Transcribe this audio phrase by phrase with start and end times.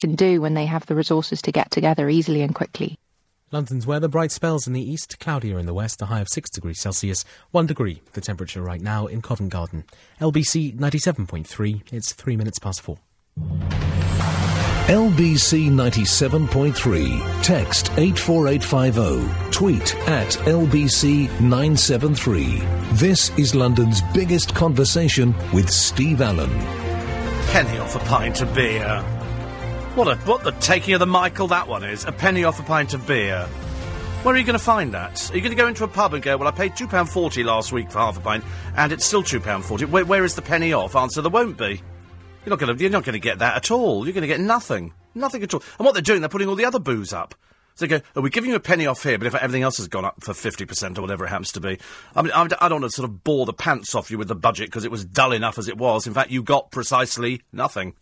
[0.00, 2.98] can do when they have the resources to get together easily and quickly.
[3.52, 6.50] London's weather, bright spells in the east, cloudier in the west, a high of 6
[6.50, 9.84] degrees Celsius, 1 degree the temperature right now in Covent Garden.
[10.20, 12.98] LBC 97.3, it's 3 minutes past 4.
[14.86, 17.42] LBC 97.3.
[17.42, 19.50] Text 84850.
[19.50, 22.60] Tweet at LBC 973.
[22.92, 26.52] This is London's biggest conversation with Steve Allen.
[27.48, 29.04] Penny off a pint of beer.
[29.96, 32.04] What a what the taking of the Michael that one is.
[32.04, 33.46] A penny off a pint of beer.
[34.22, 35.30] Where are you going to find that?
[35.30, 37.72] Are you going to go into a pub and go, well, I paid £2.40 last
[37.72, 38.44] week for half a pint,
[38.76, 39.88] and it's still £2.40.
[39.88, 40.94] Where, where is the penny off?
[40.96, 41.80] Answer, there won't be.
[42.44, 42.82] You're not going to.
[42.82, 44.04] You're not going to get that at all.
[44.04, 45.62] You're going to get nothing, nothing at all.
[45.78, 47.34] And what they're doing, they're putting all the other booze up.
[47.76, 49.78] So they go, "Are we giving you a penny off here?" But if everything else
[49.78, 51.78] has gone up for fifty percent or whatever it happens to be,
[52.14, 54.34] I mean, I don't want to sort of bore the pants off you with the
[54.34, 56.06] budget because it was dull enough as it was.
[56.06, 57.94] In fact, you got precisely nothing.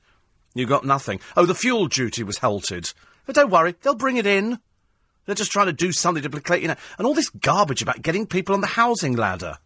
[0.54, 1.20] You got nothing.
[1.36, 2.92] Oh, the fuel duty was halted.
[3.26, 4.60] But don't worry, they'll bring it in.
[5.26, 8.02] They're just trying to do something to placate, you know, and all this garbage about
[8.02, 9.58] getting people on the housing ladder,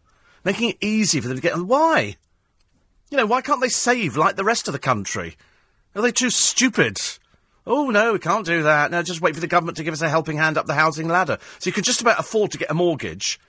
[0.43, 1.67] making it easy for them to get on.
[1.67, 2.15] Why?
[3.11, 5.35] You know, why can't they save like the rest of the country?
[5.95, 6.97] Are they too stupid?
[7.67, 8.89] Oh, no, we can't do that.
[8.89, 11.07] No, just wait for the government to give us a helping hand up the housing
[11.07, 11.37] ladder.
[11.59, 13.39] So you can just about afford to get a mortgage.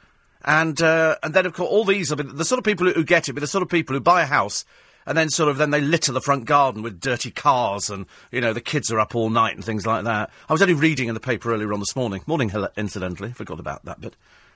[0.45, 3.05] And, uh, and then, of course, all these are the sort of people who, who
[3.05, 4.65] get it, but the sort of people who buy a house
[5.07, 8.41] and then sort of then they litter the front garden with dirty cars and you
[8.41, 10.31] know the kids are up all night and things like that.
[10.49, 12.23] I was only reading in the paper earlier on this morning.
[12.27, 14.15] Morning, incidentally, forgot about that, but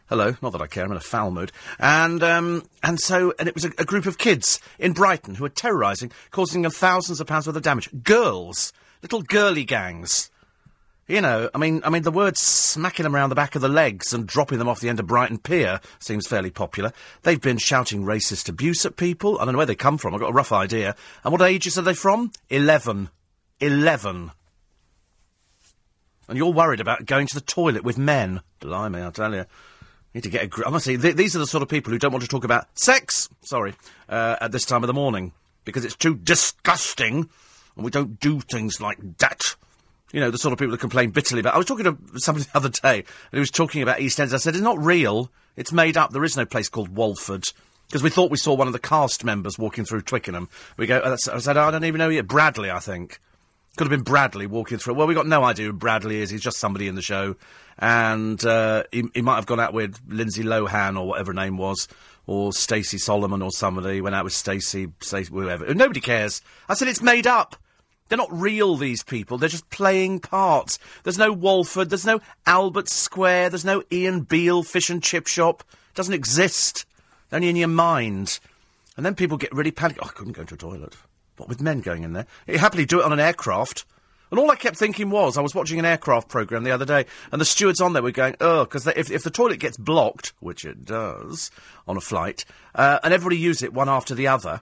[0.09, 0.37] hello.
[0.43, 0.85] Not that I care.
[0.85, 1.53] I'm in a foul mood.
[1.79, 5.45] And um, and so and it was a, a group of kids in Brighton who
[5.45, 7.91] were terrorising, causing them thousands of pounds worth of damage.
[8.03, 10.31] Girls, little girly gangs.
[11.07, 13.69] You know, I mean, I mean, the word smacking them around the back of the
[13.69, 16.93] legs and dropping them off the end of Brighton Pier seems fairly popular.
[17.23, 19.39] They've been shouting racist abuse at people.
[19.39, 20.15] I don't know where they come from.
[20.15, 20.97] I've got a rough idea.
[21.23, 22.33] And what ages are they from?
[22.49, 23.11] Eleven.
[23.61, 24.31] Eleven.
[26.27, 28.41] And you're worried about going to the toilet with men.
[28.61, 29.45] Blimey, I tell you.
[30.15, 32.13] Need to get a must say, th- these are the sort of people who don't
[32.13, 33.75] want to talk about sex, sorry,
[34.09, 35.33] uh, at this time of the morning.
[35.65, 37.29] Because it's too disgusting,
[37.77, 39.57] and we don't do things like that
[40.15, 41.55] you know, the sort of people that complain bitterly about.
[41.55, 44.33] I was talking to somebody the other day, and he was talking about EastEnders.
[44.33, 45.29] I said, it's not real.
[45.57, 46.13] It's made up.
[46.13, 47.43] There is no place called Walford.
[47.89, 50.49] Because we thought we saw one of the cast members walking through Twickenham.
[50.77, 52.29] We go, I said, I don't even know yet.
[52.29, 53.19] Bradley, I think.
[53.77, 54.95] Could have been Bradley walking through.
[54.95, 56.31] Well, we got no idea who Bradley is.
[56.31, 57.35] He's just somebody in the show.
[57.77, 61.89] And uh, he, he might have gone out with Lindsay Lohan or whatever name was,
[62.29, 64.01] or Stacey Solomon or somebody.
[64.01, 65.75] Went out with Stacey, Stacey, whoever.
[65.75, 66.41] Nobody cares.
[66.69, 67.57] I said, it's made up.
[68.09, 69.39] They're not real, these people.
[69.39, 70.79] They're just playing parts.
[71.03, 75.65] There's no Walford, there's no Albert Square, there's no Ian Beale fish and chip shop.
[75.91, 76.85] It doesn't exist.
[77.33, 78.39] Only in your mind.
[78.97, 80.01] And then people get really panicked.
[80.03, 80.97] Oh, I couldn't go to a toilet.
[81.37, 82.27] What with men going in there?
[82.47, 83.85] You happily do it on an aircraft.
[84.31, 87.07] And all I kept thinking was, I was watching an aircraft programme the other day,
[87.31, 90.33] and the stewards on there were going, oh, because if, if the toilet gets blocked,
[90.41, 91.51] which it does
[91.87, 92.45] on a flight,
[92.75, 94.61] uh, and everybody uses it one after the other,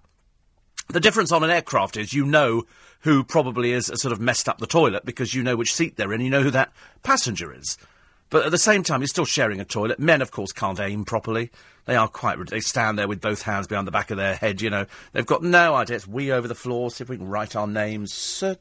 [0.89, 2.65] the difference on an aircraft is you know
[3.03, 6.13] who probably is sort of messed up the toilet because you know which seat they're
[6.13, 7.77] in, you know who that passenger is.
[8.31, 9.99] But at the same time, you're still sharing a toilet.
[9.99, 11.51] Men, of course, can't aim properly.
[11.85, 12.39] They are quite.
[12.49, 14.62] They stand there with both hands behind the back of their head.
[14.62, 15.97] You know, they've got no idea.
[15.97, 16.91] It's we over the floor.
[16.91, 18.15] See if we can write our names.
[18.15, 18.57] Sir,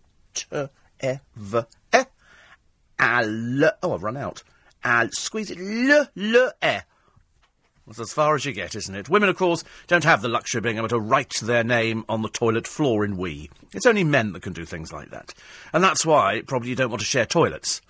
[0.51, 2.03] ever, eh.
[2.99, 3.71] Al.
[3.81, 4.43] Oh, I've run out.
[4.83, 5.09] Al.
[5.11, 5.57] Squeeze it.
[5.57, 6.81] Le, le, eh.
[7.87, 9.09] That's as far as you get, isn't it?
[9.09, 12.21] Women, of course, don't have the luxury of being able to write their name on
[12.21, 13.49] the toilet floor in we.
[13.73, 15.33] It's only men that can do things like that.
[15.73, 17.81] And that's why probably you don't want to share toilets.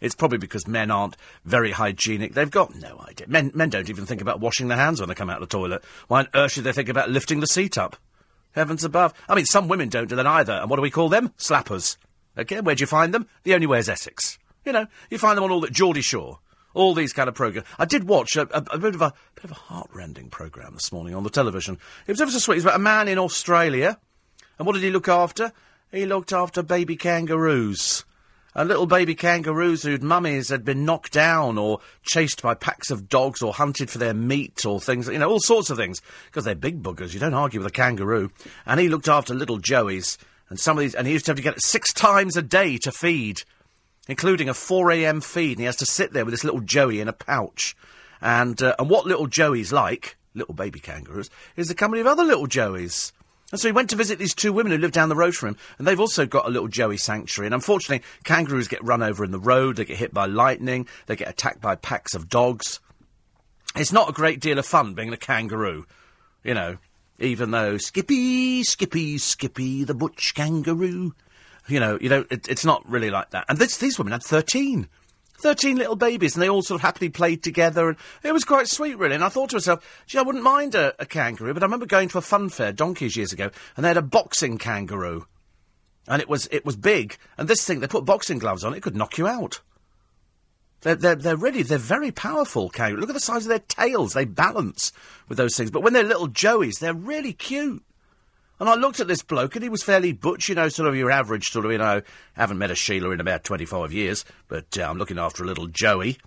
[0.00, 2.34] It's probably because men aren't very hygienic.
[2.34, 3.28] They've got no idea.
[3.28, 5.56] Men, men don't even think about washing their hands when they come out of the
[5.56, 5.82] toilet.
[6.08, 7.96] Why on earth should they think about lifting the seat up?
[8.52, 9.14] Heavens above.
[9.28, 10.52] I mean, some women don't do that either.
[10.54, 11.30] And what do we call them?
[11.38, 11.96] Slappers.
[12.36, 13.26] Okay, where'd you find them?
[13.44, 14.38] The only way is Essex.
[14.64, 16.40] You know, you find them on all that Geordie Shore
[16.76, 17.66] all these kind of programs.
[17.78, 20.92] I did watch a, a, a, bit of a bit of a heartrending program this
[20.92, 21.78] morning on the television.
[22.06, 22.54] It was ever so sweet.
[22.54, 23.98] It was about a man in Australia,
[24.58, 25.52] and what did he look after?
[25.90, 28.04] He looked after baby kangaroos.
[28.54, 33.06] And little baby kangaroos whose mummies had been knocked down or chased by packs of
[33.06, 36.00] dogs or hunted for their meat or things, you know, all sorts of things.
[36.24, 37.12] Because they're big buggers.
[37.12, 38.30] You don't argue with a kangaroo.
[38.64, 40.16] And he looked after little joeys.
[40.48, 42.42] And some of these, and he used to have to get it six times a
[42.42, 43.42] day to feed
[44.08, 47.08] including a 4am feed, and he has to sit there with this little Joey in
[47.08, 47.76] a pouch.
[48.20, 52.24] And, uh, and what little Joey's like, little baby kangaroos, is the company of other
[52.24, 53.12] little Joeys.
[53.52, 55.50] And so he went to visit these two women who live down the road from
[55.50, 57.46] him, and they've also got a little Joey sanctuary.
[57.46, 61.14] And unfortunately, kangaroos get run over in the road, they get hit by lightning, they
[61.14, 62.80] get attacked by packs of dogs.
[63.76, 65.86] It's not a great deal of fun being a kangaroo,
[66.42, 66.78] you know,
[67.18, 71.14] even though Skippy, Skippy, Skippy, the butch kangaroo
[71.68, 73.44] You know, you know, it, it's not really like that.
[73.48, 74.88] And this, these women had 13.
[75.38, 78.68] 13 little babies, and they all sort of happily played together, and it was quite
[78.68, 79.14] sweet, really.
[79.14, 81.86] And I thought to myself, gee, I wouldn't mind a, a kangaroo, but I remember
[81.86, 85.26] going to a fun fair donkeys years ago, and they had a boxing kangaroo.
[86.08, 88.82] And it was, it was big, and this thing, they put boxing gloves on, it
[88.82, 89.60] could knock you out.
[90.82, 93.00] They're, they're, they're really, they're very powerful kangaroos.
[93.00, 94.92] Look at the size of their tails, they balance
[95.28, 95.70] with those things.
[95.70, 97.82] But when they're little joeys, they're really cute.
[98.58, 100.96] And I looked at this bloke, and he was fairly butch, you know, sort of
[100.96, 102.00] your average sort of, you know,
[102.34, 105.66] haven't met a Sheila in about 25 years, but uh, I'm looking after a little
[105.66, 106.18] Joey.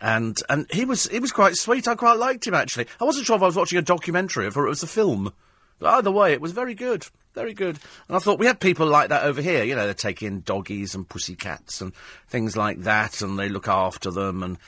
[0.00, 1.88] And and he was he was quite sweet.
[1.88, 2.86] I quite liked him actually.
[3.00, 5.32] I wasn't sure if I was watching a documentary or if it was a film.
[5.80, 7.78] But either way, it was very good, very good.
[8.06, 9.64] And I thought we have people like that over here.
[9.64, 11.92] You know, they take in doggies and pussy cats and
[12.28, 14.58] things like that, and they look after them and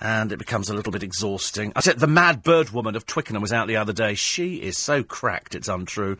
[0.00, 1.72] and it becomes a little bit exhausting.
[1.74, 4.14] I said the mad bird woman of Twickenham was out the other day.
[4.14, 6.18] She is so cracked, it's untrue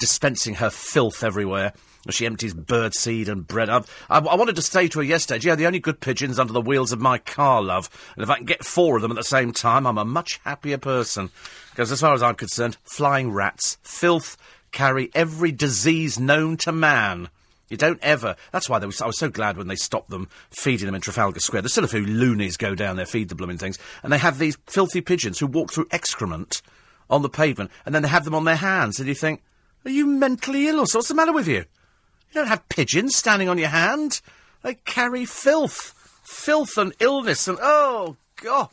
[0.00, 1.72] dispensing her filth everywhere
[2.08, 3.68] as she empties bird seed and bread.
[3.68, 6.60] I, I, wanted to say to her yesterday, yeah, the only good pigeons under the
[6.60, 7.90] wheels of my car, love.
[8.16, 10.40] And if I can get four of them at the same time, I'm a much
[10.44, 11.30] happier person.
[11.70, 14.36] Because as far as I'm concerned, flying rats, filth,
[14.72, 17.28] carry every disease known to man.
[17.68, 18.34] You don't ever.
[18.50, 21.38] That's why was, I was so glad when they stopped them feeding them in Trafalgar
[21.38, 21.62] Square.
[21.62, 23.78] There's still a few loonies go down there, feed the blooming things.
[24.02, 26.62] And they have these filthy pigeons who walk through excrement
[27.10, 29.42] on the pavement, and then they have them on their hands, and you think,
[29.84, 30.98] are you mentally ill or so?
[30.98, 31.58] What's the matter with you?
[31.58, 34.20] You don't have pigeons standing on your hand.
[34.62, 35.94] They carry filth.
[36.22, 38.70] Filth and illness and, oh, God.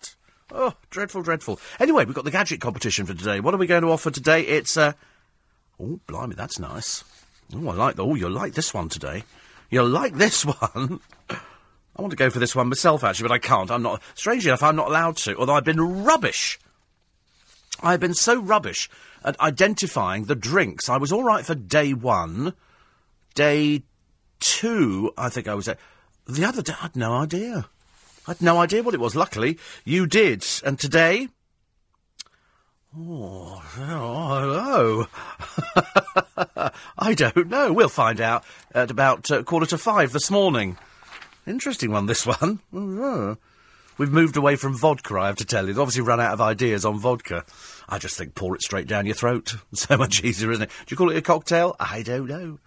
[0.51, 1.59] Oh, dreadful, dreadful.
[1.79, 3.39] Anyway, we've got the gadget competition for today.
[3.39, 4.41] What are we going to offer today?
[4.41, 4.93] It's, uh...
[5.79, 7.03] Oh, blimey, that's nice.
[7.53, 8.05] Oh, I like the...
[8.05, 9.23] Oh, you'll like this one today.
[9.69, 10.99] You'll like this one.
[11.29, 13.71] I want to go for this one myself, actually, but I can't.
[13.71, 14.01] I'm not...
[14.13, 16.59] Strangely enough, I'm not allowed to, although I've been rubbish.
[17.81, 18.89] I've been so rubbish
[19.27, 20.87] at identifying the drinks.
[20.87, 22.53] I was all right for day one.
[23.35, 23.83] Day
[24.39, 25.77] two, I think I was at.
[26.25, 27.69] The other day, I had no idea.
[28.25, 29.15] I had no idea what it was.
[29.15, 30.45] Luckily, you did.
[30.65, 31.27] And today.
[32.97, 35.07] Oh, oh.
[36.97, 37.73] I don't know.
[37.73, 40.77] We'll find out at about uh, quarter to five this morning.
[41.45, 42.59] Interesting one, this one.
[43.97, 45.73] We've moved away from vodka, I have to tell you.
[45.73, 47.45] They've obviously run out of ideas on vodka.
[47.89, 49.55] I just think pour it straight down your throat.
[49.73, 50.27] So much hmm.
[50.27, 50.69] easier, isn't it?
[50.69, 51.75] Do you call it a cocktail?
[51.79, 52.59] I don't know.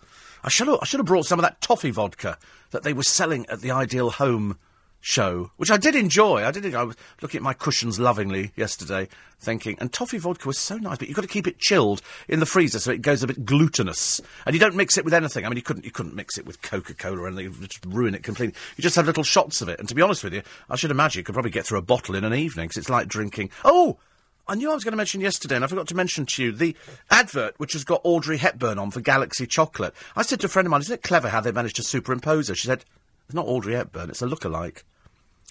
[0.45, 2.39] I should have, I should have brought some of that toffee vodka
[2.71, 4.59] that they were selling at the Ideal Home
[5.01, 6.45] show, which I did enjoy.
[6.45, 6.75] I did.
[6.75, 9.09] I was looking at my cushions lovingly yesterday,
[9.41, 12.41] thinking, and toffee vodka was so nice, but you've got to keep it chilled in
[12.41, 15.45] the freezer so it goes a bit glutinous, and you don't mix it with anything.
[15.45, 17.71] I mean, you couldn't you couldn't mix it with Coca Cola or anything; it would
[17.71, 18.55] just ruin it completely.
[18.77, 20.91] You just have little shots of it, and to be honest with you, I should
[20.91, 23.51] imagine you could probably get through a bottle in an evening because it's like drinking.
[23.65, 23.99] Oh.
[24.49, 26.53] I knew I was going to mention yesterday, and I forgot to mention to you
[26.53, 26.77] the
[27.11, 29.95] advert which has got Audrey Hepburn on for Galaxy Chocolate.
[30.17, 32.49] I said to a friend of mine, "Isn't it clever how they managed to superimpose
[32.49, 32.85] her?" She said,
[33.27, 34.85] "It's not Audrey Hepburn; it's a look-alike."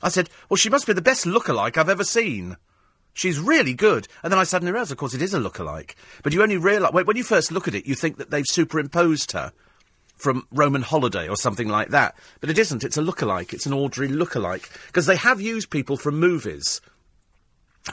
[0.01, 2.57] I said, well, she must be the best look-alike I've ever seen.
[3.13, 4.07] She's really good.
[4.23, 5.95] And then I suddenly realised, of course, it is a look-alike.
[6.23, 9.33] But you only realise, when you first look at it, you think that they've superimposed
[9.33, 9.51] her
[10.15, 12.15] from Roman Holiday or something like that.
[12.39, 12.83] But it isn't.
[12.83, 13.51] It's a look-alike.
[13.51, 14.69] It's an Audrey look-alike.
[14.87, 16.79] Because they have used people from movies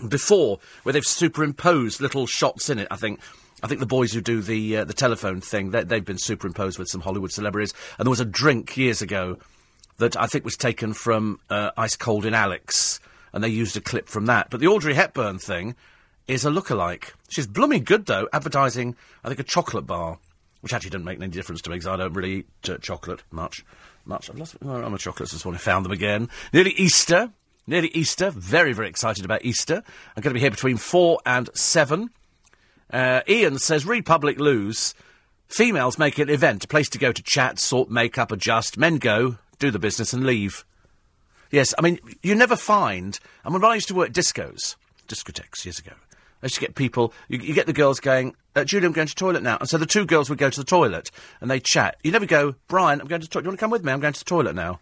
[0.08, 3.20] before where they've superimposed little shots in it, I think.
[3.62, 6.78] I think the boys who do the uh, the telephone thing, they, they've been superimposed
[6.78, 7.72] with some Hollywood celebrities.
[7.98, 9.38] And there was a drink years ago
[9.96, 13.00] that I think was taken from uh, Ice Cold in Alex,
[13.32, 14.50] and they used a clip from that.
[14.50, 15.74] But the Audrey Hepburn thing
[16.28, 17.14] is a look-alike.
[17.30, 20.18] She's blooming good, though, advertising, I think, a chocolate bar,
[20.60, 23.22] which actually doesn't make any difference to me, because I don't really eat uh, chocolate
[23.30, 23.64] much.
[24.04, 24.28] Much.
[24.28, 25.60] I've lost a chocolates this morning.
[25.60, 26.28] Found them again.
[26.52, 27.30] Nearly Easter.
[27.66, 28.30] Nearly Easter.
[28.30, 29.82] Very, very excited about Easter.
[30.16, 32.10] I'm going to be here between four and seven.
[32.92, 34.94] Uh, Ian says, Republic lose.
[35.48, 38.78] Females make an event, a place to go to chat, sort makeup, adjust.
[38.78, 40.64] Men go, do the business and leave.
[41.50, 43.18] Yes, I mean, you never find.
[43.44, 44.76] I mean, when I used to work discos,
[45.08, 45.92] discotheques years ago,
[46.42, 49.06] I used to get people, you, you get the girls going, uh, Julie, I'm going
[49.06, 49.56] to toilet now.
[49.58, 51.96] And so the two girls would go to the toilet and they chat.
[52.02, 53.42] You never go, Brian, I'm going to the toilet.
[53.42, 53.92] Do you want to come with me?
[53.92, 54.80] I'm going to the toilet now.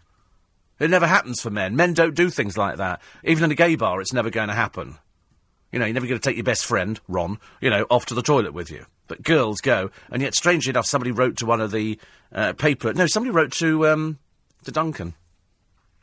[0.80, 1.76] It never happens for men.
[1.76, 3.00] Men don't do things like that.
[3.22, 4.96] Even in a gay bar, it's never going to happen.
[5.70, 8.14] You know, you're never going to take your best friend, Ron, you know, off to
[8.14, 8.86] the toilet with you.
[9.08, 9.90] But girls go.
[10.10, 11.98] And yet, strangely enough, somebody wrote to one of the
[12.32, 12.92] uh, paper.
[12.92, 14.18] No, somebody wrote to um,
[14.64, 15.14] to Duncan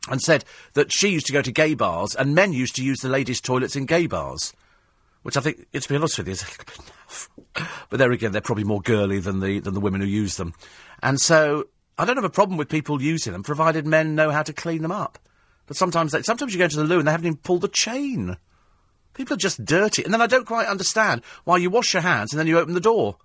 [0.08, 2.98] and said that she used to go to gay bars and men used to use
[3.00, 4.52] the ladies' toilets in gay bars.
[5.22, 6.78] Which I think, to be honest with you, is a little bit
[7.56, 7.88] enough.
[7.88, 10.54] But there again, they're probably more girly than the, than the women who use them.
[11.02, 11.68] And so,
[12.02, 14.82] I don't have a problem with people using them, provided men know how to clean
[14.82, 15.20] them up.
[15.66, 17.68] But sometimes, they, sometimes you go to the loo and they haven't even pulled the
[17.68, 18.36] chain.
[19.14, 20.02] People are just dirty.
[20.02, 22.74] And then I don't quite understand why you wash your hands and then you open
[22.74, 23.18] the door.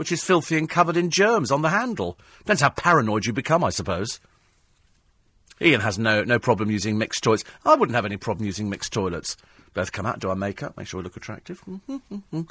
[0.00, 2.18] which is filthy and covered in germs on the handle.
[2.38, 4.18] Depends how paranoid you become, I suppose.
[5.60, 7.44] Ian has no, no problem using mixed toilets.
[7.66, 9.36] I wouldn't have any problem using mixed toilets.
[9.74, 11.62] Both come out, do our makeup, make sure we look attractive.
[12.32, 12.46] You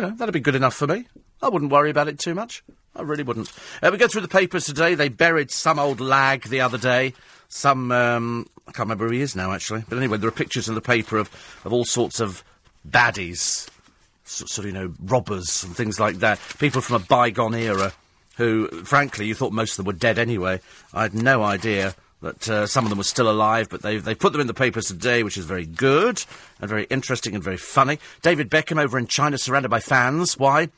[0.00, 1.06] know, that'd be good enough for me.
[1.42, 2.64] I wouldn't worry about it too much.
[2.96, 3.50] I really wouldn't.
[3.82, 4.94] Uh, we go through the papers today.
[4.94, 7.14] They buried some old lag the other day.
[7.48, 9.84] Some, um, I can't remember who he is now, actually.
[9.88, 11.30] But anyway, there are pictures in the paper of,
[11.64, 12.44] of all sorts of
[12.88, 13.68] baddies,
[14.24, 16.40] sort of, you know, robbers and things like that.
[16.58, 17.92] People from a bygone era
[18.36, 20.60] who, frankly, you thought most of them were dead anyway.
[20.92, 24.14] I had no idea that uh, some of them were still alive, but they've, they
[24.14, 26.24] put them in the papers today, which is very good
[26.60, 27.98] and very interesting and very funny.
[28.22, 30.38] David Beckham over in China surrounded by fans.
[30.38, 30.70] Why?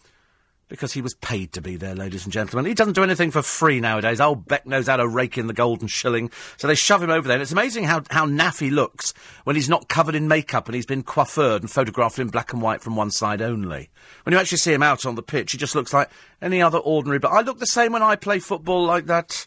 [0.68, 2.66] Because he was paid to be there, ladies and gentlemen.
[2.66, 4.20] He doesn't do anything for free nowadays.
[4.20, 6.28] Old Beck knows how to rake in the golden shilling.
[6.56, 7.36] So they shove him over there.
[7.36, 10.74] And it's amazing how, how naff he looks when he's not covered in makeup and
[10.74, 13.90] he's been coiffured and photographed in black and white from one side only.
[14.24, 16.10] When you actually see him out on the pitch, he just looks like
[16.42, 17.20] any other ordinary.
[17.20, 19.46] But I look the same when I play football like that.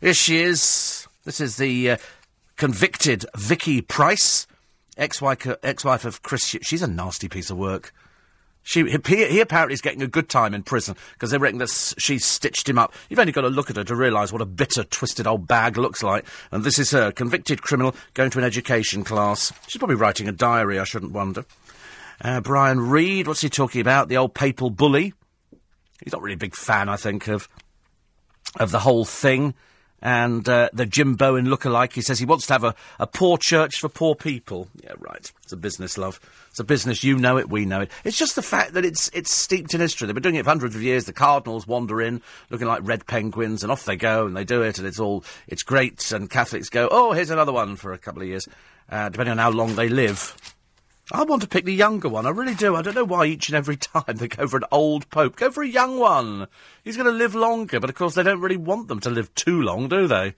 [0.00, 1.06] Here she is.
[1.24, 1.96] This is the uh,
[2.56, 4.48] convicted Vicky Pryce,
[4.96, 6.44] ex-wife, ex-wife of Chris.
[6.44, 7.92] She's a nasty piece of work.
[8.66, 11.94] She, he, he apparently is getting a good time in prison because they reckon that
[11.98, 12.92] she's stitched him up.
[13.08, 15.78] You've only got to look at her to realise what a bitter, twisted old bag
[15.78, 16.26] looks like.
[16.50, 19.52] And this is her, convicted criminal, going to an education class.
[19.68, 21.44] She's probably writing a diary, I shouldn't wonder.
[22.20, 24.08] Uh, Brian Reade, what's he talking about?
[24.08, 25.14] The old papal bully.
[26.02, 27.48] He's not really a big fan, I think, of
[28.58, 29.54] of the whole thing
[30.02, 31.92] and uh, the Jim Bowen look-alike.
[31.92, 34.68] He says he wants to have a, a poor church for poor people.
[34.82, 35.30] Yeah, right.
[35.42, 36.20] It's a business, love.
[36.50, 37.04] It's a business.
[37.04, 37.50] You know it.
[37.50, 37.90] We know it.
[38.04, 40.06] It's just the fact that it's it's steeped in history.
[40.06, 41.04] They've been doing it for hundreds of years.
[41.04, 44.62] The cardinals wander in looking like red penguins, and off they go, and they do
[44.62, 46.10] it, and it's all it's great.
[46.12, 48.48] And Catholics go, oh, here's another one for a couple of years,
[48.90, 50.36] uh, depending on how long they live.
[51.12, 52.26] I want to pick the younger one.
[52.26, 52.74] I really do.
[52.74, 55.36] I don't know why each and every time they go for an old pope.
[55.36, 56.48] Go for a young one.
[56.82, 59.32] He's going to live longer, but of course they don't really want them to live
[59.36, 60.34] too long, do they?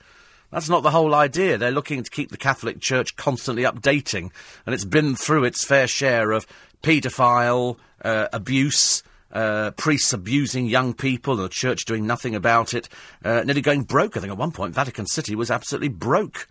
[0.50, 1.56] That's not the whole idea.
[1.56, 4.30] They're looking to keep the Catholic Church constantly updating,
[4.66, 6.46] and it's been through its fair share of
[6.82, 9.02] paedophile uh, abuse.
[9.30, 12.88] Uh, priests abusing young people, and the church doing nothing about it,
[13.22, 14.16] uh, nearly going broke.
[14.16, 16.48] I think at one point Vatican City was absolutely broke.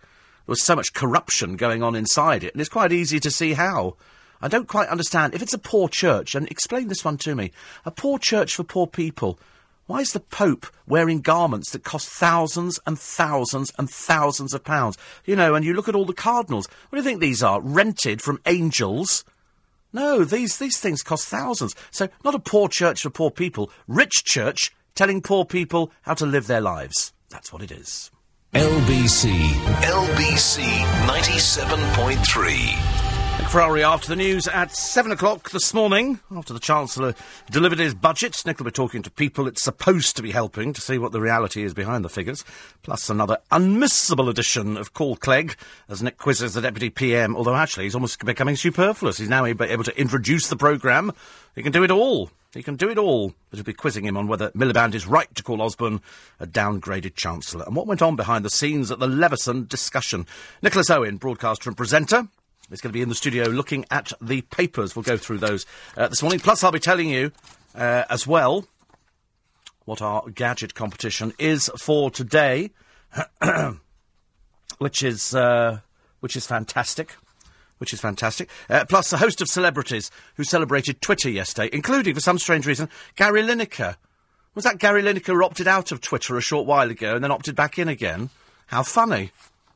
[0.48, 3.52] There was so much corruption going on inside it, and it's quite easy to see
[3.52, 3.96] how.
[4.40, 5.34] I don't quite understand.
[5.34, 7.52] If it's a poor church, and explain this one to me,
[7.84, 9.38] a poor church for poor people,
[9.84, 14.96] why is the Pope wearing garments that cost thousands and thousands and thousands of pounds?
[15.26, 16.66] You know, and you look at all the cardinals.
[16.88, 17.60] What do you think these are?
[17.60, 19.26] Rented from angels?
[19.92, 21.74] No, these, these things cost thousands.
[21.90, 26.24] So, not a poor church for poor people, rich church telling poor people how to
[26.24, 27.12] live their lives.
[27.28, 28.10] That's what it is.
[28.54, 29.30] LBC.
[29.82, 30.62] LBC
[31.06, 33.50] 97.3.
[33.50, 37.14] Ferrari after the news at 7 o'clock this morning, after the Chancellor
[37.50, 38.42] delivered his budget.
[38.46, 41.20] Nick will be talking to people it's supposed to be helping to see what the
[41.20, 42.42] reality is behind the figures.
[42.82, 45.54] Plus another unmissable edition of Call Clegg
[45.90, 49.18] as Nick quizzes the Deputy PM, although actually he's almost becoming superfluous.
[49.18, 51.12] He's now able to introduce the programme.
[51.54, 52.30] He can do it all.
[52.54, 55.32] He can do it all, but he'll be quizzing him on whether Miliband is right
[55.34, 56.00] to call Osborne
[56.40, 60.26] a downgraded Chancellor and what went on behind the scenes at the Leveson discussion.
[60.62, 62.26] Nicholas Owen, broadcaster and presenter,
[62.70, 64.96] is going to be in the studio looking at the papers.
[64.96, 66.40] We'll go through those uh, this morning.
[66.40, 67.32] Plus, I'll be telling you
[67.74, 68.66] uh, as well
[69.84, 72.70] what our gadget competition is for today,
[74.78, 75.80] which is uh,
[76.20, 77.16] which is fantastic
[77.78, 78.48] which is fantastic.
[78.68, 82.88] Uh, plus, a host of celebrities who celebrated Twitter yesterday, including, for some strange reason,
[83.16, 83.96] Gary Lineker.
[84.54, 87.30] Was that Gary Lineker who opted out of Twitter a short while ago and then
[87.30, 88.30] opted back in again?
[88.66, 89.30] How funny.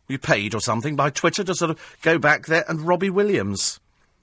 [0.09, 3.81] You paid or something by Twitter to sort of go back there, and Robbie Williams.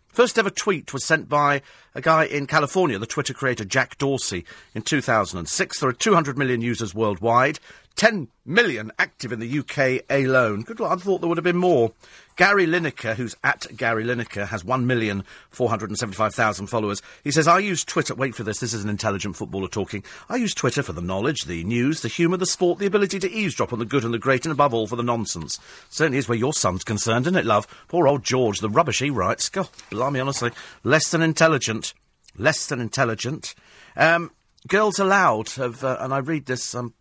[0.09, 1.62] First ever tweet was sent by
[1.95, 4.43] a guy in California, the Twitter creator Jack Dorsey,
[4.75, 5.79] in 2006.
[5.79, 7.59] There are 200 million users worldwide,
[7.96, 10.62] 10 million active in the UK alone.
[10.62, 11.91] Good Lord, I thought there would have been more.
[12.38, 17.01] Gary Lineker, who's at Gary Lineker, has 1,475,000 followers.
[17.24, 18.15] He says, I use Twitter.
[18.15, 20.03] Wait for this, this is an intelligent footballer talking.
[20.29, 23.29] I use Twitter for the knowledge, the news, the humour, the sport, the ability to
[23.29, 25.60] eavesdrop on the good and the great, and above all for the nonsense.
[25.89, 27.67] Certainly is where your son's concerned, isn't it, love?
[27.89, 29.50] Poor old George, the rubbish he writes.
[29.50, 30.51] God, blimey, honestly.
[30.86, 31.93] Less than intelligent.
[32.38, 33.55] Less than intelligent.
[33.98, 34.31] Um,
[34.67, 36.93] Girls Aloud have, uh, and I read this, um,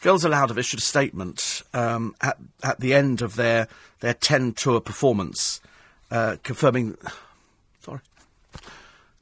[0.00, 3.68] Girls Aloud have issued a statement um, at, at the end of their,
[4.00, 5.60] their 10 tour performance,
[6.10, 6.96] uh, confirming,
[7.80, 8.00] sorry,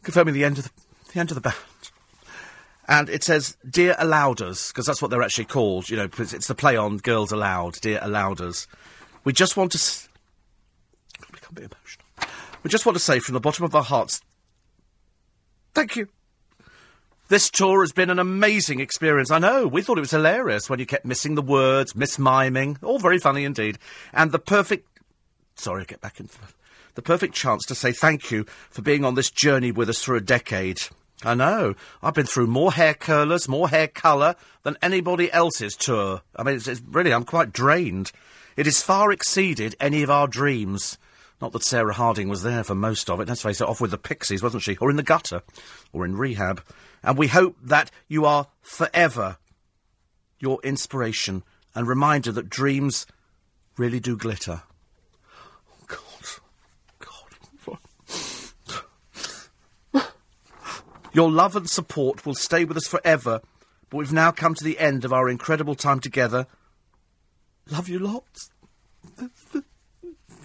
[0.02, 0.70] confirming the end of the,
[1.14, 1.56] the end of the band.
[2.88, 6.54] And it says, Dear Alouders, because that's what they're actually called, you know, it's the
[6.54, 8.66] play on Girls Aloud, Dear Alouders.
[9.24, 10.08] We just want to.
[11.56, 12.06] Emotional.
[12.62, 14.20] We just want to say from the bottom of our hearts,
[15.74, 16.08] thank you.
[17.28, 19.32] This tour has been an amazing experience.
[19.32, 22.80] I know, we thought it was hilarious when you kept missing the words, mismiming.
[22.84, 23.78] All very funny indeed.
[24.12, 24.86] And the perfect.
[25.56, 26.28] Sorry, get back in.
[26.94, 30.14] The perfect chance to say thank you for being on this journey with us for
[30.14, 30.78] a decade.
[31.24, 31.74] I know.
[32.00, 36.22] I've been through more hair curlers, more hair colour than anybody else's tour.
[36.36, 38.12] I mean, it's, it's really, I'm quite drained.
[38.56, 40.96] It has far exceeded any of our dreams.
[41.40, 43.28] Not that Sarah Harding was there for most of it.
[43.28, 44.76] Let's face it, off with the Pixies, wasn't she?
[44.76, 45.42] Or in the gutter.
[45.92, 46.62] Or in rehab.
[47.02, 49.38] And we hope that you are forever
[50.38, 51.42] your inspiration
[51.74, 53.06] and reminder that dreams
[53.76, 54.62] really do glitter.
[55.86, 55.98] God.
[56.98, 57.78] God.
[61.12, 63.40] Your love and support will stay with us forever,
[63.88, 66.46] but we've now come to the end of our incredible time together.
[67.70, 68.50] Love you lots.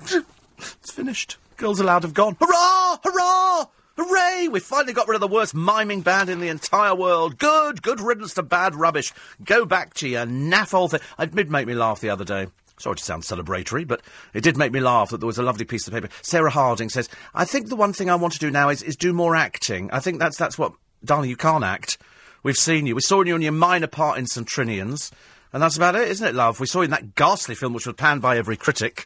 [0.03, 1.37] It's finished.
[1.57, 2.37] Girls Aloud have gone.
[2.39, 2.97] Hurrah!
[3.03, 3.65] Hurrah!
[3.97, 4.47] Hooray!
[4.47, 7.37] We finally got rid of the worst miming band in the entire world.
[7.37, 9.11] Good, good riddance to bad rubbish.
[9.43, 11.01] Go back to your naff old thing.
[11.19, 12.47] It did make me laugh the other day.
[12.79, 14.01] Sorry to sound celebratory, but
[14.33, 16.09] it did make me laugh that there was a lovely piece of paper.
[16.21, 18.95] Sarah Harding says, I think the one thing I want to do now is, is
[18.95, 19.91] do more acting.
[19.91, 21.97] I think that's, that's what, darling, you can't act.
[22.43, 22.95] We've seen you.
[22.95, 24.47] We saw you in your minor part in St.
[24.47, 25.11] Trinians,
[25.53, 26.59] and that's about it, isn't it, love?
[26.59, 29.05] We saw you in that ghastly film which was panned by every critic,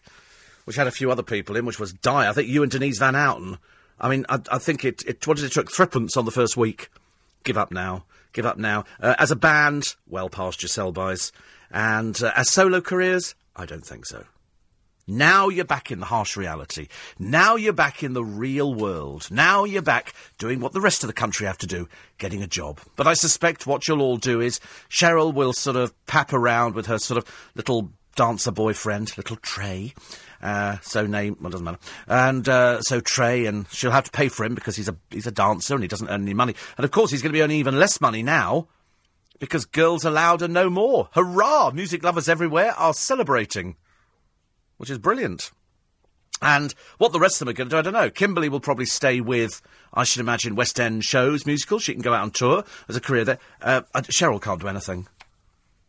[0.63, 2.30] which had a few other people in, which was Die.
[2.30, 3.58] I think you and Denise Van Outen.
[4.00, 5.72] I mean, I, I think it, it, what did it took?
[5.72, 6.90] Threepence on the first week.
[7.44, 8.06] Give up now.
[8.34, 8.84] Give up now.
[9.00, 11.32] Uh, as a band, well past your sell-bys.
[11.72, 14.25] And uh, as solo careers, I don't think so.
[15.08, 16.88] Now you're back in the harsh reality.
[17.20, 19.28] Now you're back in the real world.
[19.30, 21.88] Now you're back doing what the rest of the country have to do,
[22.18, 22.80] getting a job.
[22.96, 24.60] But I suspect what you'll all do is
[24.90, 29.94] Cheryl will sort of pap around with her sort of little dancer boyfriend, little Trey.
[30.46, 31.80] Uh, so name, well, doesn't matter.
[32.08, 35.25] And uh, so Trey, and she'll have to pay for him because he's a he's
[35.25, 36.54] a dancer and he doesn't earn any money.
[36.78, 38.68] And of course, he's going to be earning even less money now
[39.40, 41.10] because Girls Aloud and no more.
[41.14, 41.72] Hurrah!
[41.72, 43.75] Music lovers everywhere are celebrating,
[44.78, 45.50] which is brilliant.
[46.44, 48.12] And what the rest of them are going to do, I don't know.
[48.12, 49.64] Kimberly will probably stay with,
[49.96, 51.81] I should imagine, West End shows, musicals.
[51.81, 53.40] She can go out on tour as a career there.
[53.64, 55.08] Uh, Cheryl can't do anything.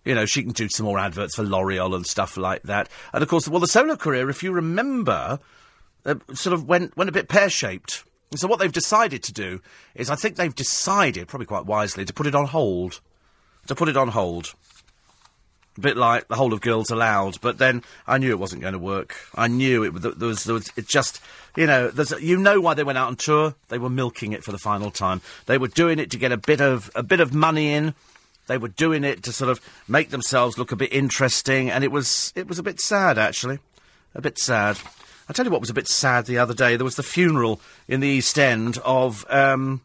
[0.06, 2.88] You know, she can do some more adverts for L'Oreal and stuff like that.
[3.12, 5.38] And of course, well, the solo career, if you remember,
[6.06, 8.04] uh, sort of went, went a bit pear shaped.
[8.34, 9.60] So what they've decided to do
[9.94, 13.00] is, I think they've decided, probably quite wisely, to put it on hold
[13.66, 14.54] to put it on hold.
[15.76, 18.72] A bit like the whole of Girls Aloud, but then I knew it wasn't going
[18.72, 19.14] to work.
[19.34, 21.20] I knew it, there was, there was it just,
[21.54, 23.54] you know, you know why they went out on tour.
[23.68, 25.20] They were milking it for the final time.
[25.44, 27.94] They were doing it to get a bit of a bit of money in.
[28.46, 31.90] They were doing it to sort of make themselves look a bit interesting, and it
[31.90, 33.58] was it was a bit sad actually,
[34.14, 34.78] a bit sad.
[35.28, 36.76] I tell you what was a bit sad the other day.
[36.76, 39.80] There was the funeral in the East End of um,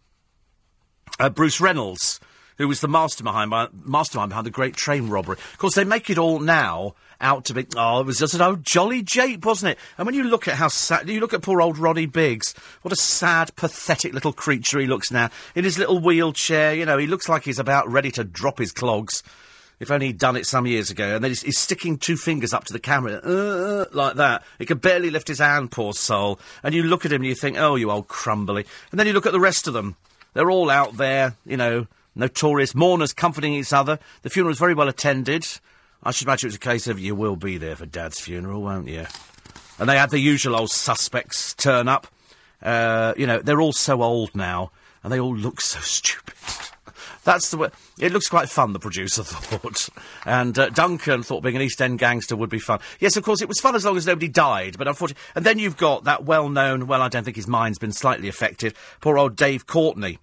[1.19, 2.19] uh, Bruce Reynolds
[2.61, 3.51] who was the mastermind,
[3.83, 5.37] mastermind behind the Great Train Robbery.
[5.37, 8.41] Of course, they make it all now out to be, oh, it was just an
[8.41, 9.79] old jolly jape, wasn't it?
[9.97, 12.91] And when you look at how sad, you look at poor old Ronnie Biggs, what
[12.91, 15.29] a sad, pathetic little creature he looks now.
[15.55, 18.71] In his little wheelchair, you know, he looks like he's about ready to drop his
[18.71, 19.23] clogs.
[19.79, 21.15] If only he'd done it some years ago.
[21.15, 24.43] And then he's, he's sticking two fingers up to the camera, uh, like that.
[24.59, 26.39] He could barely lift his hand, poor soul.
[26.61, 28.67] And you look at him and you think, oh, you old crumbly.
[28.91, 29.95] And then you look at the rest of them.
[30.33, 33.99] They're all out there, you know, notorious mourners comforting each other.
[34.21, 35.45] The funeral was very well attended.
[36.03, 38.61] I should imagine it was a case of you will be there for Dad's funeral,
[38.61, 39.05] won't you?
[39.77, 42.07] And they had the usual old suspects turn up.
[42.61, 44.71] Uh, you know, they're all so old now,
[45.03, 46.33] and they all look so stupid.
[47.23, 47.69] That's the way.
[47.99, 49.89] It looks quite fun, the producer thought.
[50.25, 52.79] And uh, Duncan thought being an East End gangster would be fun.
[52.99, 55.21] Yes, of course, it was fun as long as nobody died, but unfortunately.
[55.35, 58.27] And then you've got that well known, well, I don't think his mind's been slightly
[58.27, 60.19] affected, poor old Dave Courtney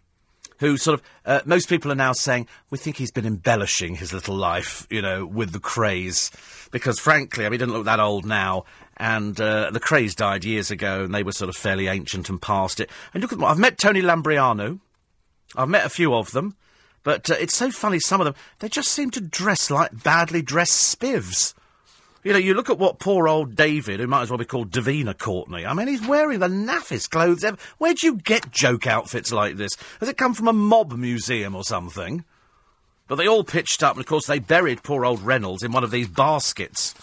[0.58, 4.12] who sort of uh, most people are now saying we think he's been embellishing his
[4.12, 6.30] little life, you know, with the Krays,
[6.70, 8.64] because frankly, I mean, he doesn't look that old now.
[8.96, 12.42] And uh, the Krays died years ago, and they were sort of fairly ancient and
[12.42, 12.90] past it.
[13.14, 14.80] And look at I've met Tony Lambrianou.
[15.56, 16.56] I've met a few of them,
[17.04, 18.00] but uh, it's so funny.
[18.00, 21.54] Some of them they just seem to dress like badly dressed spivs.
[22.24, 24.70] You know, you look at what poor old David, who might as well be called
[24.70, 25.64] Davina Courtney.
[25.64, 27.56] I mean, he's wearing the naffest clothes ever.
[27.78, 29.72] Where'd you get joke outfits like this?
[30.00, 32.24] Has it come from a mob museum or something?
[33.06, 35.84] But they all pitched up, and of course they buried poor old Reynolds in one
[35.84, 36.94] of these baskets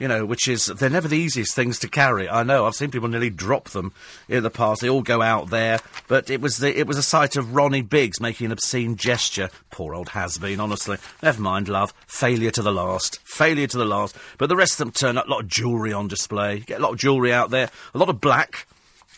[0.00, 2.28] you know, which is, they're never the easiest things to carry.
[2.28, 3.92] I know, I've seen people nearly drop them
[4.28, 4.80] in the past.
[4.80, 5.78] They all go out there.
[6.08, 9.50] But it was the, it was a sight of Ronnie Biggs making an obscene gesture.
[9.70, 10.96] Poor old has-been, honestly.
[11.22, 11.92] Never mind, love.
[12.06, 13.20] Failure to the last.
[13.24, 14.16] Failure to the last.
[14.38, 16.56] But the rest of them turn up, a lot of jewellery on display.
[16.56, 17.68] You get a lot of jewellery out there.
[17.94, 18.66] A lot of black.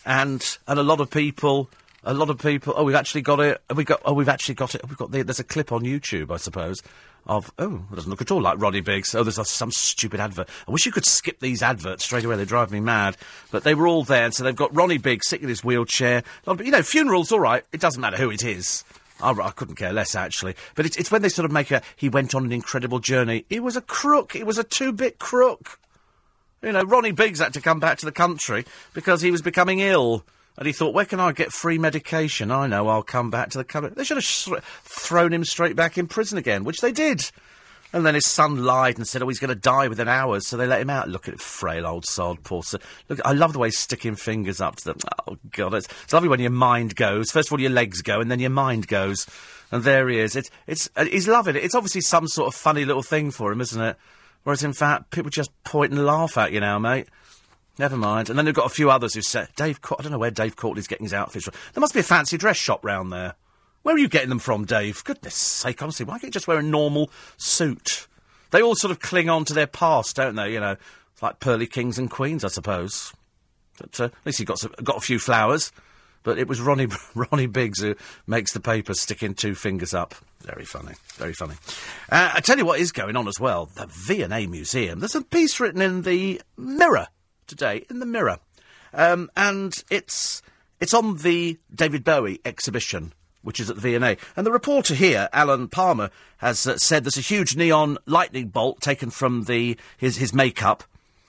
[0.05, 1.71] And, and a lot of people
[2.05, 2.75] a lot of people.
[2.77, 3.63] Oh, we've actually got it.
[3.69, 4.03] Have we got?
[4.05, 4.87] Oh, we've actually got it.
[4.89, 5.23] We've got the.
[5.23, 6.83] There's a clip on YouTube, I suppose,
[7.27, 7.53] of.
[7.59, 9.15] Oh, it doesn't look at all like Ronnie Biggs.
[9.15, 10.49] Oh, there's some stupid advert.
[10.67, 12.37] I wish you could skip these adverts straight away.
[12.37, 13.17] They drive me mad.
[13.51, 16.23] But they were all there, and so they've got Ronnie Biggs sitting in his wheelchair.
[16.47, 17.65] You know, funerals, all right.
[17.73, 18.85] It doesn't matter who it is.
[19.23, 20.57] I, I couldn't care less, actually.
[20.75, 21.83] But it's, it's when they sort of make a.
[21.97, 23.45] He went on an incredible journey.
[23.49, 24.33] He was a crook.
[24.33, 25.79] He was a two-bit crook.
[26.63, 29.81] You know, Ronnie Biggs had to come back to the country because he was becoming
[29.81, 30.25] ill.
[30.57, 32.51] And he thought, where can I get free medication?
[32.51, 33.93] I know, I'll come back to the country.
[33.95, 34.51] They should have sh-
[34.83, 37.31] thrown him straight back in prison again, which they did.
[37.95, 40.57] And then his son lied and said, oh, he's going to die within hours, so
[40.57, 41.09] they let him out.
[41.09, 42.63] Look at it, frail old sod, poor.
[43.09, 44.99] Look, I love the way he's sticking fingers up to them.
[45.27, 47.31] Oh, God, it's, it's lovely when your mind goes.
[47.31, 49.27] First of all, your legs go, and then your mind goes.
[49.71, 50.37] And there he is.
[50.37, 51.65] It's, it's, uh, he's loving it.
[51.65, 53.97] It's obviously some sort of funny little thing for him, isn't it?
[54.45, 57.09] Whereas, in fact, people just point and laugh at you now, mate.
[57.79, 58.29] Never mind.
[58.29, 60.57] And then they've got a few others who say, Dave, I don't know where Dave
[60.57, 61.55] Courtney's getting his outfits from.
[61.73, 63.35] There must be a fancy dress shop round there.
[63.83, 65.03] Where are you getting them from, Dave?
[65.05, 68.07] Goodness sake, honestly, why can't you just wear a normal suit?
[68.51, 70.53] They all sort of cling on to their past, don't they?
[70.53, 70.77] You know,
[71.13, 73.13] it's like pearly kings and queens, I suppose.
[73.79, 75.73] But uh, at least he got some, got a few flowers.
[76.23, 80.15] But it was Ronnie Ronnie Biggs who makes the paper sticking two fingers up.
[80.43, 81.55] Very funny, very funny.
[82.11, 83.67] Uh, I tell you what is going on as well.
[83.67, 85.01] The V and A Museum.
[85.01, 87.09] There's a piece written in the Mirror
[87.53, 88.39] today, in the Mirror,
[88.95, 90.43] um, and it's
[90.81, 93.13] it's on the David Bowie exhibition.
[93.43, 94.17] Which is at the V&A.
[94.37, 98.81] And the reporter here, Alan Palmer, has uh, said there's a huge neon lightning bolt
[98.81, 100.85] taken from the his, his makeup,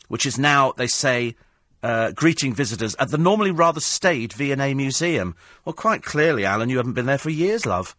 [0.10, 1.36] which is now, they say,
[1.82, 5.36] uh, greeting visitors at the normally rather staid V&A Museum.
[5.66, 7.96] Well, quite clearly, Alan, you haven't been there for years, love.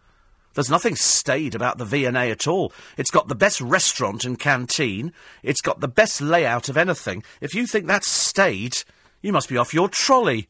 [0.55, 2.73] There's nothing staid about the V&A at all.
[2.97, 5.13] It's got the best restaurant and canteen.
[5.43, 7.25] It's got the best layout of anything.
[7.41, 8.85] If you think that's staid,
[9.21, 10.49] you must be off your trolley.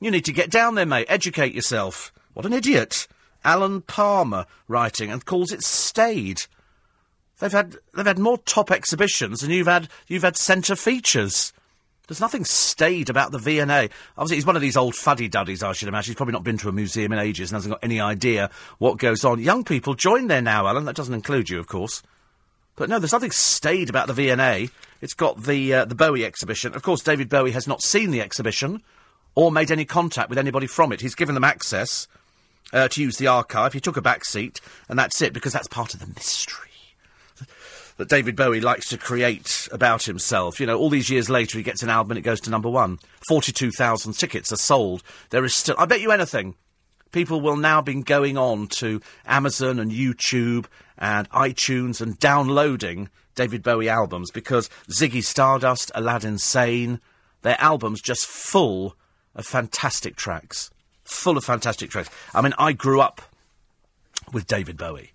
[0.00, 1.06] You need to get down there, mate.
[1.08, 2.12] Educate yourself.
[2.34, 3.08] What an idiot.
[3.44, 6.42] Alan Palmer writing and calls it staid.
[7.38, 11.52] They've had they've had more top exhibitions than you've had you've had centre features.
[12.08, 13.90] There's nothing staid about the V&A.
[14.16, 16.12] Obviously, he's one of these old fuddy-duddies, I should imagine.
[16.12, 18.96] He's probably not been to a museum in ages and hasn't got any idea what
[18.96, 19.40] goes on.
[19.40, 20.86] Young people join there now, Alan.
[20.86, 22.02] That doesn't include you, of course.
[22.76, 24.70] But no, there's nothing staid about the V&A.
[25.02, 26.74] It's got the uh, the Bowie exhibition.
[26.74, 28.82] Of course, David Bowie has not seen the exhibition
[29.34, 31.02] or made any contact with anybody from it.
[31.02, 32.08] He's given them access
[32.72, 33.74] uh, to use the archive.
[33.74, 36.67] He took a back seat, and that's it, because that's part of the mystery
[37.98, 40.58] that David Bowie likes to create about himself.
[40.58, 42.70] You know, all these years later, he gets an album and it goes to number
[42.70, 42.98] one.
[43.28, 45.02] 42,000 tickets are sold.
[45.30, 46.54] There is still, I bet you anything,
[47.10, 53.62] people will now be going on to Amazon and YouTube and iTunes and downloading David
[53.62, 57.00] Bowie albums because Ziggy Stardust, Aladdin Sane,
[57.42, 58.96] their albums just full
[59.34, 60.70] of fantastic tracks.
[61.04, 62.10] Full of fantastic tracks.
[62.32, 63.22] I mean, I grew up
[64.32, 65.12] with David Bowie.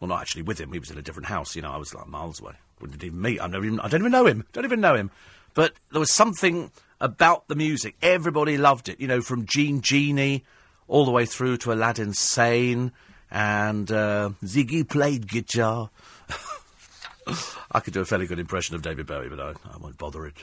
[0.00, 0.72] Well, not actually with him.
[0.72, 1.56] He was in a different house.
[1.56, 2.52] You know, I was like miles away.
[2.80, 3.40] Wouldn't even meet.
[3.40, 4.44] I, never even, I don't even know him.
[4.52, 5.10] Don't even know him.
[5.54, 7.96] But there was something about the music.
[8.02, 9.00] Everybody loved it.
[9.00, 10.44] You know, from Jean Genie
[10.88, 12.92] all the way through to Aladdin Sane.
[13.30, 15.90] And uh, Ziggy played guitar.
[17.72, 20.26] I could do a fairly good impression of David Bowie, but I, I won't bother
[20.26, 20.36] it.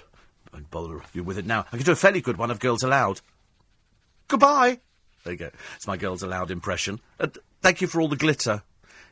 [0.52, 1.66] I won't bother you with it now.
[1.72, 3.22] I could do a fairly good one of Girls Aloud.
[4.28, 4.80] Goodbye.
[5.24, 5.50] There you go.
[5.76, 7.00] It's my Girls Aloud impression.
[7.20, 7.28] Uh,
[7.62, 8.64] thank you for all the glitter.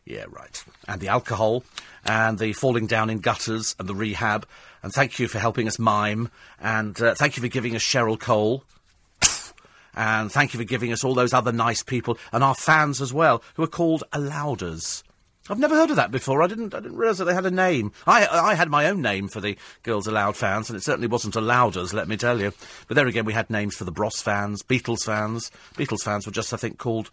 [0.06, 0.64] Yeah, right.
[0.88, 1.64] And the alcohol,
[2.06, 4.48] and the falling down in gutters, and the rehab.
[4.84, 6.32] And thank you for helping us mime.
[6.60, 8.64] And uh, thank you for giving us Cheryl Cole.
[9.96, 13.14] and thank you for giving us all those other nice people, and our fans as
[13.14, 15.04] well, who are called Alouders.
[15.50, 16.42] I've never heard of that before.
[16.42, 16.74] I didn't.
[16.74, 17.92] I didn't realise that they had a name.
[18.06, 21.34] I I had my own name for the Girls Aloud fans, and it certainly wasn't
[21.36, 21.94] Alouders.
[21.94, 22.54] Let me tell you.
[22.88, 25.52] But there again, we had names for the Bros fans, Beatles fans.
[25.76, 27.12] Beatles fans were just, I think, called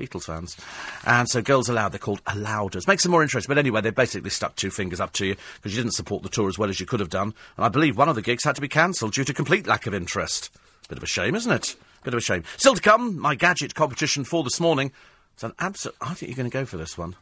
[0.00, 0.56] Beatles fans.
[1.04, 2.88] And so Girls Aloud, they're called Alouders.
[2.88, 3.48] Makes them more interesting.
[3.48, 6.28] But anyway, they basically stuck two fingers up to you because you didn't support the
[6.28, 7.34] tour as well as you could have done.
[7.56, 9.86] And I believe one of the gigs had to be cancelled due to complete lack
[9.86, 10.50] of interest.
[10.88, 11.76] Bit of a shame, isn't it?
[12.02, 12.44] Bit of a shame.
[12.56, 14.90] Still to come, my gadget competition for this morning.
[15.34, 15.96] It's an absolute.
[16.00, 17.16] I think you're going to go for this one.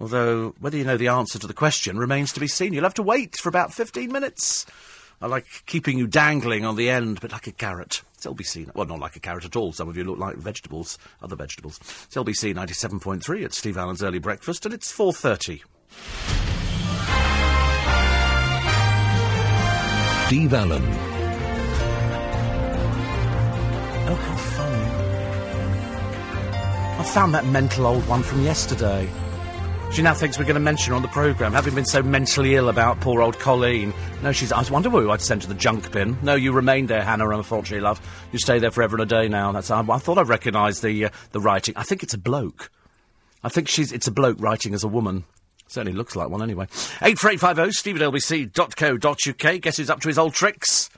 [0.00, 2.72] Although, whether you know the answer to the question remains to be seen.
[2.72, 4.64] You'll have to wait for about 15 minutes.
[5.22, 8.00] I like keeping you dangling on the end, but like a carrot.
[8.14, 8.74] It's LBC.
[8.74, 9.70] Well, not like a carrot at all.
[9.72, 11.78] Some of you look like vegetables, other vegetables.
[11.78, 13.44] It's LBC 97.3.
[13.44, 15.60] It's Steve Allen's Early Breakfast, and it's 4.30.
[20.28, 20.82] Steve Allen.
[24.08, 24.72] Oh, how fun.
[26.98, 29.06] I found that mental old one from yesterday.
[29.92, 32.54] She now thinks we're going to mention her on the programme, having been so mentally
[32.54, 33.92] ill about poor old Colleen.
[34.22, 34.52] No, she's.
[34.52, 36.16] I wonder who I'd send to the junk bin.
[36.22, 38.00] No, you remain there, Hannah, unfortunately, love.
[38.32, 39.50] You stay there forever and a day now.
[39.50, 39.70] That's.
[39.70, 41.74] I, I thought I recognised the uh, the writing.
[41.76, 42.70] I think it's a bloke.
[43.42, 43.90] I think she's.
[43.90, 45.24] It's a bloke writing as a woman.
[45.66, 46.66] Certainly looks like one anyway.
[47.02, 49.60] 84850 steve at lbc.co.uk.
[49.60, 50.88] Guess who's up to his old tricks?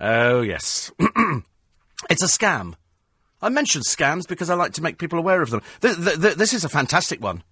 [0.00, 0.90] Oh, yes.
[2.10, 2.74] it's a scam.
[3.42, 5.62] I mention scams because I like to make people aware of them.
[5.80, 7.42] Th- th- th- this is a fantastic one.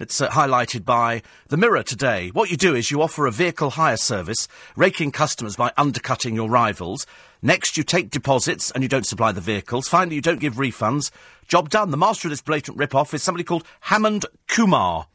[0.00, 2.30] It's uh, highlighted by The Mirror today.
[2.30, 6.48] What you do is you offer a vehicle hire service, raking customers by undercutting your
[6.48, 7.06] rivals.
[7.42, 9.88] Next, you take deposits and you don't supply the vehicles.
[9.88, 11.10] Finally, you don't give refunds.
[11.48, 11.90] Job done.
[11.90, 15.06] The master of this blatant rip-off is somebody called Hammond Kumar.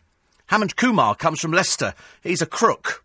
[0.45, 1.95] Hammond Kumar comes from Leicester.
[2.21, 3.03] He's a crook.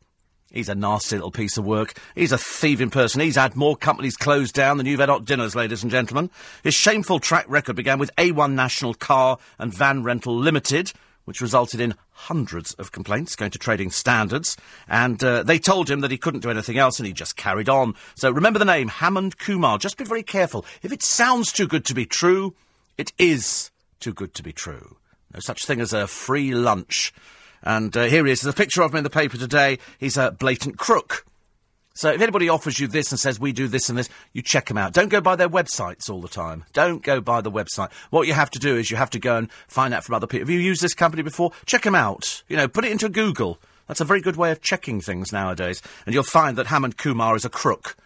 [0.52, 1.94] He's a nasty little piece of work.
[2.14, 3.22] He's a thieving person.
[3.22, 6.28] He's had more companies closed down than you've had hot dinners, ladies and gentlemen.
[6.62, 10.92] His shameful track record began with A1 National Car and Van Rental Limited,
[11.24, 14.56] which resulted in hundreds of complaints going to trading standards.
[14.88, 17.68] And uh, they told him that he couldn't do anything else, and he just carried
[17.68, 17.94] on.
[18.14, 19.78] So remember the name, Hammond Kumar.
[19.78, 20.64] Just be very careful.
[20.82, 22.54] If it sounds too good to be true,
[22.98, 24.96] it is too good to be true.
[25.32, 27.12] No such thing as a free lunch.
[27.62, 28.40] And uh, here he is.
[28.40, 29.78] There's a picture of him in the paper today.
[29.98, 31.24] He's a blatant crook.
[31.94, 34.66] So if anybody offers you this and says we do this and this, you check
[34.66, 34.92] them out.
[34.92, 36.64] Don't go by their websites all the time.
[36.72, 37.92] Don't go by the website.
[38.10, 40.26] What you have to do is you have to go and find out from other
[40.26, 40.46] people.
[40.46, 41.52] Have you used this company before?
[41.66, 42.42] Check them out.
[42.48, 43.58] You know, put it into Google.
[43.88, 45.82] That's a very good way of checking things nowadays.
[46.06, 47.96] And you'll find that Hammond Kumar is a crook.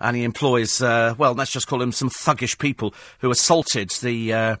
[0.00, 4.32] And he employs, uh, well, let's just call him some thuggish people who assaulted the,
[4.32, 4.56] uh,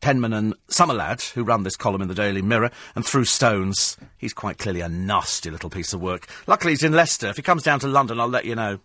[0.00, 3.96] Penman and Sommerlad, who run this column in the Daily Mirror, and threw stones.
[4.16, 6.28] He's quite clearly a nasty little piece of work.
[6.46, 7.28] Luckily, he's in Leicester.
[7.28, 8.78] If he comes down to London, I'll let you know.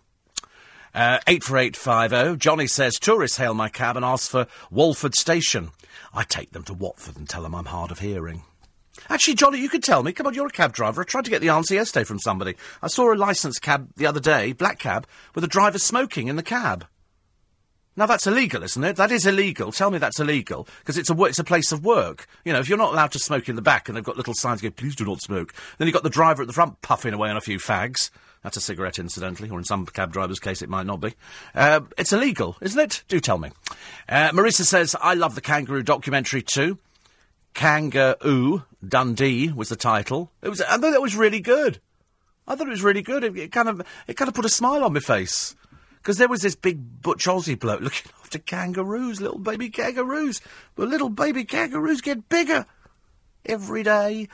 [0.94, 2.38] Uh, 84850.
[2.38, 5.72] Johnny says, tourists hail my cab and ask for Walford Station.
[6.14, 8.44] I take them to Watford and tell them I'm hard of hearing.
[9.10, 10.12] Actually, Johnny, you could tell me.
[10.12, 11.02] Come on, you're a cab driver.
[11.02, 12.56] I tried to get the answer yesterday from somebody.
[12.82, 16.36] I saw a licensed cab the other day, black cab, with a driver smoking in
[16.36, 16.86] the cab.
[17.98, 18.96] Now that's illegal, isn't it?
[18.96, 19.72] That is illegal.
[19.72, 22.26] Tell me that's illegal because it's a it's a place of work.
[22.46, 24.34] You know, if you're not allowed to smoke in the back and they've got little
[24.34, 27.14] signs going, "Please do not smoke," then you've got the driver at the front puffing
[27.14, 28.10] away on a few fags.
[28.44, 31.14] That's a cigarette, incidentally, or in some cab drivers' case, it might not be.
[31.54, 33.04] Uh, it's illegal, isn't it?
[33.08, 33.52] Do tell me.
[34.08, 36.80] Uh, Marissa says, "I love the kangaroo documentary too."
[37.54, 40.32] Kangaroo Dundee was the title.
[40.42, 40.62] It was.
[40.62, 41.80] I thought it was really good.
[42.48, 43.24] I thought it was really good.
[43.24, 45.56] It, it kind of it kind of put a smile on my face.
[46.02, 50.42] Because there was this big butch Aussie bloke looking after kangaroos, little baby kangaroos.
[50.76, 52.66] But little baby kangaroos get bigger
[53.46, 54.28] every day.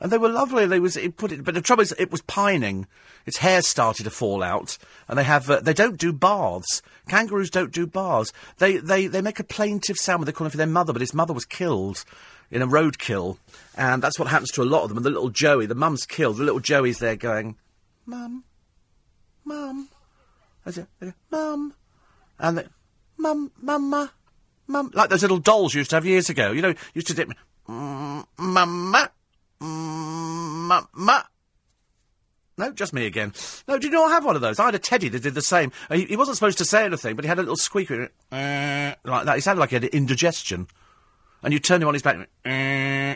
[0.00, 0.66] And they were lovely.
[0.66, 2.86] They was it put it, but the trouble is, it was pining.
[3.26, 4.78] Its hair started to fall out,
[5.08, 6.82] and they have uh, they don't do baths.
[7.08, 8.32] Kangaroos don't do baths.
[8.58, 11.14] They they they make a plaintive sound when they're calling for their mother, but his
[11.14, 12.04] mother was killed
[12.50, 13.38] in a roadkill,
[13.76, 14.98] and that's what happens to a lot of them.
[14.98, 16.36] And the little Joey, the mum's killed.
[16.36, 17.56] The little Joey's there going,
[18.06, 18.44] "Mum,
[19.44, 19.88] mum."
[20.68, 20.86] I said,
[21.30, 21.72] Mum.
[22.38, 22.64] And they,
[23.16, 24.10] Mum, Mumma,
[24.66, 24.90] Mum.
[24.94, 26.52] Like those little dolls you used to have years ago.
[26.52, 27.30] You know, used to dip,
[27.66, 29.10] mm, Mumma,
[29.60, 31.24] mm, Mumma.
[32.58, 33.32] No, just me again.
[33.66, 34.58] No, did you not have one of those?
[34.58, 35.72] I had a teddy that did the same.
[35.90, 39.24] He, he wasn't supposed to say anything, but he had a little squeaker uh, like
[39.24, 39.36] that.
[39.36, 40.66] He sounded like he had indigestion.
[41.42, 42.16] And you turn him on his back.
[42.44, 43.14] Uh,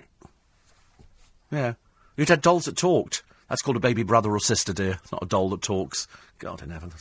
[1.50, 1.74] yeah.
[2.16, 3.24] You'd had dolls that talked.
[3.48, 5.00] That's called a baby brother or sister, dear.
[5.02, 6.06] It's not a doll that talks.
[6.38, 6.92] God in heaven.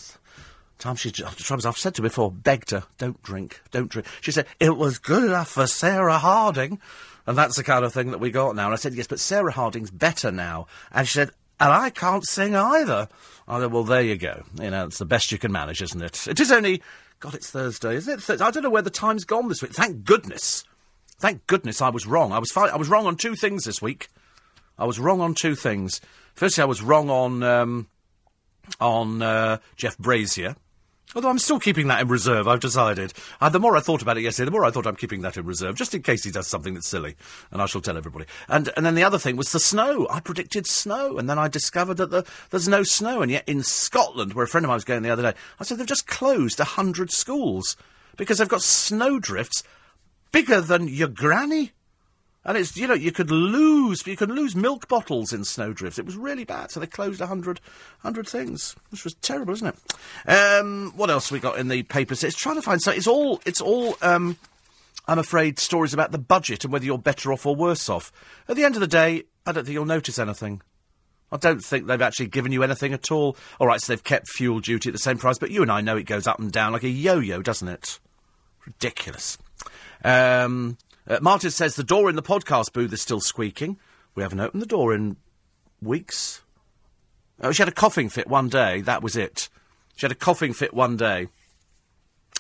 [0.82, 4.08] Time she, I've said to her before, begged her, don't drink, don't drink.
[4.20, 6.80] She said, it was good enough for Sarah Harding.
[7.28, 8.66] And that's the kind of thing that we got now.
[8.66, 10.66] And I said, yes, but Sarah Harding's better now.
[10.92, 13.08] And she said, and I can't sing either.
[13.48, 14.44] I said, well, there you go.
[14.60, 16.28] You know, it's the best you can manage, isn't it?
[16.28, 16.82] It is only,
[17.20, 18.42] God, it's Thursday, isn't it?
[18.42, 19.74] I don't know where the time's gone this week.
[19.74, 20.64] Thank goodness.
[21.20, 22.32] Thank goodness I was wrong.
[22.32, 24.08] I was, fi- I was wrong on two things this week.
[24.80, 26.02] I was wrong on two things.
[26.34, 27.88] Firstly, I was wrong on, um,
[28.80, 30.56] on uh, Jeff Brazier.
[31.14, 33.14] Although I'm still keeping that in reserve, I've decided.
[33.42, 35.36] Uh, the more I thought about it yesterday, the more I thought I'm keeping that
[35.36, 37.16] in reserve, just in case he does something that's silly.
[37.52, 38.26] And I shall tell everybody.
[38.48, 40.08] And and then the other thing was the snow.
[40.10, 43.22] I predicted snow, and then I discovered that the, there's no snow.
[43.22, 45.64] And yet in Scotland, where a friend of mine was going the other day, I
[45.66, 47.76] said they've just closed a hundred schools
[48.16, 49.64] because they've got snow drifts
[50.32, 51.74] bigger than your granny.
[52.44, 56.00] And it's, you know, you could lose, you could lose milk bottles in snowdrifts.
[56.00, 56.72] It was really bad.
[56.72, 57.62] So they closed a hundred,
[58.00, 60.30] hundred things, which was terrible, isn't it?
[60.30, 62.24] Um, what else we got in the papers?
[62.24, 64.38] It's trying to find, so it's all, it's all, um,
[65.08, 68.12] I'm afraid, stories about the budget and whether you're better off or worse off.
[68.48, 70.62] At the end of the day, I don't think you'll notice anything.
[71.32, 73.38] I don't think they've actually given you anything at all.
[73.60, 75.82] All right, so they've kept fuel duty at the same price, but you and I
[75.82, 78.00] know it goes up and down like a yo-yo, doesn't it?
[78.66, 79.38] Ridiculous.
[80.04, 80.78] Um,
[81.12, 83.78] uh, Martin says the door in the podcast booth is still squeaking.
[84.16, 85.18] We haven't opened the door in
[85.82, 86.42] weeks.
[87.42, 88.82] Oh, she had a coughing fit one day.
[88.82, 89.50] That was it.
[89.96, 91.28] She had a coughing fit one day,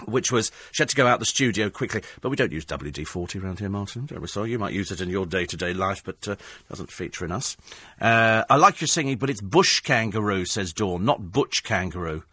[0.05, 2.01] which was she had to go out the studio quickly.
[2.21, 4.05] But we don't use WD forty around here, Martin.
[4.05, 4.27] Don't we?
[4.27, 6.35] Sorry, you might use it in your day to day life, but uh,
[6.69, 7.57] doesn't feature in us.
[7.99, 12.23] Uh, I like your singing, but it's bush kangaroo, says Dawn, not butch kangaroo.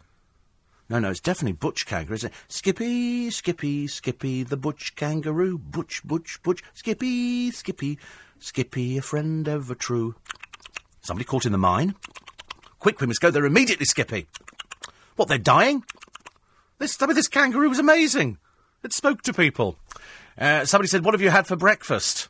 [0.89, 2.35] No, no, it's definitely butch kangaroo, isn't it?
[2.47, 5.59] Skippy, Skippy, Skippy, the butch kangaroo.
[5.59, 6.63] Butch, butch, butch.
[6.73, 7.99] Skippy, Skippy,
[8.39, 10.15] Skippy, a friend ever true.
[11.01, 11.93] Somebody caught in the mine.
[12.79, 14.27] Quick, we must go there immediately, Skippy.
[15.15, 15.83] What, they're dying?
[16.79, 18.39] This, I mean, this kangaroo was amazing.
[18.83, 19.77] It spoke to people.
[20.37, 22.29] Uh, somebody said, what have you had for breakfast?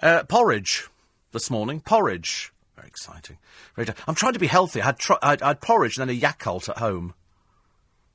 [0.00, 0.88] Uh, porridge
[1.32, 1.80] this morning.
[1.80, 2.52] Porridge.
[2.76, 3.38] Very exciting.
[3.74, 4.80] Very I'm trying to be healthy.
[4.80, 7.14] I had, tr- I, I had porridge and then a Yakult at home.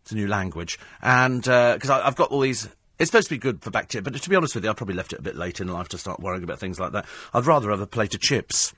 [0.02, 0.80] It's a new language.
[1.02, 2.70] And, because uh, I've got all these
[3.02, 4.94] it's supposed to be good for bacteria, but to be honest with you, I probably
[4.94, 7.08] left it a bit late in life to start worrying about things like that.
[7.34, 8.74] I'd rather have a plate of chips.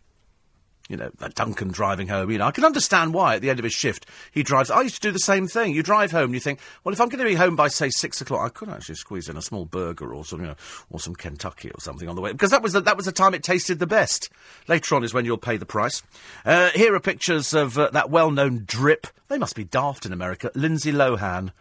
[0.89, 3.63] You know, Duncan driving home, you know, I can understand why at the end of
[3.63, 4.69] his shift he drives.
[4.69, 5.73] I used to do the same thing.
[5.73, 7.89] You drive home and you think, well, if I'm going to be home by, say,
[7.89, 10.55] six o'clock, I could actually squeeze in a small burger or some, you know,
[10.89, 12.33] or some Kentucky or something on the way.
[12.33, 14.29] Because that was the, that was the time it tasted the best.
[14.67, 16.03] Later on is when you'll pay the price.
[16.43, 19.07] Uh, here are pictures of uh, that well-known drip.
[19.29, 20.51] They must be daft in America.
[20.53, 21.53] Lindsay Lohan.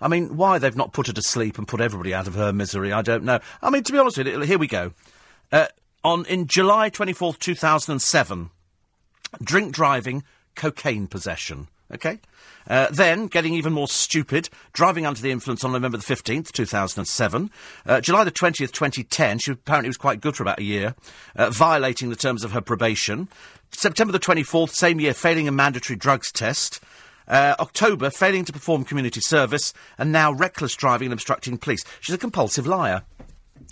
[0.00, 2.54] I mean, why they've not put her to sleep and put everybody out of her
[2.54, 3.40] misery, I don't know.
[3.60, 4.92] I mean, to be honest with you, here we go.
[5.52, 5.66] Uh,
[6.06, 8.50] on in July 24th, 2007,
[9.42, 10.22] drink driving,
[10.54, 11.66] cocaine possession.
[11.92, 12.20] Okay?
[12.68, 17.50] Uh, then, getting even more stupid, driving under the influence on November the 15th, 2007.
[17.84, 20.94] Uh, July the 20th, 2010, she apparently was quite good for about a year,
[21.34, 23.28] uh, violating the terms of her probation.
[23.72, 26.80] September the 24th, same year, failing a mandatory drugs test.
[27.26, 31.84] Uh, October, failing to perform community service, and now reckless driving and obstructing police.
[32.00, 33.02] She's a compulsive liar.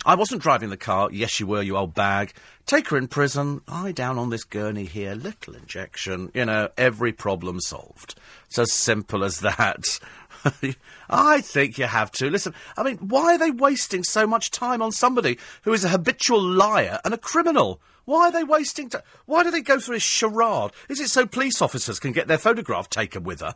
[0.05, 1.09] I wasn't driving the car.
[1.11, 2.33] Yes, you were, you old bag.
[2.65, 3.61] Take her in prison.
[3.67, 5.13] Lie down on this gurney here.
[5.13, 6.31] Little injection.
[6.33, 8.15] You know, every problem solved.
[8.47, 9.99] It's as simple as that.
[11.09, 12.29] I think you have to.
[12.29, 15.89] Listen, I mean, why are they wasting so much time on somebody who is a
[15.89, 17.79] habitual liar and a criminal?
[18.05, 19.01] Why are they wasting time?
[19.25, 20.71] Why do they go through this charade?
[20.89, 23.55] Is it so police officers can get their photograph taken with her?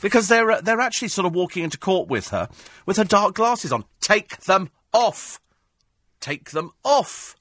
[0.00, 2.48] Because they're, uh, they're actually sort of walking into court with her,
[2.86, 3.84] with her dark glasses on.
[4.00, 5.41] Take them off!
[6.22, 7.36] Take them off!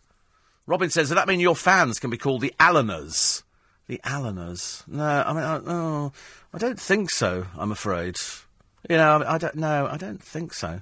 [0.66, 3.44] Robin says, does that mean your fans can be called the Alleners?
[3.88, 4.88] The Alleners?
[4.88, 6.10] No, I mean, I,
[6.54, 8.18] I don't think so, I'm afraid.
[8.90, 10.82] You know, I, I don't, no, I don't think so.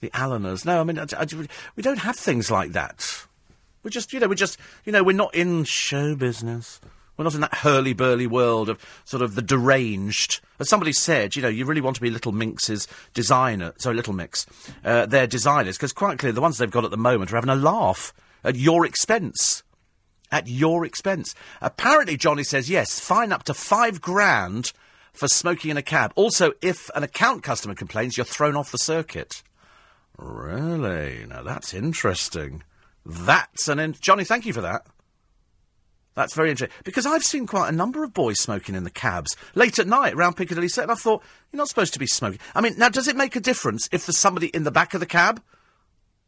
[0.00, 0.64] The Alleners.
[0.64, 1.26] No, I mean, I, I,
[1.74, 3.26] we don't have things like that.
[3.82, 6.80] We're just, you know, we're just, you know, we're not in show business.
[7.16, 10.40] We're not in that hurly-burly world of sort of the deranged.
[10.58, 13.72] As somebody said, you know, you really want to be Little Minx's designer.
[13.78, 14.46] Sorry, Little Mix.
[14.84, 17.50] Uh, their designers, because quite clearly the ones they've got at the moment are having
[17.50, 18.12] a laugh
[18.44, 19.62] at your expense.
[20.30, 21.34] At your expense.
[21.60, 24.72] Apparently, Johnny says, yes, fine up to five grand
[25.12, 26.12] for smoking in a cab.
[26.16, 29.42] Also, if an account customer complains, you're thrown off the circuit.
[30.18, 31.24] Really?
[31.26, 32.62] Now that's interesting.
[33.04, 34.24] That's an in- Johnny.
[34.24, 34.86] Thank you for that.
[36.16, 39.36] That's very interesting because I've seen quite a number of boys smoking in the cabs
[39.54, 40.84] late at night around Piccadilly Circus.
[40.84, 42.40] And I thought you're not supposed to be smoking.
[42.54, 45.00] I mean, now does it make a difference if there's somebody in the back of
[45.00, 45.42] the cab?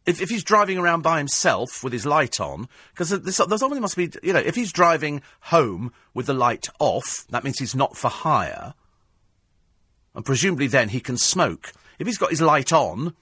[0.05, 3.97] If, if he's driving around by himself with his light on, because there's, there's must
[3.97, 7.97] be, you know, if he's driving home with the light off, that means he's not
[7.97, 8.75] for hire,
[10.15, 11.73] and presumably then he can smoke.
[11.99, 13.15] If he's got his light on,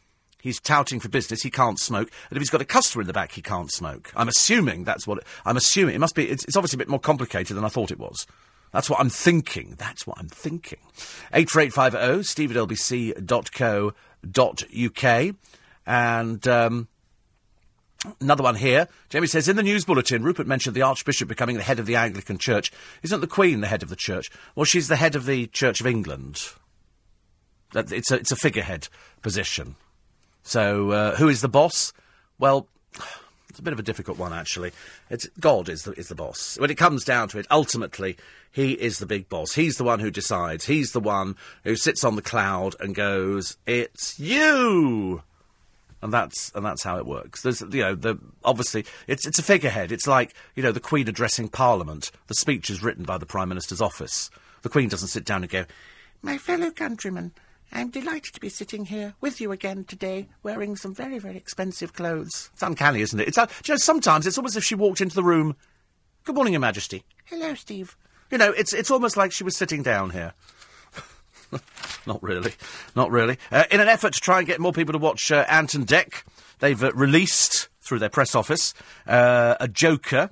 [0.47, 2.11] he's touting for business, he can't smoke.
[2.31, 4.13] And if he's got a customer in the back, he can't smoke.
[4.17, 5.23] I'm assuming that's what.
[5.45, 6.29] I'm assuming it must be.
[6.29, 8.27] It's, it's obviously a bit more complicated than I thought it was.
[8.73, 9.75] That's what I'm thinking.
[9.79, 10.81] That's what I'm thinking.
[11.33, 13.87] 84850 steve at lbc.co.uk.
[15.89, 16.89] And um,
[18.21, 18.89] another one here.
[19.09, 21.97] Jamie says, in the news bulletin, Rupert mentioned the Archbishop becoming the head of the
[21.97, 22.73] Anglican Church.
[23.03, 24.31] Isn't the Queen the head of the Church?
[24.55, 26.43] Well, she's the head of the Church of England.
[27.75, 28.89] It's a, it's a figurehead
[29.23, 29.77] position.
[30.47, 31.93] So, uh, who is the boss?
[32.39, 32.69] Well,
[33.51, 34.71] it's a bit of a difficult one, actually.
[35.11, 36.57] It's God is the is the boss.
[36.61, 38.17] When it comes down to it, ultimately,
[38.53, 39.55] he is the big boss.
[39.55, 40.67] He's the one who decides.
[40.67, 45.25] He's the one who sits on the cloud and goes, "It's you."
[46.01, 47.43] And that's and that's how it works.
[47.43, 49.91] There's you know the obviously it's it's a figurehead.
[49.91, 52.13] It's like you know the Queen addressing Parliament.
[52.29, 54.31] The speech is written by the Prime Minister's office.
[54.63, 55.65] The Queen doesn't sit down and go,
[56.23, 57.33] "My fellow countrymen."
[57.73, 61.93] I'm delighted to be sitting here with you again today, wearing some very, very expensive
[61.93, 62.51] clothes.
[62.53, 63.29] It's uncanny, isn't it?
[63.29, 65.57] It's, uh, you know, sometimes it's almost as if she walked into the room.
[66.25, 67.05] Good morning, Your Majesty.
[67.25, 67.97] Hello, Steve.
[68.31, 70.33] You know, it's it's almost like she was sitting down here.
[72.07, 72.55] Not really.
[72.95, 73.39] Not really.
[73.53, 75.87] Uh, in an effort to try and get more people to watch uh, Ant and
[75.87, 76.25] Dec,
[76.59, 78.75] they've uh, released through their press office.
[79.07, 80.31] Uh, a Joker.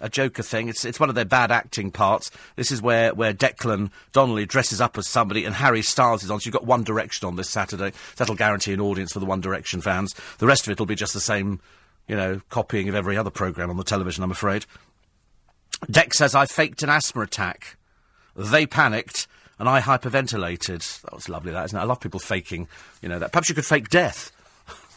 [0.00, 0.68] A Joker thing.
[0.68, 2.30] It's it's one of their bad acting parts.
[2.56, 6.38] This is where, where Declan Donnelly dresses up as somebody and Harry Styles is on.
[6.40, 7.92] So you've got One Direction on this Saturday.
[8.16, 10.14] That'll guarantee an audience for the One Direction fans.
[10.38, 11.60] The rest of it will be just the same,
[12.08, 14.66] you know, copying of every other programme on the television, I'm afraid.
[15.86, 17.76] Dec says I faked an asthma attack.
[18.34, 19.26] They panicked
[19.58, 21.00] and I hyperventilated.
[21.02, 21.80] That was lovely, that isn't it?
[21.80, 22.68] I love people faking,
[23.00, 23.32] you know, that.
[23.32, 24.32] Perhaps you could fake death.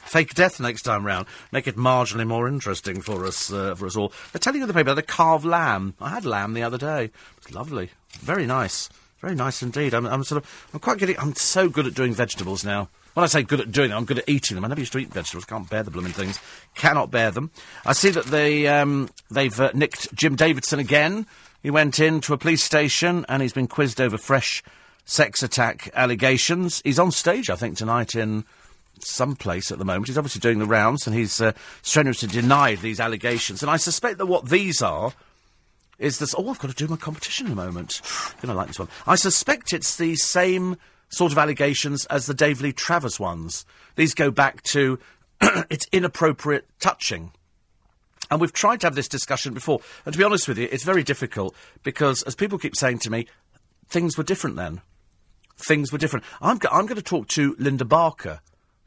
[0.10, 1.28] Fake death next time round.
[1.52, 4.12] Make it marginally more interesting for us, uh, for us all.
[4.32, 5.94] They're telling you in the paper, they carved lamb.
[6.02, 7.12] I had lamb the other day.
[7.38, 7.92] It's lovely.
[8.20, 8.90] Very nice.
[9.22, 9.94] Very nice indeed.
[9.94, 12.90] I'm, I'm sort of, I'm quite getting, I'm so good at doing vegetables now.
[13.14, 14.64] When I say good at doing them, I'm good at eating them.
[14.64, 15.46] I never used to eat vegetables.
[15.46, 16.40] Can't bear the blooming things.
[16.76, 17.52] Cannot bear them.
[17.86, 21.26] I see that they, um, they've uh, nicked Jim Davidson again.
[21.62, 24.64] He went into a police station and he's been quizzed over fresh
[25.06, 26.82] sex attack allegations.
[26.86, 28.46] He's on stage, I think, tonight in
[29.04, 30.08] some place at the moment.
[30.08, 33.62] He's obviously doing the rounds and he's uh, strenuously denied these allegations.
[33.62, 35.14] And I suspect that what these are
[35.98, 36.34] is this.
[36.38, 38.02] Oh, I've got to do my competition in a moment.
[38.42, 38.90] Gonna like this one.
[39.06, 40.78] I suspect it's the same
[41.10, 43.66] sort of allegations as the Dave Lee Travis ones.
[43.96, 45.00] These go back to
[45.70, 47.32] it's inappropriate touching.
[48.32, 49.80] And we've tried to have this discussion before.
[50.06, 53.10] And to be honest with you, it's very difficult because, as people keep saying to
[53.10, 53.28] me,
[53.88, 54.82] things were different then.
[55.58, 56.26] Things were different.
[56.42, 58.40] I'm, go- I'm going to talk to Linda Barker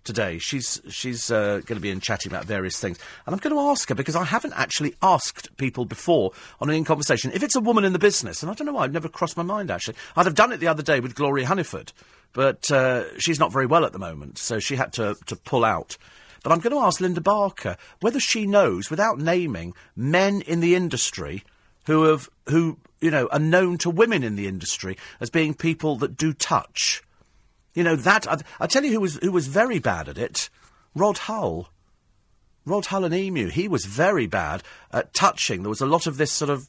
[0.04, 0.38] today.
[0.38, 3.60] She's she's uh, going to be in chatting about various things, and I'm going to
[3.60, 7.56] ask her because I haven't actually asked people before on an in conversation if it's
[7.56, 9.70] a woman in the business, and I don't know why it never crossed my mind
[9.70, 9.96] actually.
[10.16, 11.92] I'd have done it the other day with Gloria Hunniford,
[12.32, 15.64] but uh, she's not very well at the moment, so she had to to pull
[15.64, 15.96] out.
[16.42, 20.74] But I'm going to ask Linda Barker whether she knows, without naming, men in the
[20.74, 21.44] industry
[21.86, 25.96] who have who you know are known to women in the industry as being people
[25.96, 27.02] that do touch.
[27.74, 30.50] You know that I, I tell you who was who was very bad at it,
[30.94, 31.68] Rod Hull.
[32.64, 33.48] Rod Hull and Emu.
[33.48, 34.62] He was very bad
[34.92, 35.62] at touching.
[35.62, 36.68] There was a lot of this sort of,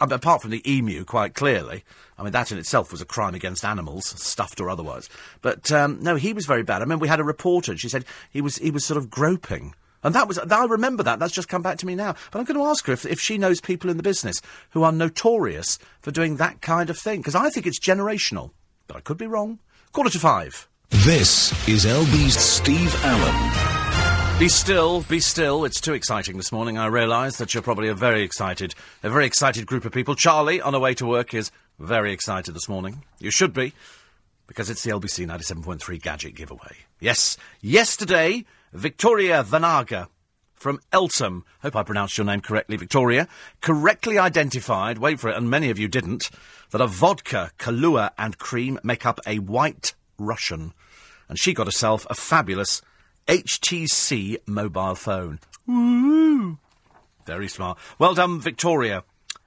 [0.00, 1.84] mean, apart from the emu, quite clearly.
[2.18, 5.08] I mean, that in itself was a crime against animals, stuffed or otherwise.
[5.42, 6.76] But um, no, he was very bad.
[6.76, 9.10] I remember we had a reporter, and she said he was he was sort of
[9.10, 9.74] groping.
[10.04, 11.20] And that was, I remember that.
[11.20, 12.16] That's just come back to me now.
[12.32, 14.82] But I'm going to ask her if, if she knows people in the business who
[14.82, 17.20] are notorious for doing that kind of thing.
[17.20, 18.50] Because I think it's generational.
[18.88, 19.60] But I could be wrong.
[19.92, 20.68] Quarter to five.
[20.88, 24.38] This is LB's Steve Allen.
[24.38, 25.66] Be still, be still.
[25.66, 26.78] It's too exciting this morning.
[26.78, 30.14] I realise that you're probably a very excited, a very excited group of people.
[30.14, 33.04] Charlie, on her way to work, is very excited this morning.
[33.18, 33.74] You should be,
[34.46, 36.86] because it's the LBC 97.3 gadget giveaway.
[36.98, 40.08] Yes, yesterday, Victoria Vanaga
[40.62, 43.26] from Eltham, hope I pronounced your name correctly, Victoria,
[43.60, 46.30] correctly identified, wait for it, and many of you didn't,
[46.70, 50.72] that a vodka, Kahlua, and cream make up a white Russian.
[51.28, 52.80] And she got herself a fabulous
[53.26, 55.40] HTC mobile phone.
[55.66, 56.58] Woo!
[57.26, 57.76] Very smart.
[57.98, 59.02] Well done, Victoria.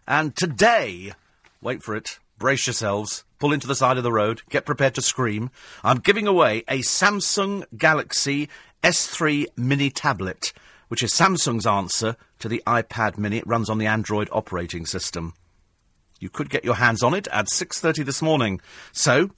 [0.07, 1.13] And today,
[1.61, 5.01] wait for it, brace yourselves, pull into the side of the road, get prepared to
[5.01, 5.49] scream.
[5.82, 8.49] I'm giving away a Samsung Galaxy
[8.84, 10.53] S3 mini tablet,
[10.88, 13.38] which is Samsung's answer to the iPad mini.
[13.38, 15.34] It runs on the Android operating system.
[16.20, 18.62] You could get your hands on it at 6:30 this morning.
[18.92, 19.32] So,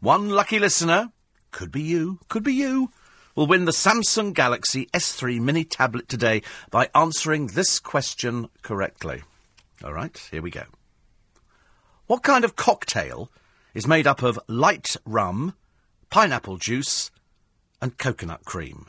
[0.00, 1.12] one lucky listener,
[1.50, 2.90] could be you, could be you,
[3.34, 9.22] will win the Samsung Galaxy S3 mini tablet today by answering this question correctly.
[9.82, 10.64] All right, here we go.
[12.06, 13.30] What kind of cocktail
[13.72, 15.54] is made up of light rum,
[16.10, 17.10] pineapple juice,
[17.80, 18.86] and coconut cream?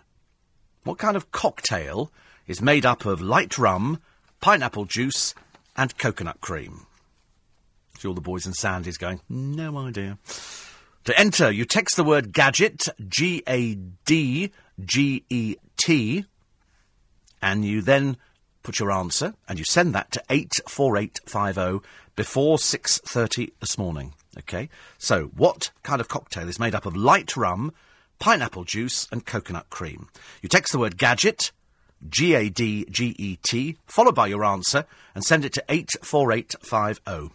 [0.85, 2.11] What kind of cocktail
[2.45, 3.99] is made up of light rum,
[4.39, 5.33] pineapple juice,
[5.75, 6.85] and coconut cream?
[7.97, 10.19] See all the boys and Sandy's going, no idea.
[11.05, 13.73] To enter, you text the word gadget, G A
[14.05, 16.25] D G E T,
[17.41, 18.17] and you then
[18.61, 21.83] put your answer and you send that to 84850
[22.15, 24.69] before 6:30 this morning, okay?
[24.99, 27.73] So, what kind of cocktail is made up of light rum,
[28.19, 30.09] pineapple juice and coconut cream?
[30.41, 31.51] You text the word gadget,
[32.07, 37.33] G A D G E T, followed by your answer and send it to 84850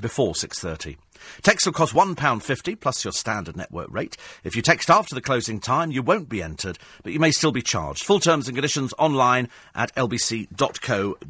[0.00, 0.96] before 6.30.
[1.42, 4.16] Text will cost £1.50 plus your standard network rate.
[4.42, 7.52] If you text after the closing time, you won't be entered, but you may still
[7.52, 8.04] be charged.
[8.04, 11.20] Full terms and conditions online at lbc.co.uk.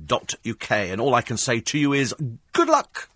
[0.71, 2.15] And all I can say to you is
[2.53, 3.09] good luck.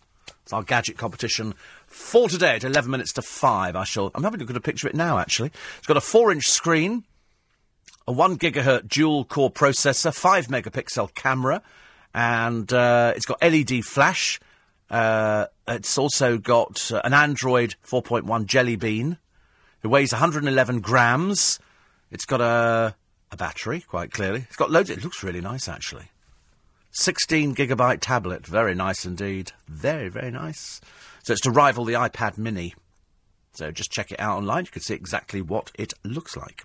[0.43, 1.55] It's our gadget competition
[1.89, 3.74] for today at 11 minutes to 5.
[3.74, 5.51] I shall, I'm having a a picture of it now, actually.
[5.78, 7.05] It's got a 4-inch screen,
[8.07, 11.62] a 1 gigahertz dual core processor, 5 megapixel camera,
[12.14, 14.39] and uh, it's got LED flash.
[14.91, 19.18] Uh, it's also got uh, an Android 4.1 Jelly Bean.
[19.82, 21.59] It weighs 111 grams.
[22.11, 22.95] It's got a
[23.30, 24.41] a battery, quite clearly.
[24.49, 24.91] It's got loads.
[24.91, 26.11] It looks really nice, actually.
[26.93, 28.47] 16 gigabyte tablet.
[28.47, 29.53] Very nice indeed.
[29.66, 30.80] Very, very nice.
[31.29, 32.74] So it's to rival the iPad mini.
[33.53, 34.64] So just check it out online.
[34.64, 36.64] You can see exactly what it looks like.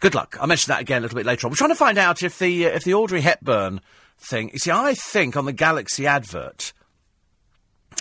[0.00, 0.36] Good luck.
[0.40, 1.52] I'll mention that again a little bit later on.
[1.52, 3.80] We're trying to find out if the, uh, if the Audrey Hepburn
[4.18, 4.50] thing.
[4.52, 6.72] You see, I think on the Galaxy advert,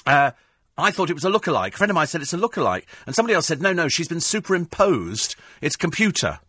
[0.08, 0.32] uh,
[0.80, 1.76] I thought it was a lookalike.
[1.76, 2.86] A friend of mine said it's a lookalike.
[3.06, 5.36] And somebody else said, no, no, she's been superimposed.
[5.62, 6.40] It's computer.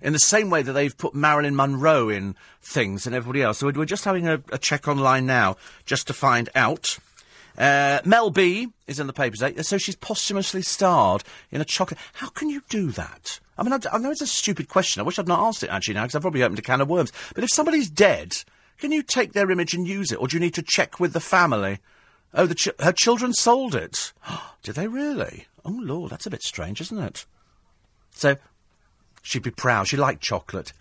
[0.00, 3.58] In the same way that they've put Marilyn Monroe in things and everybody else.
[3.58, 6.98] So we're, just having a, a, check online now just to find out.
[7.58, 12.00] Uh, Mel B is in the papers, so she's posthumously starred in a chocolate.
[12.14, 13.40] How can you do that?
[13.58, 15.00] I mean, I, I know it's a stupid question.
[15.00, 16.88] I wish I'd not asked it actually now because I've probably opened a can of
[16.88, 17.12] worms.
[17.34, 18.32] But if somebody's dead,
[18.78, 21.12] can you take their image and use it, or do you need to check with
[21.12, 21.78] the family?
[22.32, 24.12] Oh, the ch- her children sold it.
[24.62, 25.46] Did they really?
[25.64, 27.26] Oh, Lord, that's a bit strange, isn't it?
[28.12, 28.36] So,
[29.22, 29.88] she'd be proud.
[29.88, 30.72] She liked chocolate.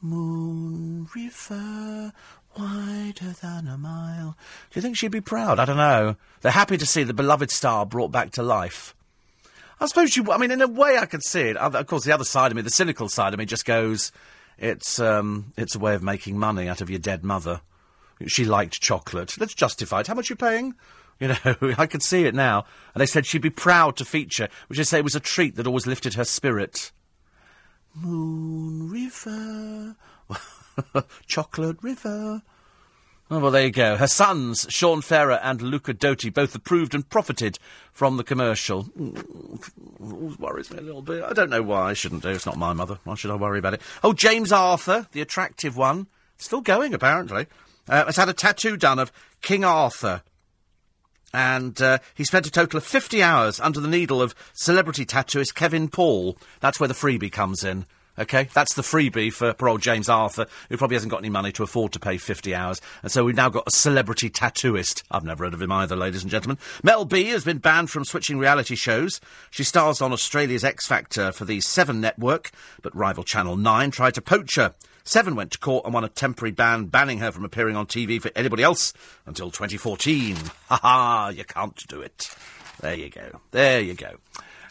[0.00, 2.12] Moon River,
[2.58, 4.36] wider than a mile.
[4.70, 5.58] Do you think she'd be proud?
[5.58, 6.16] I don't know.
[6.40, 8.94] They're happy to see the beloved star brought back to life.
[9.80, 10.30] I suppose you.
[10.30, 11.56] I mean, in a way, I could see it.
[11.56, 14.12] Of course, the other side of me, the cynical side of me, just goes,
[14.58, 17.62] "It's um, it's a way of making money out of your dead mother."
[18.26, 19.40] She liked chocolate.
[19.40, 20.06] Let's justify it.
[20.06, 20.74] How much are you paying?
[21.18, 22.66] You know, I could see it now.
[22.94, 25.66] And they said she'd be proud to feature, which they say was a treat that
[25.66, 26.92] always lifted her spirit.
[27.94, 29.96] Moon River,
[31.26, 32.42] Chocolate River.
[33.32, 33.96] Oh, well, there you go.
[33.96, 37.60] Her sons, Sean Ferrer and Luca Dotti, both approved and profited
[37.92, 38.88] from the commercial.
[40.00, 41.22] Worries me a little bit.
[41.22, 42.30] I don't know why I shouldn't do.
[42.30, 42.98] It's not my mother.
[43.04, 43.82] Why should I worry about it?
[44.02, 46.08] Oh, James Arthur, the attractive one.
[46.38, 47.46] Still going, apparently
[47.90, 49.12] uh, has had a tattoo done of
[49.42, 50.22] King Arthur.
[51.32, 55.54] And uh, he spent a total of 50 hours under the needle of celebrity tattooist
[55.54, 56.36] Kevin Paul.
[56.60, 57.86] That's where the freebie comes in.
[58.20, 61.52] Okay, that's the freebie for poor old James Arthur, who probably hasn't got any money
[61.52, 62.78] to afford to pay 50 hours.
[63.02, 65.02] And so we've now got a celebrity tattooist.
[65.10, 66.58] I've never heard of him either, ladies and gentlemen.
[66.82, 69.22] Mel B has been banned from switching reality shows.
[69.50, 72.50] She stars on Australia's X Factor for the Seven network,
[72.82, 74.74] but rival Channel 9 tried to poach her.
[75.02, 78.20] Seven went to court and won a temporary ban banning her from appearing on TV
[78.20, 78.92] for anybody else
[79.24, 80.36] until 2014.
[80.68, 82.30] Ha ha, you can't do it.
[82.80, 83.40] There you go.
[83.50, 84.18] There you go.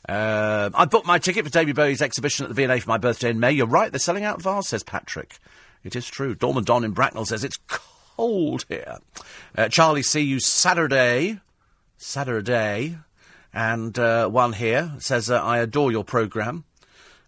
[0.10, 3.30] Uh, I booked my ticket for David Bowie's exhibition at the V&A for my birthday
[3.30, 3.51] in May.
[3.51, 5.38] You're right, they're selling out vast, says Patrick.
[5.84, 6.34] It is true.
[6.34, 8.97] Dorman Don in Bracknell says it's cold here.
[9.55, 11.39] Uh, Charlie, see you Saturday.
[11.99, 12.97] Saturday.
[13.53, 16.64] And uh, one here says, uh, I adore your programme.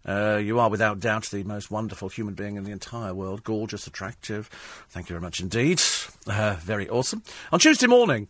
[0.03, 3.43] Uh, you are without doubt the most wonderful human being in the entire world.
[3.43, 4.49] Gorgeous, attractive.
[4.89, 5.79] Thank you very much indeed.
[6.25, 7.21] Uh, very awesome.
[7.51, 8.27] On Tuesday morning,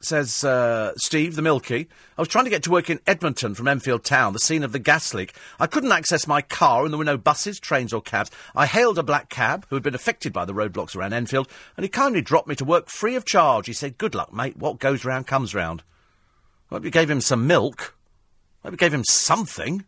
[0.00, 3.68] says uh, Steve, the Milky, I was trying to get to work in Edmonton from
[3.68, 5.34] Enfield Town, the scene of the gas leak.
[5.58, 8.30] I couldn't access my car and there were no buses, trains or cabs.
[8.54, 11.84] I hailed a black cab who had been affected by the roadblocks around Enfield and
[11.84, 13.66] he kindly dropped me to work free of charge.
[13.66, 14.56] He said, good luck, mate.
[14.56, 15.82] What goes round comes round.
[16.70, 17.96] Hope you gave him some milk.
[18.62, 19.84] Hope you gave him something.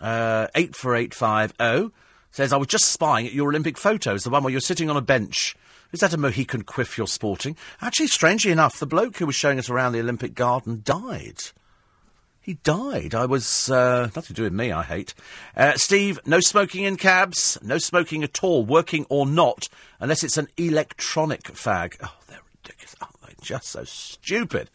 [0.00, 1.94] Uh, 84850
[2.30, 4.96] says, I was just spying at your Olympic photos, the one where you're sitting on
[4.96, 5.56] a bench.
[5.92, 7.56] Is that a Mohican quiff you're sporting?
[7.80, 11.38] Actually, strangely enough, the bloke who was showing us around the Olympic garden died.
[12.40, 13.14] He died.
[13.14, 15.14] I was, uh, nothing to do with me, I hate.
[15.56, 19.68] Uh, Steve, no smoking in cabs, no smoking at all, working or not,
[20.00, 21.96] unless it's an electronic fag.
[22.02, 23.34] Oh, they're ridiculous, aren't they?
[23.42, 24.70] Just so stupid.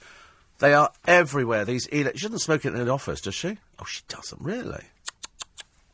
[0.59, 3.57] They are everywhere, these ele- She doesn't smoke it in the office, does she?
[3.79, 4.83] Oh, she doesn't, really?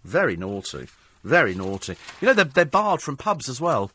[0.04, 0.88] Very naughty.
[1.24, 1.96] Very naughty.
[2.22, 3.92] You know, they're, they're barred from pubs as well.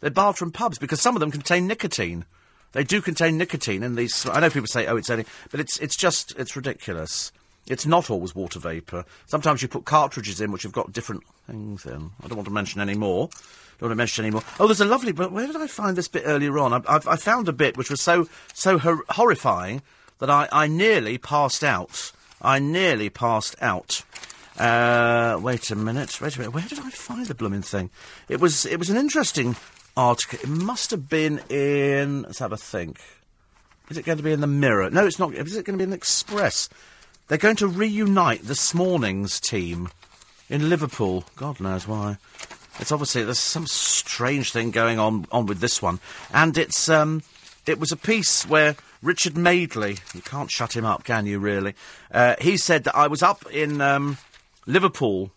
[0.00, 2.24] They're barred from pubs because some of them contain nicotine.
[2.72, 4.26] They do contain nicotine in these.
[4.28, 7.32] I know people say, "Oh, it's only," but it's it's just it's ridiculous.
[7.66, 9.04] It's not always water vapour.
[9.26, 12.10] Sometimes you put cartridges in which have got different things in.
[12.22, 13.28] I don't want to mention any more.
[13.78, 14.42] Don't want to mention any more.
[14.58, 15.12] Oh, there's a lovely.
[15.12, 16.72] But where did I find this bit earlier on?
[16.72, 19.82] I, I, found a bit which was so so hor- horrifying
[20.18, 22.12] that I, I nearly passed out.
[22.40, 24.02] I nearly passed out.
[24.58, 26.20] Uh, wait a minute.
[26.20, 26.54] Wait a minute.
[26.54, 27.90] Where did I find the blooming thing?
[28.28, 29.56] It was it was an interesting
[29.98, 30.38] article.
[30.40, 32.22] It must have been in.
[32.22, 33.00] Let's have a think.
[33.90, 34.90] Is it going to be in the Mirror?
[34.90, 35.34] No, it's not.
[35.34, 36.68] Is it going to be in the Express?
[37.26, 39.90] They're going to reunite this morning's team
[40.48, 41.24] in Liverpool.
[41.36, 42.16] God knows why.
[42.78, 45.98] It's obviously there's some strange thing going on on with this one,
[46.32, 47.22] and it's um,
[47.66, 49.98] it was a piece where Richard Madeley.
[50.14, 51.40] You can't shut him up, can you?
[51.40, 51.74] Really?
[52.12, 54.18] Uh, he said that I was up in um,
[54.64, 55.32] Liverpool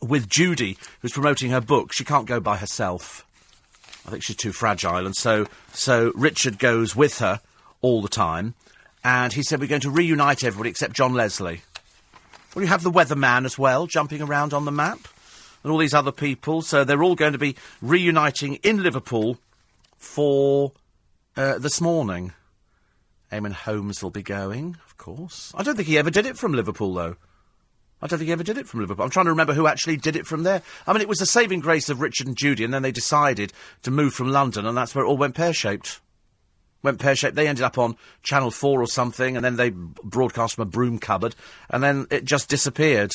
[0.00, 1.92] with Judy, who's promoting her book.
[1.92, 3.26] She can't go by herself.
[4.10, 7.40] I think she's too fragile, and so so Richard goes with her
[7.80, 8.54] all the time.
[9.04, 11.62] And he said we're going to reunite everybody except John Leslie.
[12.54, 14.98] Well, you have the weatherman as well, jumping around on the map.
[15.62, 16.62] and all these other people.
[16.62, 19.38] So they're all going to be reuniting in Liverpool
[19.96, 20.72] for
[21.36, 22.32] uh, this morning.
[23.30, 25.52] Eamonn Holmes will be going, of course.
[25.54, 27.16] I don't think he ever did it from Liverpool, though.
[28.02, 29.04] I don't think he ever did it from Liverpool.
[29.04, 30.62] I'm trying to remember who actually did it from there.
[30.86, 33.52] I mean, it was the saving grace of Richard and Judy, and then they decided
[33.82, 36.00] to move from London, and that's where it all went pear shaped.
[36.82, 37.36] Went pear shaped.
[37.36, 40.98] They ended up on Channel 4 or something, and then they broadcast from a broom
[40.98, 41.34] cupboard,
[41.68, 43.14] and then it just disappeared.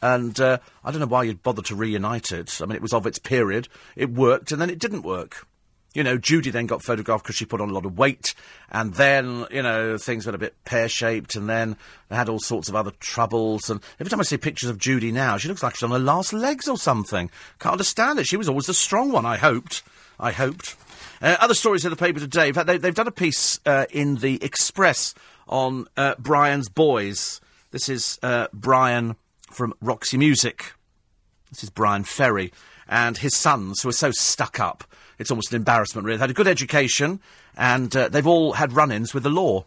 [0.00, 2.60] And uh, I don't know why you'd bother to reunite it.
[2.60, 3.66] I mean, it was of its period.
[3.96, 5.46] It worked, and then it didn't work.
[5.96, 8.34] You know, Judy then got photographed because she put on a lot of weight,
[8.70, 11.74] and then, you know, things went a bit pear shaped, and then
[12.10, 13.70] had all sorts of other troubles.
[13.70, 15.98] And every time I see pictures of Judy now, she looks like she's on her
[15.98, 17.30] last legs or something.
[17.60, 18.26] Can't understand it.
[18.26, 19.82] She was always the strong one, I hoped.
[20.20, 20.76] I hoped.
[21.22, 22.48] Uh, other stories in the paper today.
[22.48, 25.14] In fact, they, have done a piece uh, in the Express
[25.48, 27.40] on uh, Brian's boys.
[27.70, 29.16] This is uh, Brian
[29.50, 30.74] from Roxy Music.
[31.48, 32.52] This is Bryan Ferry
[32.86, 34.84] and his sons, who are so stuck up
[35.18, 36.16] it's almost an embarrassment, really.
[36.16, 37.20] They've had a good education,
[37.56, 39.64] and uh, they've all had run-ins with the law.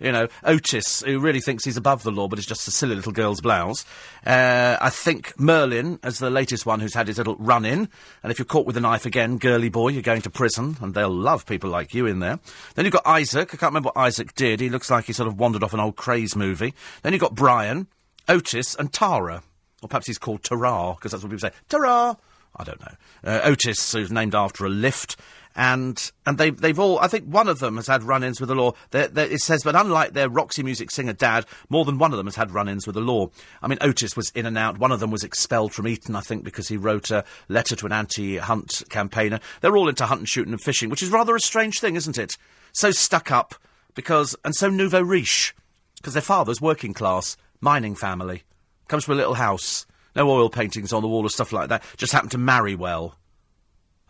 [0.00, 2.94] You know, Otis, who really thinks he's above the law, but is just a silly
[2.94, 3.84] little girl's blouse.
[4.24, 7.88] Uh, I think Merlin, is the latest one who's had his little run in.
[8.22, 10.94] And if you're caught with a knife again, girly boy, you're going to prison, and
[10.94, 12.38] they'll love people like you in there.
[12.76, 13.48] Then you've got Isaac.
[13.48, 14.60] I can't remember what Isaac did.
[14.60, 16.74] He looks like he sort of wandered off an old craze movie.
[17.02, 17.88] Then you've got Brian,
[18.28, 19.42] Otis, and Tara.
[19.82, 21.56] Or perhaps he's called Tara, because that's what people say.
[21.68, 22.16] Tara!
[22.58, 22.94] I don't know.
[23.24, 25.16] Uh, Otis, who's named after a lift,
[25.54, 26.98] and and they they've all.
[27.00, 28.72] I think one of them has had run-ins with the law.
[28.90, 32.16] They're, they're, it says, but unlike their Roxy Music singer dad, more than one of
[32.16, 33.28] them has had run-ins with the law.
[33.60, 34.78] I mean, Otis was in and out.
[34.78, 37.86] One of them was expelled from Eton, I think, because he wrote a letter to
[37.86, 39.40] an anti-hunt campaigner.
[39.60, 42.36] They're all into hunting, shooting, and fishing, which is rather a strange thing, isn't it?
[42.72, 43.54] So stuck up
[43.94, 45.54] because and so nouveau riche
[45.96, 48.44] because their father's working class, mining family,
[48.86, 49.86] comes from a little house
[50.18, 51.82] no oil paintings on the wall or stuff like that.
[51.96, 53.14] Just happened to marry well.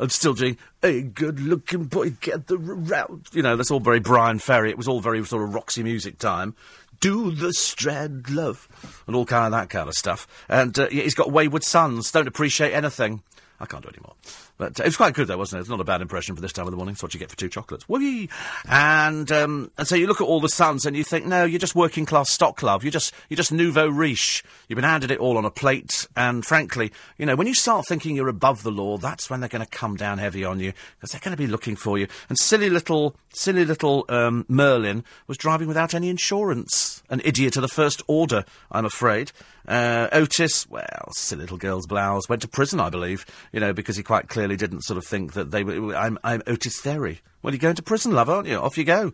[0.01, 3.27] I'm still doing, a good looking boy, get the round.
[3.33, 4.71] You know, that's all very Bryan Ferry.
[4.71, 6.55] It was all very sort of Roxy music time.
[7.01, 8.69] Do the Strand love.
[9.07, 10.27] And all kind of that kind of stuff.
[10.49, 13.23] And uh, he's got wayward sons, don't appreciate anything.
[13.61, 14.15] I can't do any more.
[14.59, 15.61] But uh, it was quite good, though, wasn't it?
[15.63, 16.93] It's not a bad impression for this time of the morning.
[16.93, 17.89] It's what you get for two chocolates.
[17.89, 18.29] Whee!
[18.69, 21.59] And um, and so you look at all the sons and you think, no, you're
[21.59, 22.85] just working class stock love.
[22.85, 24.43] You're just you're just nouveau riche.
[24.69, 26.07] You've been handed it all on a plate.
[26.17, 29.49] And frankly, you know, when you start thinking you're above the law, that's when they're
[29.49, 32.09] going to come down heavy on you because they're going to be looking for you.
[32.29, 37.03] And silly little silly little um, Merlin was driving without any insurance.
[37.09, 39.33] An idiot of the first order, I'm afraid.
[39.69, 43.97] Uh, Otis, well, silly little girl's blouse, went to prison, I believe, you know, because
[43.97, 45.95] he quite clearly didn't sort of think that they were.
[45.95, 47.21] I'm, I'm Otis Ferry.
[47.43, 48.57] Well, you're going to prison, love, aren't you?
[48.57, 49.13] Off you go.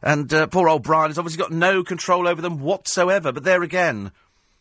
[0.00, 3.32] And uh, poor old Brian has obviously got no control over them whatsoever.
[3.32, 4.12] But there again,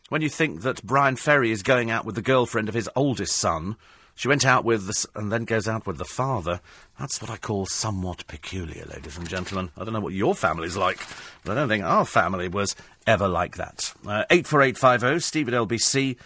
[0.10, 3.36] when you think that Bryan Ferry is going out with the girlfriend of his oldest
[3.36, 3.76] son,
[4.18, 6.60] she went out with the, and then goes out with the father.
[7.00, 9.70] That's what I call somewhat peculiar, ladies and gentlemen.
[9.78, 10.98] I don't know what your family's like,
[11.46, 13.94] but I don't think our family was ever like that.
[14.06, 16.18] Uh, 84850 steve at lbc.co.uk.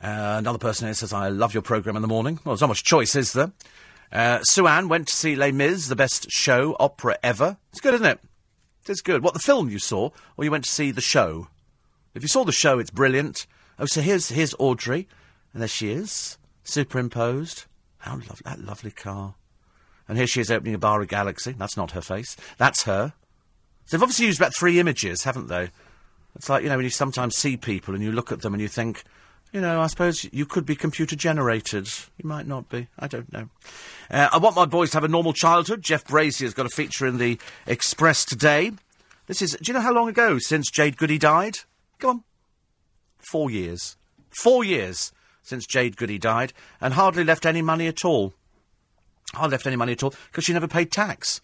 [0.00, 2.40] Uh, another person here says, I love your programme in the morning.
[2.44, 3.52] Well, there's not much choice, is there?
[4.10, 7.58] Uh, Sue-Ann went to see Les Mis, the best show opera ever.
[7.70, 8.18] It's good, isn't it?
[8.88, 9.22] It's good.
[9.22, 11.46] What, the film you saw, or you went to see the show?
[12.14, 13.46] If you saw the show, it's brilliant.
[13.78, 15.06] Oh, so here's, here's Audrey.
[15.52, 17.64] And there she is, superimposed.
[17.98, 19.34] How lovely, that lovely car.
[20.08, 21.52] And here she is opening a bar of Galaxy.
[21.52, 22.36] That's not her face.
[22.56, 23.12] That's her.
[23.84, 25.70] So they've obviously used about three images, haven't they?
[26.36, 28.60] It's like, you know, when you sometimes see people and you look at them and
[28.60, 29.02] you think,
[29.52, 31.88] you know, I suppose you could be computer generated.
[32.16, 32.88] You might not be.
[32.98, 33.48] I don't know.
[34.10, 35.82] Uh, I want my boys to have a normal childhood.
[35.82, 38.72] Jeff Brazier's got a feature in the Express today.
[39.26, 41.58] This is, do you know how long ago since Jade Goody died?
[41.98, 42.24] Come on.
[43.18, 43.96] Four years.
[44.30, 45.12] Four years
[45.48, 48.34] since Jade Goody died, and hardly left any money at all.
[49.32, 51.40] Hardly left any money at all because she never paid tax.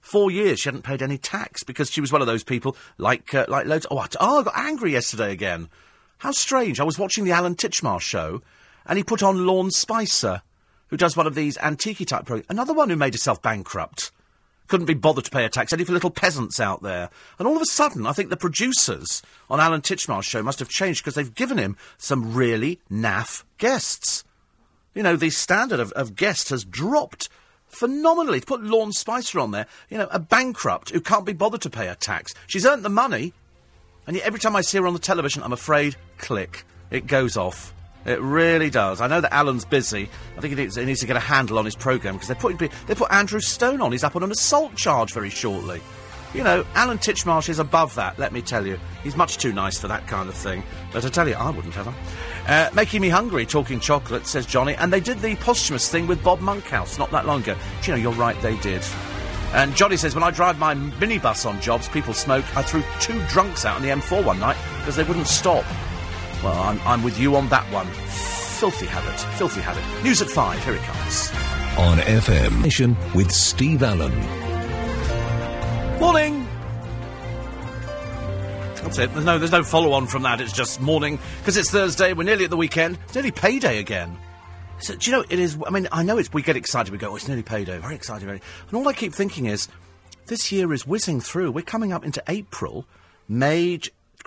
[0.00, 3.34] Four years she hadn't paid any tax because she was one of those people like
[3.34, 3.86] uh, like loads.
[3.90, 5.68] Oh, I, oh, I got angry yesterday again.
[6.18, 6.80] How strange!
[6.80, 8.42] I was watching the Alan Titchmarsh show,
[8.86, 10.42] and he put on Lorne Spicer,
[10.88, 12.46] who does one of these antique type programs.
[12.48, 14.10] Another one who made herself bankrupt
[14.70, 17.10] couldn't be bothered to pay a tax, only for little peasants out there.
[17.38, 20.68] And all of a sudden, I think the producers on Alan Titchmarsh's show must have
[20.68, 24.24] changed because they've given him some really naff guests.
[24.94, 27.28] You know, the standard of, of guest has dropped
[27.66, 28.40] phenomenally.
[28.40, 31.70] To put Lorne Spicer on there, you know, a bankrupt who can't be bothered to
[31.70, 32.32] pay a tax.
[32.46, 33.32] She's earned the money,
[34.06, 37.36] and yet every time I see her on the television, I'm afraid, click, it goes
[37.36, 37.74] off.
[38.06, 39.00] It really does.
[39.00, 40.08] I know that Alan's busy.
[40.36, 42.36] I think he needs, he needs to get a handle on his programme because they're
[42.36, 43.92] putting they put Andrew Stone on.
[43.92, 45.82] He's up on an assault charge very shortly.
[46.32, 48.78] You know, Alan Titchmarsh is above that, let me tell you.
[49.02, 50.62] He's much too nice for that kind of thing.
[50.92, 51.92] But I tell you, I wouldn't have.
[52.46, 54.76] Uh, making me hungry, talking chocolate, says Johnny.
[54.76, 57.56] And they did the posthumous thing with Bob Monkhouse not that long ago.
[57.82, 58.82] Do you know, you're right, they did.
[59.54, 62.44] And Johnny says, when I drive my minibus on jobs, people smoke.
[62.56, 65.64] I threw two drunks out on the M4 one night because they wouldn't stop.
[66.42, 67.86] Well, I'm, I'm with you on that one.
[67.86, 69.82] Filthy habit, filthy habit.
[70.02, 71.30] News at five, here it comes.
[71.78, 72.62] On FM.
[72.62, 74.14] Mission with Steve Allen.
[76.00, 76.46] Morning!
[78.76, 79.12] That's it.
[79.12, 80.40] There's no, there's no follow on from that.
[80.40, 82.12] It's just morning because it's Thursday.
[82.12, 82.98] We're nearly at the weekend.
[83.04, 84.16] It's nearly payday again.
[84.78, 85.58] So, do you know, it is.
[85.66, 86.32] I mean, I know it's.
[86.32, 86.90] We get excited.
[86.90, 87.78] We go, oh, it's nearly payday.
[87.78, 88.24] Very excited.
[88.24, 88.40] Very.
[88.68, 89.68] And all I keep thinking is,
[90.26, 91.52] this year is whizzing through.
[91.52, 92.86] We're coming up into April,
[93.28, 93.78] May,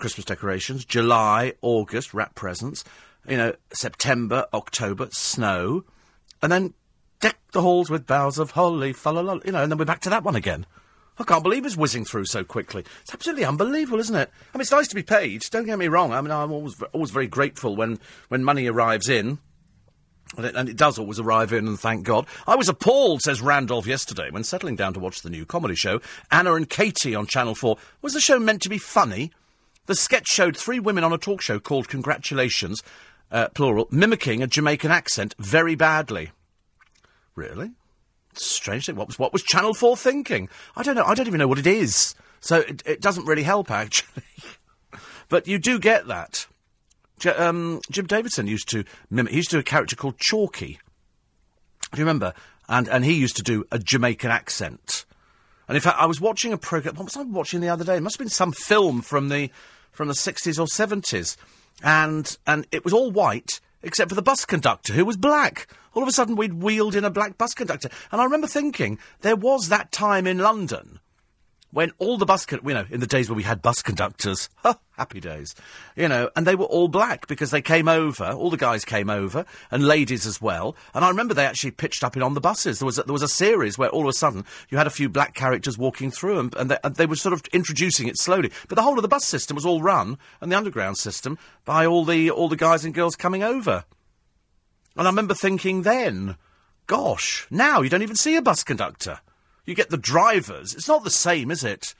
[0.04, 2.84] Christmas decorations, July, August, wrap presents,
[3.26, 5.82] you know, September, October, snow,
[6.42, 6.74] and then
[7.20, 9.12] deck the halls with boughs of holly, fa
[9.46, 10.66] you know, and then we're back to that one again.
[11.18, 12.84] I can't believe it's whizzing through so quickly.
[13.00, 14.30] It's absolutely unbelievable, isn't it?
[14.52, 15.40] I mean, it's nice to be paid.
[15.50, 16.12] Don't get me wrong.
[16.12, 17.98] I mean, I'm always always very grateful when
[18.28, 19.38] when money arrives in.
[20.36, 22.26] And it, and it does always arrive in, and thank God.
[22.46, 26.02] I was appalled, says Randolph yesterday, when settling down to watch the new comedy show,
[26.30, 27.78] Anna and Katie on Channel 4.
[28.02, 29.32] Was the show meant to be funny?
[29.86, 32.82] The sketch showed three women on a talk show called Congratulations,
[33.30, 36.30] uh, plural, mimicking a Jamaican accent very badly.
[37.34, 37.72] Really?
[38.32, 38.96] Strange thing.
[38.96, 40.48] What was, what was Channel 4 thinking?
[40.76, 41.04] I don't know.
[41.04, 42.14] I don't even know what it is.
[42.40, 44.24] So it, it doesn't really help, actually.
[45.28, 46.46] but you do get that.
[47.18, 50.78] J- um, Jim Davidson used to mimic, he used to do a character called Chalky.
[51.92, 52.34] Do you remember?
[52.68, 55.04] And, and he used to do a Jamaican accent.
[55.68, 56.96] And in fact, I was watching a program.
[56.96, 57.96] What was I watching the other day?
[57.96, 59.50] It must have been some film from the
[59.94, 61.36] from the sixties or seventies,
[61.82, 65.68] and and it was all white except for the bus conductor who was black.
[65.94, 68.98] All of a sudden, we'd wheeled in a black bus conductor, and I remember thinking
[69.20, 70.98] there was that time in London
[71.74, 74.48] when all the bus, con- you know, in the days when we had bus conductors,
[74.58, 75.56] ha, happy days,
[75.96, 79.10] you know, and they were all black because they came over, all the guys came
[79.10, 80.76] over, and ladies as well.
[80.94, 82.78] And I remember they actually pitched up in on the buses.
[82.78, 84.90] There was a, there was a series where all of a sudden you had a
[84.90, 88.18] few black characters walking through, and, and, they, and they were sort of introducing it
[88.18, 88.52] slowly.
[88.68, 91.84] But the whole of the bus system was all run, and the underground system by
[91.84, 93.84] all the all the guys and girls coming over.
[94.96, 96.36] And I remember thinking then,
[96.86, 99.18] gosh, now you don't even see a bus conductor.
[99.64, 100.74] You get the drivers.
[100.74, 101.94] It's not the same, is it?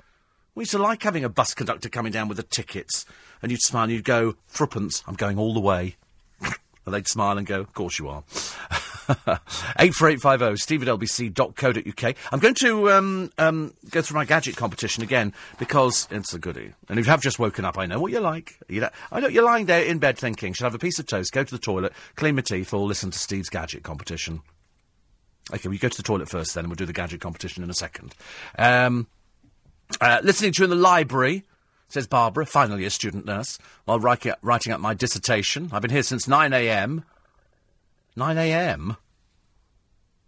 [0.55, 3.07] We used to like having a bus conductor coming down with the tickets,
[3.43, 5.97] and you'd smile and you'd go, threepence, I'm going all the way.
[6.41, 8.23] and they'd smile and go, of course you are.
[9.79, 12.17] 84850 steve at lbc.co.uk.
[12.33, 16.73] I'm going to um, um, go through my gadget competition again because it's a goodie.
[16.89, 18.59] And if you have just woken up, I know what you're like.
[18.69, 20.99] You know, I know you're lying there in bed thinking, should I have a piece
[20.99, 24.41] of toast, go to the toilet, clean my teeth, or listen to Steve's gadget competition.
[25.53, 27.70] Okay, we go to the toilet first then, and we'll do the gadget competition in
[27.70, 28.14] a second.
[28.59, 29.07] Um,
[30.01, 31.45] uh, listening to you in the library,
[31.88, 35.68] says Barbara, finally a student nurse, while writing up, writing up my dissertation.
[35.72, 37.05] I've been here since 9am.
[38.16, 38.97] 9am?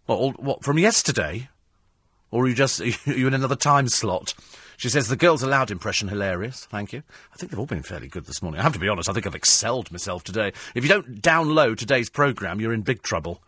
[0.05, 1.49] What, all, what, from yesterday?
[2.29, 4.33] Or are you just, are you in another time slot?
[4.77, 6.65] She says, the Girls Aloud impression hilarious.
[6.65, 7.01] Thank you.
[7.33, 8.59] I think they've all been fairly good this morning.
[8.59, 10.53] I have to be honest, I think I've excelled myself today.
[10.75, 13.41] If you don't download today's programme, you're in big trouble.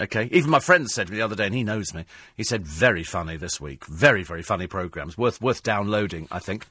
[0.00, 2.04] Okay, even my friend said to me the other day, and he knows me.
[2.36, 3.84] He said, "Very funny this week.
[3.86, 5.18] Very, very funny programs.
[5.18, 6.28] Worth, worth downloading.
[6.30, 6.66] I think."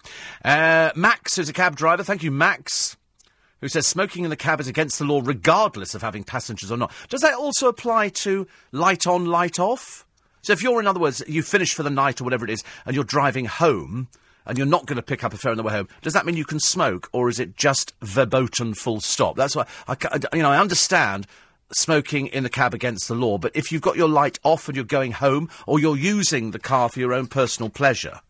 [0.46, 2.96] Uh, Max, who's a cab driver, thank you, Max,
[3.60, 6.78] who says smoking in the cab is against the law, regardless of having passengers or
[6.78, 6.92] not.
[7.10, 10.06] Does that also apply to light on, light off?
[10.42, 12.64] So if you're, in other words, you finish for the night or whatever it is,
[12.86, 14.08] and you're driving home.
[14.46, 15.90] And you're not going to pick up a fare on the way home.
[16.02, 19.36] Does that mean you can smoke, or is it just verboten full stop?
[19.36, 19.98] That's why I,
[20.32, 21.28] you know, I understand
[21.72, 24.76] smoking in the cab against the law, but if you've got your light off and
[24.76, 28.22] you're going home, or you're using the car for your own personal pleasure,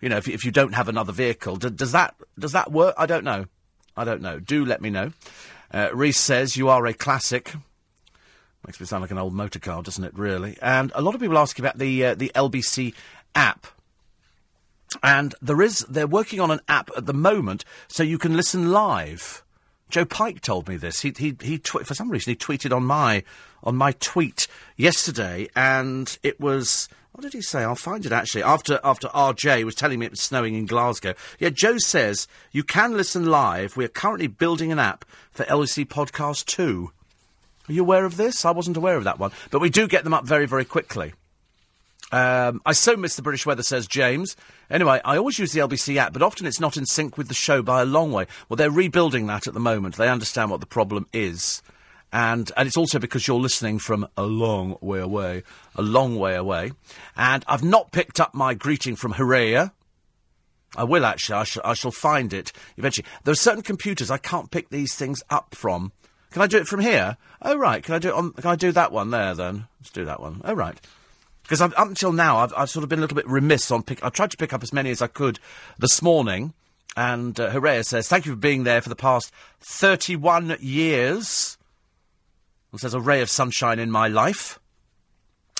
[0.00, 2.94] you know, if, if you don't have another vehicle, does that does that work?
[2.98, 3.46] I don't know.
[3.96, 4.38] I don't know.
[4.38, 5.12] Do let me know.
[5.72, 7.54] Uh, Reese says you are a classic.
[8.66, 10.16] Makes me sound like an old motor car, doesn't it?
[10.16, 10.58] Really.
[10.60, 12.94] And a lot of people ask about the uh, the LBC
[13.34, 13.66] app.
[15.02, 18.70] And there is they're working on an app at the moment so you can listen
[18.70, 19.42] live.
[19.88, 21.00] Joe Pike told me this.
[21.00, 23.22] He he he tw- for some reason he tweeted on my
[23.62, 27.62] on my tweet yesterday, and it was what did he say?
[27.62, 28.42] I'll find it actually.
[28.42, 31.14] After after RJ was telling me it was snowing in Glasgow.
[31.38, 33.76] Yeah, Joe says you can listen live.
[33.76, 36.90] We are currently building an app for LBC Podcast Two.
[37.68, 38.44] Are you aware of this?
[38.44, 41.14] I wasn't aware of that one, but we do get them up very very quickly.
[42.12, 44.36] Um, I so miss the British weather, says James.
[44.70, 47.34] Anyway, I always use the LBC app, but often it's not in sync with the
[47.34, 48.26] show by a long way.
[48.48, 49.96] Well, they're rebuilding that at the moment.
[49.96, 51.62] They understand what the problem is.
[52.12, 55.42] And, and it's also because you're listening from a long way away.
[55.74, 56.72] A long way away.
[57.16, 59.72] And I've not picked up my greeting from Horea.
[60.76, 61.36] I will actually.
[61.36, 63.06] I, sh- I shall find it eventually.
[63.24, 65.92] There are certain computers I can't pick these things up from.
[66.30, 67.16] Can I do it from here?
[67.42, 67.82] Oh right.
[67.82, 68.32] Can I do it on?
[68.32, 69.66] Can I do that one there then?
[69.80, 70.42] Let's do that one.
[70.44, 70.78] Oh right.
[71.46, 74.04] Because up until now, I've, I've sort of been a little bit remiss on pick.
[74.04, 75.38] I tried to pick up as many as I could
[75.78, 76.54] this morning,
[76.96, 81.56] and uh, Hooray says, "Thank you for being there for the past thirty-one years."
[82.72, 84.58] And says, "A ray of sunshine in my life."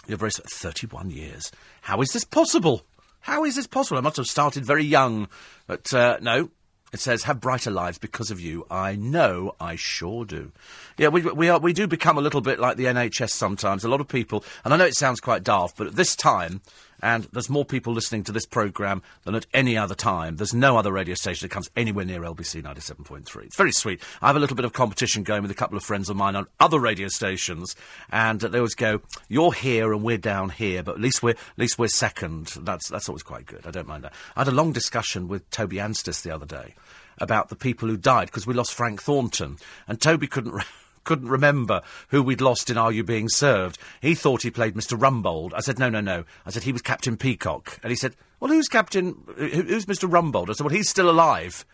[0.08, 1.52] You're very thirty-one years.
[1.82, 2.82] How is this possible?
[3.20, 3.98] How is this possible?
[3.98, 5.28] I must have started very young,
[5.68, 6.50] but uh, no.
[6.92, 10.50] It says, "Have brighter lives because of you." I know, I sure do.
[10.98, 13.84] Yeah, we we are we do become a little bit like the NHS sometimes.
[13.84, 16.62] A lot of people, and I know it sounds quite daft, but at this time,
[17.02, 20.36] and there's more people listening to this programme than at any other time.
[20.36, 23.44] There's no other radio station that comes anywhere near LBC 97.3.
[23.44, 24.00] It's very sweet.
[24.22, 26.34] I have a little bit of competition going with a couple of friends of mine
[26.34, 27.76] on other radio stations,
[28.10, 31.58] and they always go, "You're here and we're down here, but at least we're at
[31.58, 32.54] least we're second.
[32.60, 33.66] That's that's always quite good.
[33.66, 34.14] I don't mind that.
[34.34, 36.74] I had a long discussion with Toby Anstis the other day
[37.18, 40.54] about the people who died because we lost Frank Thornton, and Toby couldn't.
[41.06, 43.78] Couldn't remember who we'd lost in Are You Being Served.
[44.02, 44.98] He thought he played Mr.
[44.98, 45.52] Rumbold.
[45.54, 46.24] I said, no, no, no.
[46.44, 47.78] I said, he was Captain Peacock.
[47.84, 50.10] And he said, well, who's Captain, who, who's Mr.
[50.10, 50.50] Rumbold?
[50.50, 51.64] I said, well, he's still alive.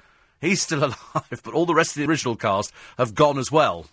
[0.42, 3.86] He's still alive, but all the rest of the original cast have gone as well.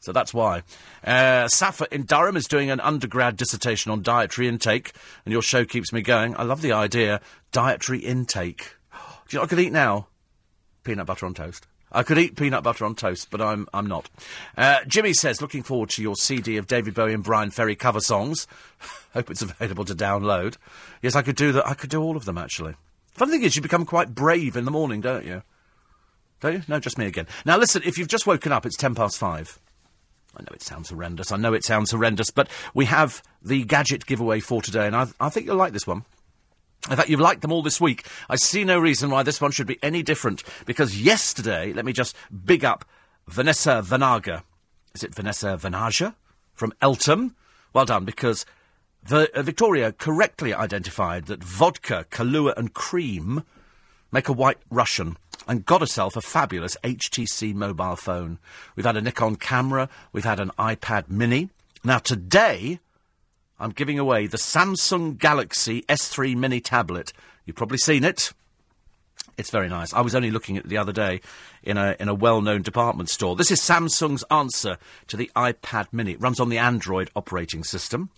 [0.00, 0.64] So that's why.
[1.02, 4.92] Uh, Safa in Durham is doing an undergrad dissertation on dietary intake,
[5.24, 6.36] and your show keeps me going.
[6.36, 7.22] I love the idea.
[7.52, 8.76] Dietary intake.
[8.92, 8.98] Do
[9.30, 10.08] you know what I could eat now?
[10.84, 11.68] Peanut butter on toast.
[11.92, 14.08] I could eat peanut butter on toast, but I'm I'm not.
[14.56, 18.00] Uh, Jimmy says, looking forward to your CD of David Bowie and Bryan Ferry cover
[18.00, 18.46] songs.
[19.12, 20.56] Hope it's available to download.
[21.02, 21.66] Yes, I could do that.
[21.66, 22.74] I could do all of them actually.
[23.12, 25.42] Funny thing is, you become quite brave in the morning, don't you?
[26.40, 26.62] Don't you?
[26.66, 27.26] No, just me again.
[27.44, 29.58] Now listen, if you've just woken up, it's ten past five.
[30.34, 31.30] I know it sounds horrendous.
[31.30, 35.08] I know it sounds horrendous, but we have the gadget giveaway for today, and I,
[35.20, 36.04] I think you'll like this one.
[36.90, 38.06] In fact, you've liked them all this week.
[38.28, 40.42] I see no reason why this one should be any different.
[40.66, 42.84] Because yesterday, let me just big up
[43.28, 44.42] Vanessa Vanaga.
[44.94, 46.14] Is it Vanessa Vanaja?
[46.54, 47.36] From Eltham?
[47.72, 48.44] Well done, because
[49.04, 53.44] the, uh, Victoria correctly identified that vodka, Kahlua, and cream
[54.10, 55.16] make a white Russian
[55.48, 58.38] and got herself a fabulous HTC mobile phone.
[58.76, 61.50] We've had a Nikon camera, we've had an iPad mini.
[61.84, 62.80] Now, today,
[63.62, 67.12] I'm giving away the Samsung Galaxy S3 mini tablet.
[67.46, 68.32] You've probably seen it.
[69.38, 69.94] It's very nice.
[69.94, 71.20] I was only looking at it the other day
[71.62, 73.36] in a in a well-known department store.
[73.36, 76.12] This is Samsung's answer to the iPad Mini.
[76.12, 78.10] It runs on the Android operating system.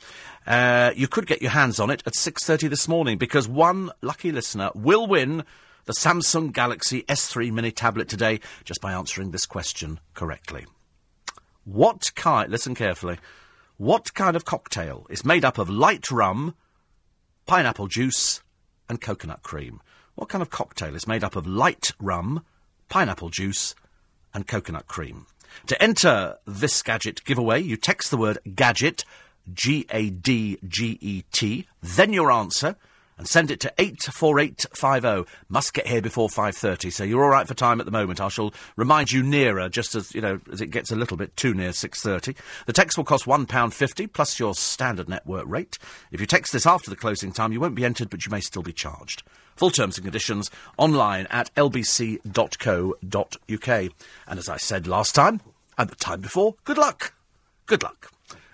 [0.46, 4.32] Uh, you could get your hands on it at 6:30 this morning because one lucky
[4.32, 5.44] listener will win
[5.84, 10.64] the Samsung Galaxy S3 mini tablet today just by answering this question correctly.
[11.64, 12.50] What kind?
[12.50, 13.18] Listen carefully.
[13.76, 16.54] What kind of cocktail is made up of light rum,
[17.44, 18.40] pineapple juice,
[18.88, 19.80] and coconut cream?
[20.14, 22.44] What kind of cocktail is made up of light rum,
[22.88, 23.74] pineapple juice,
[24.32, 25.26] and coconut cream?
[25.66, 29.04] To enter this gadget giveaway, you text the word gadget,
[29.52, 32.76] G A D G E T, then your answer,
[33.16, 35.30] and send it to 84850.
[35.48, 38.20] Must get here before 5.30, so you're all right for time at the moment.
[38.20, 41.36] I shall remind you nearer, just as, you know, as it gets a little bit
[41.36, 42.36] too near 6.30.
[42.66, 45.78] The text will cost £1.50, plus your standard network rate.
[46.10, 48.40] If you text this after the closing time, you won't be entered, but you may
[48.40, 49.22] still be charged.
[49.56, 52.24] Full terms and conditions online at lbc.co.uk.
[54.26, 55.40] And as I said last time,
[55.78, 57.14] and the time before, good luck.
[57.66, 58.10] Good luck.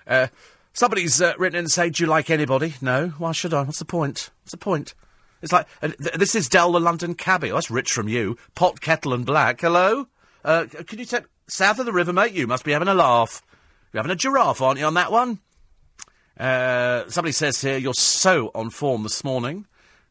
[0.07, 0.29] Uh,
[0.73, 2.75] somebody's uh, written in and say, Do you like anybody?
[2.81, 3.09] No.
[3.19, 3.63] Why should I?
[3.63, 4.31] What's the point?
[4.43, 4.95] What's the point?
[5.43, 7.51] It's like, uh, th- this is Del the London cabbie.
[7.51, 8.37] Oh, that's rich from you.
[8.55, 9.61] Pot, kettle, and black.
[9.61, 10.07] Hello?
[10.45, 11.25] Uh, can you take.
[11.49, 13.43] South of the river, mate, you must be having a laugh.
[13.93, 15.41] You're having a giraffe, aren't you, on that one?
[16.39, 19.67] Uh, somebody says here, You're so on form this morning.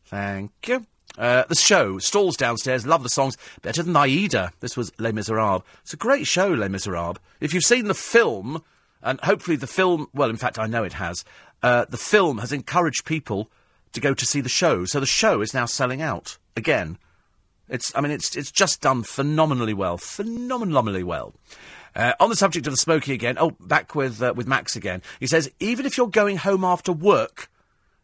[0.05, 0.85] Thank you.
[1.17, 4.51] Uh, the show, stalls downstairs, love the songs, better than Aida.
[4.59, 5.63] This was Les Miserables.
[5.81, 7.17] It's a great show, Les Miserables.
[7.39, 8.63] If you've seen the film,
[9.01, 11.23] and hopefully the film, well, in fact, I know it has,
[11.63, 13.49] uh, the film has encouraged people
[13.93, 14.85] to go to see the show.
[14.85, 16.97] So the show is now selling out again.
[17.67, 19.97] It's, I mean, it's, it's just done phenomenally well.
[19.97, 21.33] Phenomenally well.
[21.95, 25.01] Uh, on the subject of the smoking again, oh, back with, uh, with Max again.
[25.19, 27.49] He says, even if you're going home after work,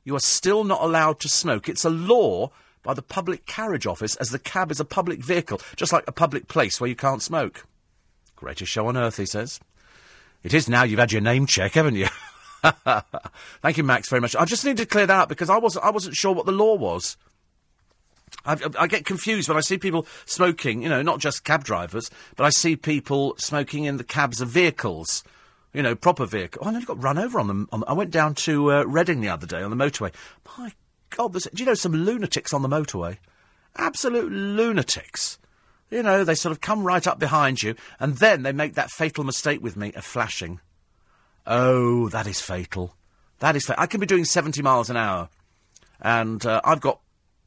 [0.04, 1.70] you are still not allowed to smoke.
[1.70, 2.52] It's a law
[2.84, 6.12] by the Public Carriage Office, as the cab is a public vehicle, just like a
[6.12, 7.66] public place where you can't smoke.
[8.36, 9.60] Greatest show on earth, he says.
[10.46, 12.08] It is now you've had your name check, haven't you?
[13.64, 14.36] Thank you, Max, very much.
[14.36, 16.52] I just need to clear that up because I wasn't, I wasn't sure what the
[16.52, 17.18] law was.
[18.46, 22.12] I, I get confused when I see people smoking, you know, not just cab drivers,
[22.36, 25.24] but I see people smoking in the cabs of vehicles
[25.74, 26.62] you know, proper vehicle.
[26.64, 27.68] Oh, I nearly got run over on them.
[27.86, 30.14] I went down to uh, Reading the other day on the motorway.
[30.58, 30.72] My
[31.10, 33.18] God, do you know some lunatics on the motorway?
[33.76, 35.38] Absolute lunatics.
[35.90, 38.92] You know, they sort of come right up behind you, and then they make that
[38.92, 40.60] fatal mistake with me of flashing.
[41.46, 42.96] Oh, that is fatal.
[43.40, 43.82] That is fatal.
[43.82, 45.30] I can be doing 70 miles an hour,
[46.02, 47.02] and uh, I've got,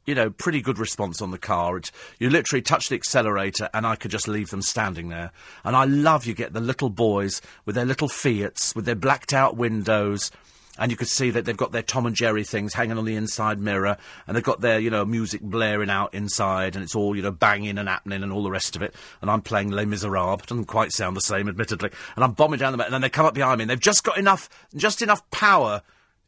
[0.05, 1.77] you know, pretty good response on the car.
[1.77, 5.31] It's, you literally touch the accelerator, and I could just leave them standing there.
[5.65, 9.33] And I love you get the little boys with their little Fiats, with their blacked
[9.33, 10.31] out windows,
[10.79, 13.15] and you could see that they've got their Tom and Jerry things hanging on the
[13.15, 17.15] inside mirror, and they've got their, you know, music blaring out inside, and it's all,
[17.15, 18.95] you know, banging and happening and all the rest of it.
[19.21, 20.47] And I'm playing Les Miserables.
[20.47, 21.91] Doesn't quite sound the same, admittedly.
[22.15, 24.03] And I'm bombing down the, and then they come up behind me, and they've just
[24.03, 25.81] got enough, just enough power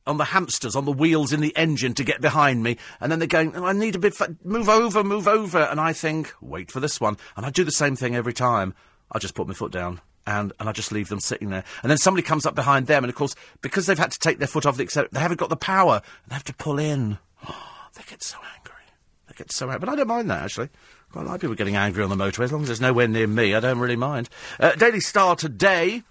[0.06, 3.20] on the hamsters, on the wheels in the engine to get behind me, and then
[3.20, 6.34] they're going, oh, I need a bit, fa- move over, move over, and I think,
[6.41, 8.74] wait for this one, and I do the same thing every time.
[9.12, 11.63] I just put my foot down and, and I just leave them sitting there.
[11.82, 14.39] And then somebody comes up behind them, and of course, because they've had to take
[14.39, 16.01] their foot off the accelerator, they haven't got the power.
[16.24, 17.17] And they have to pull in.
[17.47, 18.84] they get so angry.
[19.28, 19.80] They get so angry.
[19.80, 20.69] But I don't mind that, actually.
[21.11, 22.45] Quite like people getting angry on the motorway.
[22.45, 24.30] As long as there's nowhere near me, I don't really mind.
[24.59, 26.03] Uh, Daily Star today.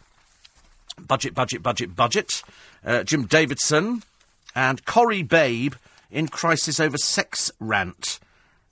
[0.98, 2.42] Budget, budget, budget, budget.
[2.84, 4.02] Uh, Jim Davidson
[4.54, 5.74] and Corrie Babe
[6.11, 8.18] in crisis over sex rant.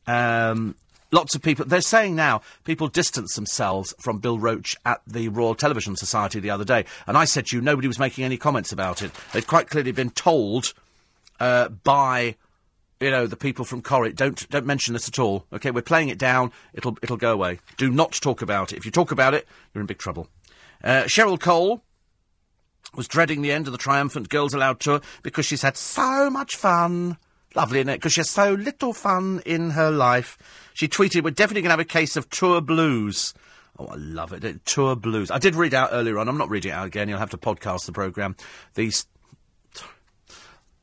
[0.07, 0.75] Um,
[1.11, 5.55] lots of people, they're saying now, people distance themselves from Bill Roache at the Royal
[5.55, 6.85] Television Society the other day.
[7.07, 9.11] And I said to you, nobody was making any comments about it.
[9.33, 10.75] They'd quite clearly been told
[11.41, 12.37] uh, by,
[13.01, 15.47] you know, the people from Corrie, don't, don't mention this at all.
[15.53, 17.61] Okay, we're playing it down, it'll, it'll go away.
[17.77, 18.77] Do not talk about it.
[18.79, 20.29] If you talk about it, you're in big trouble.
[20.83, 21.83] Uh, Cheryl Cole
[22.95, 26.57] was dreading the end of the triumphant Girls Aloud tour because she's had so much
[26.57, 27.19] fun.
[27.59, 27.97] Lovely, isn't it?
[27.97, 30.39] Because she has so little fun in her life.
[30.75, 33.35] She tweeted, We're definitely going to have a case of tour blues.
[33.77, 34.65] Oh, I love it.
[34.65, 35.29] Tour blues.
[35.29, 36.29] I did read out earlier on.
[36.29, 37.09] I'm not reading it out again.
[37.09, 38.37] You'll have to podcast the programme.
[38.75, 39.07] These.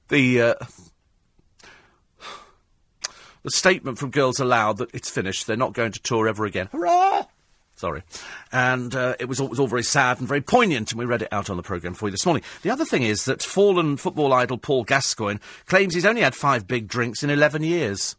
[0.10, 0.42] The.
[0.42, 0.54] Uh,
[3.44, 6.68] the statement from Girls Aloud that it's finished, they're not going to tour ever again.
[6.74, 7.24] Hurrah!
[7.76, 8.04] Sorry.
[8.54, 11.06] And uh, it, was all, it was all very sad and very poignant, and we
[11.06, 12.44] read it out on the programme for you this morning.
[12.62, 16.68] The other thing is that fallen football idol Paul Gascoigne claims he's only had five
[16.68, 18.16] big drinks in 11 years.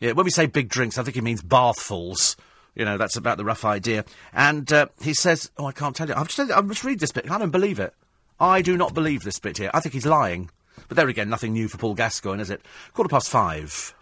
[0.00, 2.36] Yeah, when we say big drinks, I think he means bathfuls.
[2.74, 4.04] You know, that's about the rough idea.
[4.32, 6.14] And uh, he says, oh, I can't tell you.
[6.14, 7.30] I'll just, I'll just read this bit.
[7.30, 7.94] I don't believe it.
[8.40, 9.70] I do not believe this bit here.
[9.72, 10.50] I think he's lying.
[10.88, 12.62] But there again, nothing new for Paul Gascoigne, is it?
[12.92, 13.94] Quarter past five.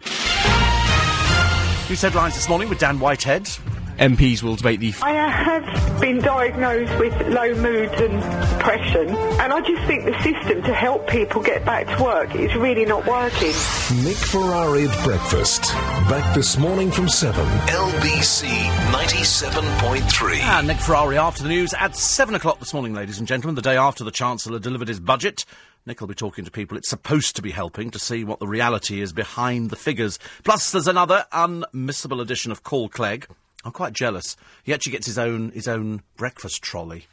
[1.89, 3.47] News headlines this morning with Dan Whitehead.
[3.97, 4.93] MPs will debate the.
[5.01, 8.21] I have been diagnosed with low moods and
[8.57, 12.53] depression, and I just think the system to help people get back to work is
[12.55, 13.53] really not working.
[14.03, 15.71] Nick Ferrari at breakfast.
[16.09, 17.45] Back this morning from 7.
[17.45, 18.47] LBC
[18.91, 20.39] 97.3.
[20.39, 23.61] And Nick Ferrari after the news at 7 o'clock this morning, ladies and gentlemen, the
[23.61, 25.45] day after the Chancellor delivered his budget.
[25.85, 28.47] Nick will be talking to people it's supposed to be helping to see what the
[28.47, 30.17] reality is behind the figures.
[30.43, 33.27] Plus, there's another unmissable edition of Call Clegg.
[33.65, 34.37] I'm quite jealous.
[34.63, 37.07] He actually gets his own his own breakfast trolley.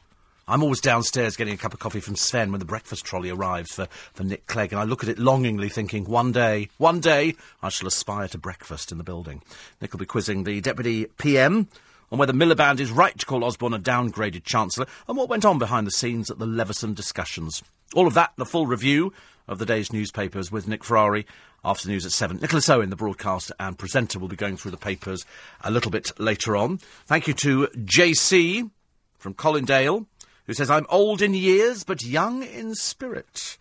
[0.47, 3.75] I'm always downstairs getting a cup of coffee from Sven when the breakfast trolley arrives
[3.75, 7.37] for, for Nick Clegg, and I look at it longingly, thinking, one day, one day,
[7.63, 9.41] I shall aspire to breakfast in the building.
[9.81, 11.69] Nick will be quizzing the Deputy PM
[12.11, 15.59] on whether Miliband is right to call Osborne a downgraded Chancellor, and what went on
[15.59, 17.63] behind the scenes at the Leveson discussions.
[17.95, 19.13] All of that, the full review
[19.47, 21.25] of the day's newspapers with Nick Ferrari
[21.65, 22.39] after the news at 7.
[22.39, 25.25] Nicholas Owen, the broadcaster and presenter, will be going through the papers
[25.63, 26.79] a little bit later on.
[27.07, 28.71] Thank you to JC
[29.19, 30.07] from Colindale,
[30.47, 33.59] who says, I'm old in years, but young in spirit.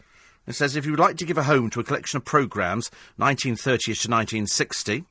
[0.48, 2.90] It says, if you would like to give a home to a collection of programmes,
[3.20, 5.06] 1930s to 1960,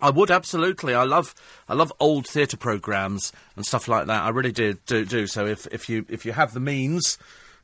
[0.00, 0.94] I would absolutely.
[0.94, 1.34] I love
[1.68, 4.22] I love old theatre programmes and stuff like that.
[4.22, 5.26] I really did do, do.
[5.26, 7.16] So if, if you if you have the means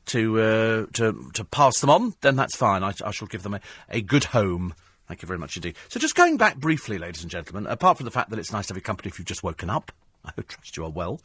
[0.07, 2.83] to uh, to to pass them on, then that's fine.
[2.83, 4.73] I, I shall give them a, a good home.
[5.07, 5.75] Thank you very much indeed.
[5.89, 8.67] So just going back briefly, ladies and gentlemen, apart from the fact that it's nice
[8.67, 9.91] to have your company if you've just woken up,
[10.25, 11.21] I trust you are well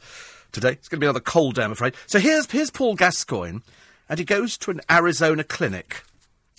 [0.52, 0.72] today.
[0.72, 1.94] It's going to be another cold day, I'm afraid.
[2.06, 3.60] So here's here's Paul Gascoigne,
[4.08, 6.02] and he goes to an Arizona clinic.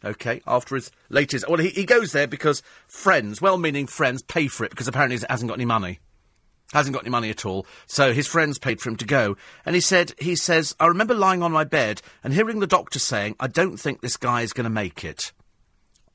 [0.04, 4.64] Okay, after his latest, well, he, he goes there because friends, well-meaning friends, pay for
[4.64, 6.00] it because apparently he hasn't got any money
[6.74, 7.66] hasn't got any money at all.
[7.88, 9.38] So his friends paid for him to go.
[9.66, 13.00] And he said, he says, I remember lying on my bed and hearing the doctor
[13.00, 15.32] saying, I don't think this guy is going to make it.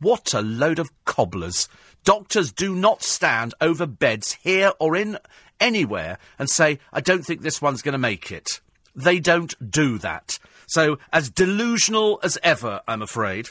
[0.00, 1.68] What a load of cobblers.
[2.04, 5.18] Doctors do not stand over beds here or in
[5.58, 8.60] anywhere and say, I don't think this one's going to make it.
[8.94, 10.38] They don't do that.
[10.66, 13.48] So, as delusional as ever, I'm afraid.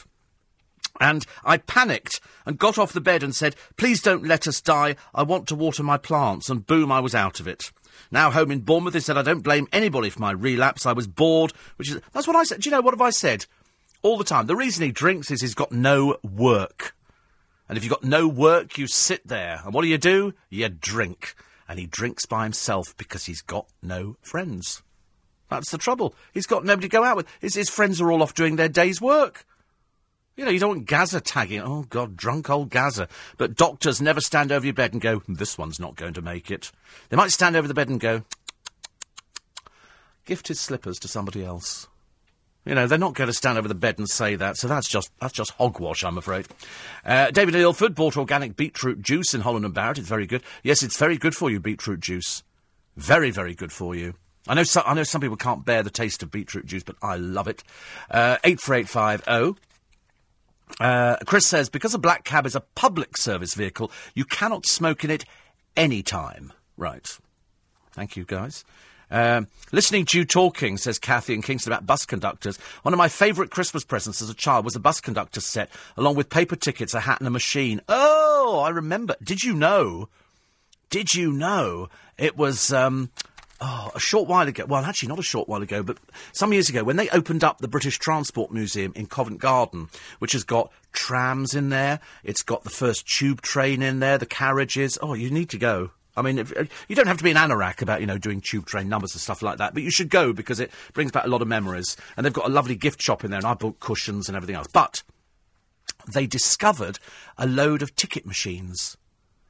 [1.00, 4.96] And I panicked and got off the bed and said, Please don't let us die.
[5.14, 6.48] I want to water my plants.
[6.48, 7.72] And boom, I was out of it.
[8.10, 10.86] Now home in Bournemouth, he said, I don't blame anybody for my relapse.
[10.86, 12.60] I was bored, which is, that's what I said.
[12.60, 13.46] Do you know what have I said?
[14.02, 14.46] All the time.
[14.46, 16.94] The reason he drinks is he's got no work.
[17.68, 19.60] And if you've got no work, you sit there.
[19.64, 20.34] And what do you do?
[20.50, 21.34] You drink.
[21.68, 24.82] And he drinks by himself because he's got no friends.
[25.48, 26.14] That's the trouble.
[26.32, 27.26] He's got nobody to go out with.
[27.40, 29.46] His, his friends are all off doing their day's work.
[30.36, 31.60] You know, you don't want Gaza tagging.
[31.60, 33.08] Oh, God, drunk old Gaza.
[33.36, 36.50] But doctors never stand over your bed and go, this one's not going to make
[36.50, 36.72] it.
[37.08, 38.22] They might stand over the bed and go,
[40.24, 41.86] gift his slippers to somebody else.
[42.64, 44.88] You know, they're not going to stand over the bed and say that, so that's
[44.88, 46.46] just that's just hogwash, I'm afraid.
[47.04, 49.98] Uh, David Ilford bought organic beetroot juice in Holland and Barrett.
[49.98, 50.42] It's very good.
[50.62, 52.42] Yes, it's very good for you, beetroot juice.
[52.96, 54.14] Very, very good for you.
[54.48, 56.96] I know, so, I know some people can't bear the taste of beetroot juice, but
[57.02, 57.62] I love it.
[58.10, 59.60] Uh, 84850.
[60.80, 65.04] Uh, Chris says, because a black cab is a public service vehicle, you cannot smoke
[65.04, 65.24] in it
[65.76, 66.52] any time.
[66.76, 67.16] Right.
[67.92, 68.64] Thank you, guys.
[69.10, 72.56] Um, listening to you talking, says Kathy in Kingston, about bus conductors.
[72.82, 76.16] One of my favourite Christmas presents as a child was a bus conductor set, along
[76.16, 77.80] with paper tickets, a hat, and a machine.
[77.88, 79.14] Oh, I remember.
[79.22, 80.08] Did you know?
[80.90, 81.88] Did you know
[82.18, 82.72] it was?
[82.72, 83.10] Um,
[83.64, 84.64] oh, a short while ago.
[84.66, 85.98] Well, actually, not a short while ago, but
[86.32, 89.88] some years ago, when they opened up the British Transport Museum in Covent Garden,
[90.18, 94.26] which has got trams in there, it's got the first tube train in there, the
[94.26, 94.98] carriages.
[95.00, 95.90] Oh, you need to go.
[96.16, 98.40] I mean, if, uh, you don't have to be an anorak about, you know, doing
[98.40, 101.24] tube train numbers and stuff like that, but you should go because it brings back
[101.24, 101.96] a lot of memories.
[102.16, 104.56] And they've got a lovely gift shop in there, and I bought cushions and everything
[104.56, 104.68] else.
[104.72, 105.02] But
[106.12, 106.98] they discovered
[107.36, 108.96] a load of ticket machines.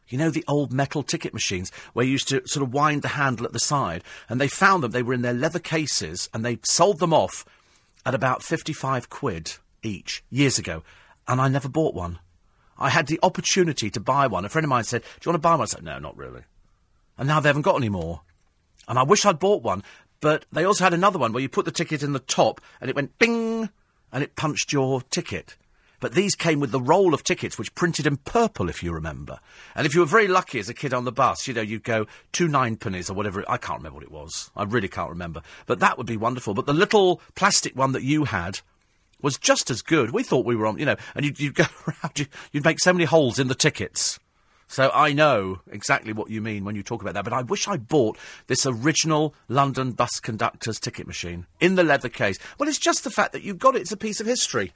[0.08, 3.08] You know, the old metal ticket machines where you used to sort of wind the
[3.08, 4.04] handle at the side.
[4.28, 7.44] And they found them, they were in their leather cases, and they sold them off
[8.04, 10.82] at about 55 quid each years ago.
[11.26, 12.18] And I never bought one.
[12.78, 14.44] I had the opportunity to buy one.
[14.44, 15.62] A friend of mine said, Do you want to buy one?
[15.62, 16.42] I said, No, not really
[17.18, 18.22] and now they haven't got any more.
[18.88, 19.82] And I wish I'd bought one,
[20.20, 22.90] but they also had another one where you put the ticket in the top and
[22.90, 23.70] it went bing
[24.12, 25.56] and it punched your ticket.
[26.04, 29.40] But these came with the roll of tickets, which printed in purple, if you remember.
[29.74, 31.82] And if you were very lucky as a kid on the bus, you know, you'd
[31.82, 33.42] go two ninepennies or whatever.
[33.48, 34.50] I can't remember what it was.
[34.54, 35.40] I really can't remember.
[35.64, 36.52] But that would be wonderful.
[36.52, 38.60] But the little plastic one that you had
[39.22, 40.10] was just as good.
[40.10, 42.80] We thought we were on, you know, and you'd, you'd go around, you'd, you'd make
[42.80, 44.20] so many holes in the tickets.
[44.68, 47.66] So I know exactly what you mean when you talk about that, but I wish
[47.66, 52.38] I bought this original London bus conductor's ticket machine in the leather case.
[52.58, 53.80] Well, it's just the fact that you've got it.
[53.80, 54.74] It's a piece of history.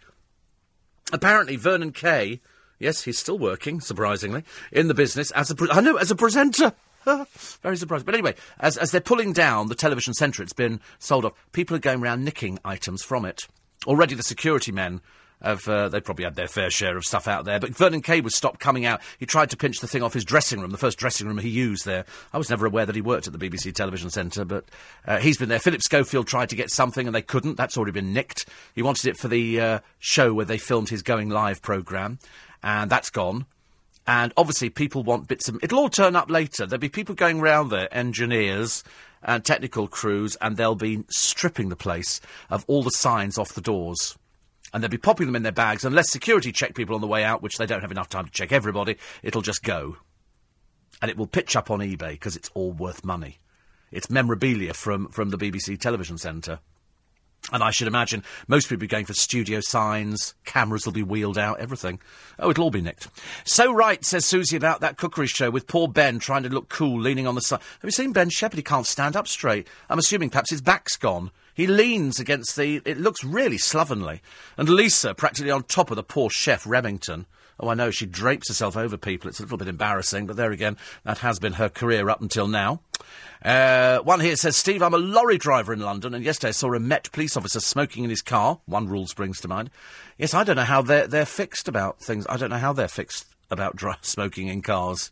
[1.12, 2.40] Apparently, Vernon Kay,
[2.78, 6.16] yes, he's still working, surprisingly, in the business as a, pre- I know, as a
[6.16, 6.72] presenter.
[7.62, 8.04] Very surprised.
[8.04, 11.32] But anyway, as, as they're pulling down the television centre, it's been sold off.
[11.52, 13.46] People are going around nicking items from it.
[13.86, 15.00] Already the security men
[15.40, 17.60] of uh, they probably had their fair share of stuff out there.
[17.60, 19.00] But Vernon Kay was stopped coming out.
[19.18, 21.48] He tried to pinch the thing off his dressing room, the first dressing room he
[21.48, 22.04] used there.
[22.32, 24.64] I was never aware that he worked at the BBC Television Centre, but
[25.06, 25.60] uh, he's been there.
[25.60, 27.56] Philip Schofield tried to get something and they couldn't.
[27.56, 28.46] That's already been nicked.
[28.74, 32.18] He wanted it for the uh, show where they filmed his Going Live programme,
[32.62, 33.46] and that's gone.
[34.06, 35.62] And obviously, people want bits of.
[35.62, 36.66] It'll all turn up later.
[36.66, 38.82] There'll be people going round there, engineers
[39.22, 43.60] and technical crews, and they'll be stripping the place of all the signs off the
[43.60, 44.16] doors
[44.72, 45.84] and they'll be popping them in their bags.
[45.84, 48.30] Unless security check people on the way out, which they don't have enough time to
[48.30, 49.96] check everybody, it'll just go.
[51.00, 53.38] And it will pitch up on eBay because it's all worth money.
[53.90, 56.60] It's memorabilia from, from the BBC Television Centre.
[57.52, 61.38] And I should imagine most people are going for studio signs, cameras will be wheeled
[61.38, 61.98] out, everything.
[62.38, 63.08] Oh, it'll all be nicked.
[63.44, 67.00] So right, says Susie about that cookery show with poor Ben trying to look cool,
[67.00, 67.60] leaning on the side.
[67.60, 68.58] Have you seen Ben Shephard?
[68.58, 69.66] He can't stand up straight.
[69.88, 71.30] I'm assuming perhaps his back's gone.
[71.58, 72.80] He leans against the.
[72.84, 74.22] It looks really slovenly.
[74.56, 77.26] And Lisa, practically on top of the poor chef Remington.
[77.58, 79.28] Oh, I know, she drapes herself over people.
[79.28, 82.46] It's a little bit embarrassing, but there again, that has been her career up until
[82.46, 82.82] now.
[83.44, 86.72] Uh, one here says, Steve, I'm a lorry driver in London, and yesterday I saw
[86.72, 88.60] a Met police officer smoking in his car.
[88.66, 89.70] One rule springs to mind.
[90.16, 92.24] Yes, I don't know how they're, they're fixed about things.
[92.30, 95.10] I don't know how they're fixed about smoking in cars.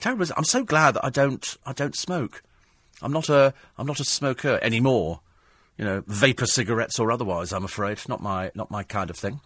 [0.00, 0.24] Terrible.
[0.38, 2.42] I'm so glad that I don't, I don't smoke.
[3.02, 5.20] I'm not a, I'm not a smoker anymore
[5.78, 7.52] you know, vapor cigarettes or otherwise.
[7.52, 9.40] I'm afraid not my not my kind of thing.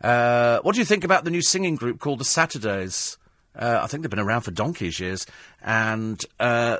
[0.00, 3.16] Uh, what do you think about the new singing group called the Saturdays?
[3.56, 5.26] Uh, I think they've been around for donkey's years,
[5.62, 6.78] and uh,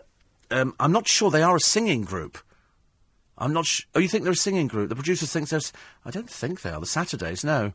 [0.51, 2.39] um, I'm not sure they are a singing group.
[3.39, 3.67] I'm not.
[3.67, 4.89] Sh- oh, you think they're a singing group?
[4.89, 5.59] The producers think they're.
[5.59, 5.73] S-
[6.05, 6.81] I don't think they are.
[6.81, 7.73] The Saturdays, no,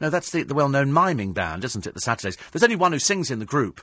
[0.00, 0.10] no.
[0.10, 1.94] That's the, the well-known miming band, isn't it?
[1.94, 2.36] The Saturdays.
[2.50, 3.82] There's only one who sings in the group,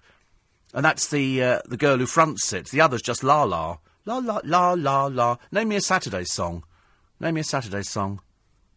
[0.73, 2.69] and that's the uh, the girl who fronts it.
[2.69, 5.37] The other's just la la la la la la la.
[5.51, 6.63] Name me a Saturday song.
[7.19, 8.21] Name me a Saturday song.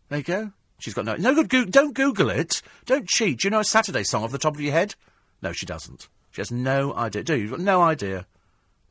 [0.09, 0.53] There you go.
[0.79, 1.15] She's got no.
[1.15, 1.49] No good.
[1.49, 2.61] Go- don't Google it.
[2.87, 3.41] Don't cheat.
[3.41, 4.97] Do you know a Saturday song off the top of your head?
[5.41, 6.09] No, she doesn't.
[6.33, 7.23] She has no idea.
[7.23, 7.43] Do you?
[7.43, 8.27] You've got no idea.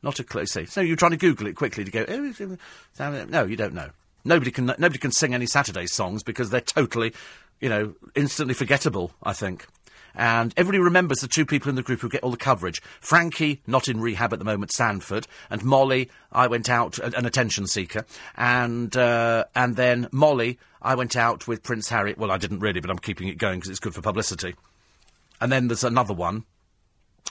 [0.02, 0.46] Not a clue.
[0.46, 2.04] See, so you're trying to Google it quickly to go.
[2.08, 3.90] Oh, no, you don't know.
[4.24, 4.66] Nobody can.
[4.66, 7.12] Nobody can sing any Saturday songs because they're totally,
[7.60, 9.12] you know, instantly forgettable.
[9.22, 9.66] I think.
[10.14, 12.82] And everybody remembers the two people in the group who get all the coverage.
[13.00, 17.66] Frankie, not in rehab at the moment, Sandford, and Molly, I went out, an attention
[17.66, 18.04] seeker,
[18.36, 22.14] and, uh, and then Molly, I went out with Prince Harry.
[22.16, 24.54] Well, I didn't really, but I'm keeping it going because it's good for publicity.
[25.40, 26.44] And then there's another one.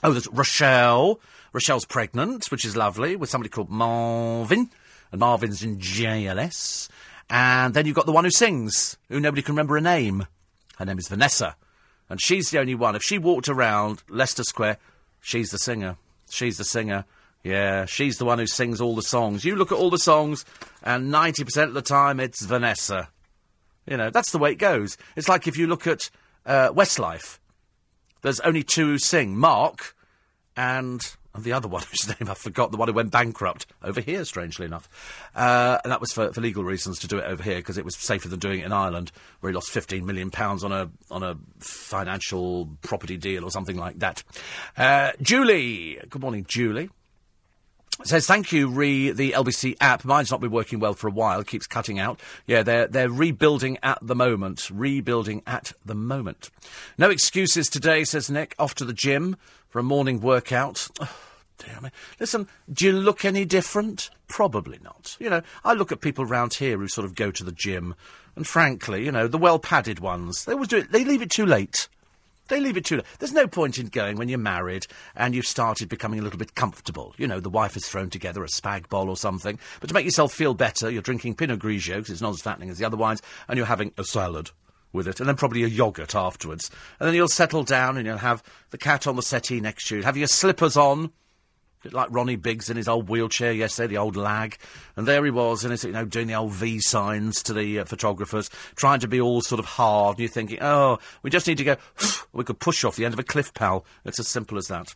[0.02, 1.20] Oh, there's Rochelle.
[1.52, 4.70] Rochelle's pregnant, which is lovely, with somebody called Marvin.
[5.10, 6.88] And Marvin's in JLS.
[7.28, 10.26] And then you've got the one who sings, who nobody can remember her name.
[10.78, 11.56] Her name is Vanessa.
[12.12, 12.94] And she's the only one.
[12.94, 14.76] If she walked around Leicester Square,
[15.22, 15.96] she's the singer.
[16.28, 17.06] She's the singer.
[17.42, 19.46] Yeah, she's the one who sings all the songs.
[19.46, 20.44] You look at all the songs,
[20.82, 23.08] and 90% of the time it's Vanessa.
[23.86, 24.98] You know, that's the way it goes.
[25.16, 26.10] It's like if you look at
[26.44, 27.38] uh, Westlife,
[28.20, 29.96] there's only two who sing Mark
[30.54, 34.00] and and the other one whose name I forgot, the one who went bankrupt over
[34.00, 34.88] here, strangely enough.
[35.34, 37.84] Uh, and that was for, for legal reasons to do it over here because it
[37.84, 40.90] was safer than doing it in Ireland, where he lost 15 million pounds on a
[41.10, 44.22] on a financial property deal or something like that.
[44.76, 46.90] Uh, Julie, good morning, Julie.
[48.04, 50.04] Says thank you, re the LBC app.
[50.04, 51.40] Mine's not been working well for a while.
[51.40, 52.20] It keeps cutting out.
[52.46, 54.68] Yeah, they're they're rebuilding at the moment.
[54.72, 56.50] Rebuilding at the moment.
[56.98, 58.56] No excuses today, says Nick.
[58.58, 59.36] Off to the gym
[59.72, 60.88] for a morning workout.
[61.58, 61.90] Dear me.
[62.20, 64.10] Listen, do you look any different?
[64.28, 65.16] Probably not.
[65.18, 67.94] You know, I look at people round here who sort of go to the gym,
[68.36, 70.92] and frankly, you know, the well padded ones, they always do it.
[70.92, 71.88] They leave it too late.
[72.48, 73.06] They leave it too late.
[73.18, 74.86] There's no point in going when you're married
[75.16, 77.14] and you've started becoming a little bit comfortable.
[77.16, 79.58] You know, the wife has thrown together a spag bol or something.
[79.80, 82.68] But to make yourself feel better, you're drinking Pinot Grigio, because it's not as fattening
[82.68, 84.50] as the other wines, and you're having a salad
[84.92, 86.70] with it, and then probably a yogurt afterwards.
[87.00, 89.96] And then you'll settle down and you'll have the cat on the settee next to
[89.96, 91.12] you, have your slippers on,
[91.90, 94.56] like Ronnie Biggs in his old wheelchair yesterday, the old lag.
[94.96, 97.84] And there he was, and you know, doing the old V signs to the uh,
[97.84, 100.16] photographers, trying to be all sort of hard.
[100.16, 101.76] And you're thinking, oh, we just need to go,
[102.32, 103.84] we could push off the end of a cliff, pal.
[104.04, 104.94] It's as simple as that.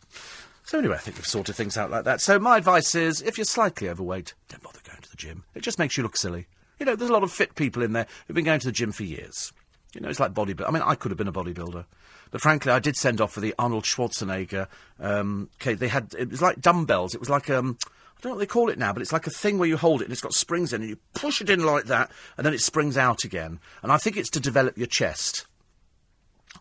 [0.63, 2.21] So anyway, I think we've sorted things out like that.
[2.21, 5.43] So my advice is, if you're slightly overweight, don't bother going to the gym.
[5.55, 6.47] It just makes you look silly.
[6.79, 8.73] You know, there's a lot of fit people in there who've been going to the
[8.73, 9.53] gym for years.
[9.97, 10.67] You know, it's like bodybuilding.
[10.67, 11.85] I mean, I could have been a bodybuilder.
[12.29, 14.67] But frankly, I did send off for the Arnold Schwarzenegger.
[14.99, 17.15] Um, okay, they had, it was like dumbbells.
[17.15, 19.25] It was like, um, I don't know what they call it now, but it's like
[19.25, 21.49] a thing where you hold it and it's got springs in and you push it
[21.49, 23.59] in like that and then it springs out again.
[23.81, 25.47] And I think it's to develop your chest.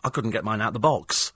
[0.03, 1.35] I couldn't get mine out the box.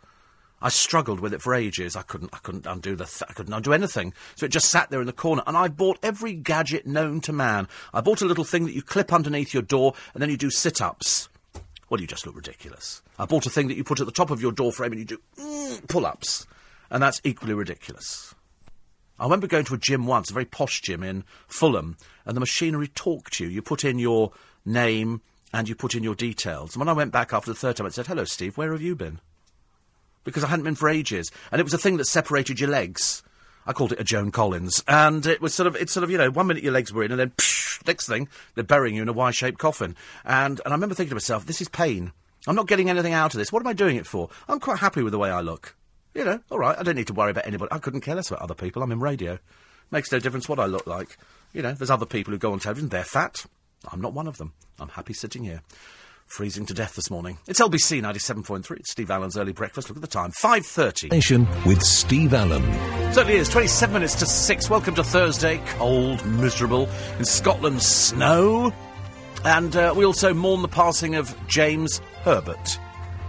[0.62, 1.97] I struggled with it for ages.
[1.97, 2.31] I couldn't.
[2.35, 3.06] I couldn't undo the.
[3.06, 4.12] Th- I couldn't undo anything.
[4.36, 5.43] So it just sat there in the corner.
[5.47, 7.66] And I bought every gadget known to man.
[7.94, 10.51] I bought a little thing that you clip underneath your door, and then you do
[10.51, 11.31] sit-ups.
[11.90, 13.02] Well, you just look ridiculous.
[13.18, 15.00] I bought a thing that you put at the top of your door frame, and
[15.00, 16.46] you do mm, pull-ups,
[16.88, 18.34] and that's equally ridiculous.
[19.18, 22.40] I remember going to a gym once, a very posh gym in Fulham, and the
[22.40, 23.50] machinery talked to you.
[23.50, 24.32] You put in your
[24.64, 25.20] name
[25.52, 26.74] and you put in your details.
[26.74, 28.56] And when I went back after the third time, it said, "Hello, Steve.
[28.56, 29.20] Where have you been?"
[30.24, 33.22] because I hadn't been for ages, and it was a thing that separated your legs.
[33.66, 36.18] I called it a Joan Collins, and it was sort of, it's sort of, you
[36.18, 39.02] know, one minute your legs were in, and then psh, next thing they're burying you
[39.02, 39.96] in a Y-shaped coffin.
[40.24, 42.12] And and I remember thinking to myself, this is pain.
[42.46, 43.52] I'm not getting anything out of this.
[43.52, 44.30] What am I doing it for?
[44.48, 45.76] I'm quite happy with the way I look.
[46.14, 46.76] You know, all right.
[46.76, 47.70] I don't need to worry about anybody.
[47.70, 48.82] I couldn't care less about other people.
[48.82, 49.38] I'm in radio.
[49.90, 51.18] Makes no difference what I look like.
[51.52, 52.88] You know, there's other people who go on television.
[52.88, 53.44] They're fat.
[53.92, 54.54] I'm not one of them.
[54.78, 55.62] I'm happy sitting here
[56.31, 57.39] freezing to death this morning.
[57.48, 58.78] It's LBC 97.3.
[58.78, 59.89] It's Steve Allen's early breakfast.
[59.89, 60.31] Look at the time.
[60.31, 61.11] 5.30.
[61.11, 62.62] Nation with Steve Allen.
[63.12, 63.48] Certainly is.
[63.48, 64.70] 27 minutes to 6.
[64.70, 65.61] Welcome to Thursday.
[65.66, 66.89] Cold, miserable.
[67.19, 68.73] In Scotland, snow.
[69.44, 72.78] And uh, we also mourn the passing of James Herbert,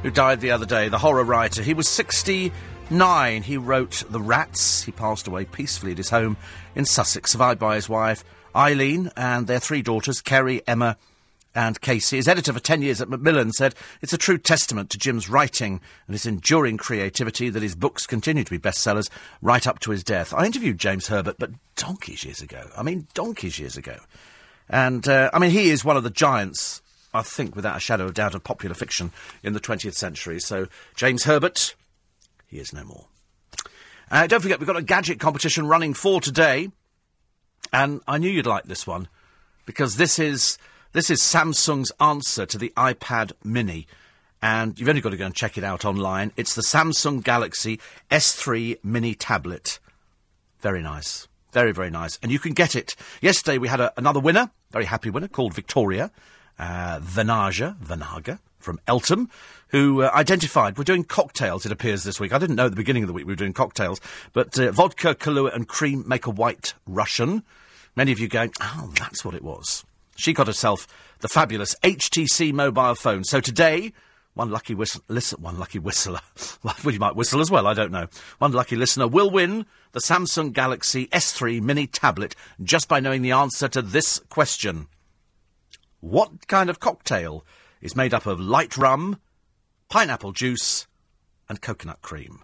[0.03, 1.63] who died the other day, the horror writer.
[1.63, 3.41] He was 69.
[3.43, 4.83] He wrote The Rats.
[4.83, 6.37] He passed away peacefully at his home
[6.75, 8.23] in Sussex, survived by his wife,
[8.55, 10.97] Eileen, and their three daughters, Kerry, Emma,
[11.53, 14.97] and Casey, his editor for 10 years at Macmillan, said it's a true testament to
[14.97, 19.09] Jim's writing and his enduring creativity that his books continue to be bestsellers
[19.41, 20.33] right up to his death.
[20.33, 22.69] I interviewed James Herbert, but donkeys years ago.
[22.77, 23.97] I mean, donkeys years ago.
[24.69, 26.81] And, uh, I mean, he is one of the giants,
[27.13, 29.11] I think, without a shadow of doubt, of popular fiction
[29.43, 30.39] in the 20th century.
[30.39, 31.75] So, James Herbert,
[32.47, 33.07] he is no more.
[34.09, 36.69] Uh, don't forget, we've got a gadget competition running for today.
[37.73, 39.07] And I knew you'd like this one
[39.65, 40.57] because this is
[40.93, 43.87] this is Samsung's answer to the iPad mini.
[44.41, 46.31] And you've only got to go and check it out online.
[46.35, 49.79] It's the Samsung Galaxy S3 mini tablet.
[50.59, 51.27] Very nice.
[51.53, 52.17] Very, very nice.
[52.23, 52.95] And you can get it.
[53.21, 56.11] Yesterday we had a, another winner, very happy winner, called Victoria
[56.61, 59.29] uh, Vanaja, Vanaga from Eltham,
[59.69, 60.77] who uh, identified.
[60.77, 62.31] We're doing cocktails, it appears, this week.
[62.31, 63.99] I didn't know at the beginning of the week we were doing cocktails,
[64.33, 67.43] but uh, vodka, Kahlua, and cream make a white Russian.
[67.95, 69.83] Many of you going, oh, that's what it was.
[70.21, 70.87] She got herself
[71.19, 73.23] the fabulous HTC mobile phone.
[73.23, 73.91] So today,
[74.33, 76.21] One lucky whistle, listen, one lucky whistler.
[76.63, 78.07] well, you might whistle as well, I don't know.
[78.37, 83.31] One lucky listener will win the Samsung Galaxy S3 mini tablet just by knowing the
[83.31, 84.87] answer to this question.
[85.99, 87.43] What kind of cocktail
[87.81, 89.19] is made up of light rum,
[89.89, 90.87] pineapple juice,
[91.49, 92.43] and coconut cream?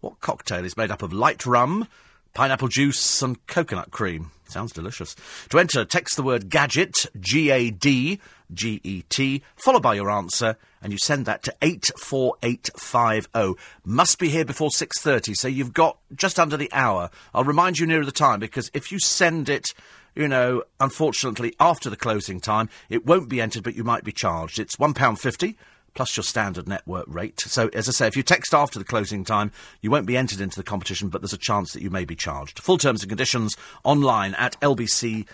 [0.00, 1.86] What cocktail is made up of light rum,
[2.34, 4.30] pineapple juice, and coconut cream?
[4.50, 5.14] Sounds delicious.
[5.50, 8.20] To enter, text the word gadget, G A D
[8.52, 13.54] G E T, followed by your answer, and you send that to 84850.
[13.84, 17.10] Must be here before 6.30, so you've got just under the hour.
[17.32, 19.72] I'll remind you nearer the time, because if you send it,
[20.14, 24.12] you know, unfortunately, after the closing time, it won't be entered, but you might be
[24.12, 24.58] charged.
[24.58, 25.54] It's £1.50
[25.94, 27.40] plus your standard network rate.
[27.40, 30.40] So, as I say, if you text after the closing time, you won't be entered
[30.40, 32.58] into the competition, but there's a chance that you may be charged.
[32.60, 35.26] Full terms and conditions online at lbc.co.uk.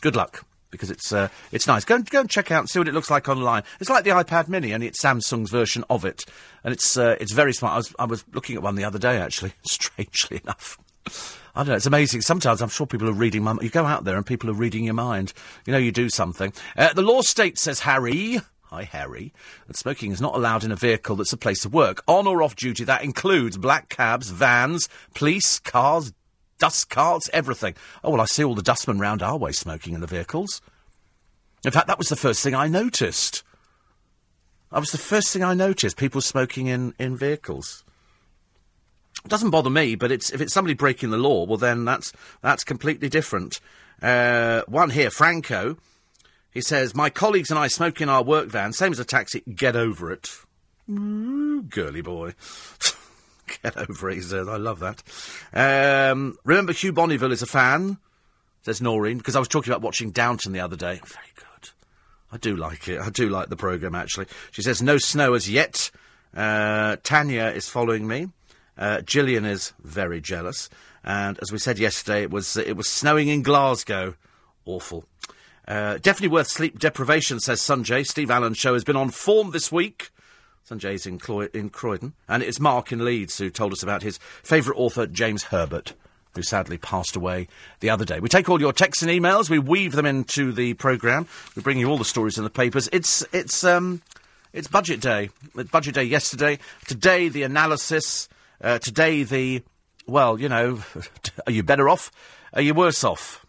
[0.00, 0.44] Good luck.
[0.70, 1.84] Because it's uh, it's nice.
[1.84, 3.62] Go and go and check out and see what it looks like online.
[3.78, 6.24] It's like the iPad Mini, only it's Samsung's version of it,
[6.64, 7.74] and it's uh, it's very smart.
[7.74, 9.52] I was I was looking at one the other day actually.
[9.62, 11.74] Strangely enough, I don't know.
[11.74, 12.22] It's amazing.
[12.22, 13.56] Sometimes I'm sure people are reading my.
[13.60, 15.32] You go out there and people are reading your mind.
[15.66, 16.52] You know, you do something.
[16.76, 18.40] Uh, the law states, says Harry.
[18.64, 19.32] Hi, Harry.
[19.68, 22.42] That smoking is not allowed in a vehicle that's a place of work, on or
[22.42, 22.82] off duty.
[22.82, 26.12] That includes black cabs, vans, police cars,
[26.58, 27.74] dust carts, everything.
[28.02, 30.60] Oh well, I see all the dustmen round our way smoking in the vehicles.
[31.64, 33.44] In fact, that was the first thing I noticed.
[34.72, 35.96] That was the first thing I noticed.
[35.96, 37.84] People smoking in in vehicles.
[39.24, 42.12] It doesn't bother me, but it's if it's somebody breaking the law, well then that's
[42.42, 43.60] that's completely different.
[44.02, 45.76] Uh, one here, Franco.
[46.50, 49.42] He says, "My colleagues and I smoke in our work van, same as a taxi.
[49.52, 50.28] Get over it,
[50.90, 52.34] Ooh, girly boy."
[53.62, 54.48] Get over it, he says.
[54.48, 55.02] I love that.
[55.52, 57.98] Um, remember, Hugh Bonneville is a fan,
[58.62, 61.00] says Noreen, because I was talking about watching Downton the other day.
[61.04, 61.70] Very good.
[62.32, 63.00] I do like it.
[63.00, 64.26] I do like the programme, actually.
[64.50, 65.90] She says, no snow as yet.
[66.34, 68.28] Uh, Tanya is following me.
[68.76, 70.68] Uh, Gillian is very jealous.
[71.04, 74.14] And as we said yesterday, it was, it was snowing in Glasgow.
[74.64, 75.04] Awful.
[75.66, 78.06] Uh, definitely worth sleep deprivation, says Sanjay.
[78.06, 80.10] Steve Allen's show has been on form this week.
[80.68, 81.20] Sanjay's in,
[81.52, 82.14] in Croydon.
[82.28, 85.92] And it's Mark in Leeds who told us about his favourite author, James Herbert,
[86.34, 87.48] who sadly passed away
[87.80, 88.20] the other day.
[88.20, 91.78] We take all your texts and emails, we weave them into the programme, we bring
[91.78, 92.88] you all the stories in the papers.
[92.92, 94.00] It's, it's, um,
[94.52, 95.30] it's budget day.
[95.54, 96.58] It's budget day yesterday.
[96.86, 98.28] Today, the analysis.
[98.64, 99.62] Uh, today, the,
[100.06, 100.82] well, you know,
[101.46, 102.10] are you better off?
[102.54, 103.44] Are you worse off?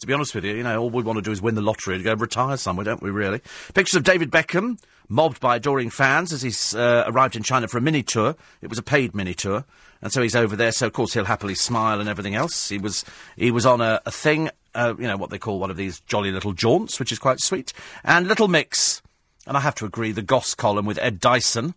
[0.00, 1.60] To be honest with you, you know, all we want to do is win the
[1.60, 3.42] lottery and go retire somewhere, don't we, really?
[3.74, 7.76] Pictures of David Beckham, mobbed by adoring fans as he's uh, arrived in China for
[7.76, 8.36] a mini tour.
[8.62, 9.66] It was a paid mini tour.
[10.00, 12.70] And so he's over there, so of course he'll happily smile and everything else.
[12.70, 13.04] He was,
[13.36, 16.00] he was on a, a thing, uh, you know, what they call one of these
[16.00, 17.74] jolly little jaunts, which is quite sweet.
[18.02, 19.02] And Little Mix,
[19.46, 21.74] and I have to agree, the Goss column with Ed Dyson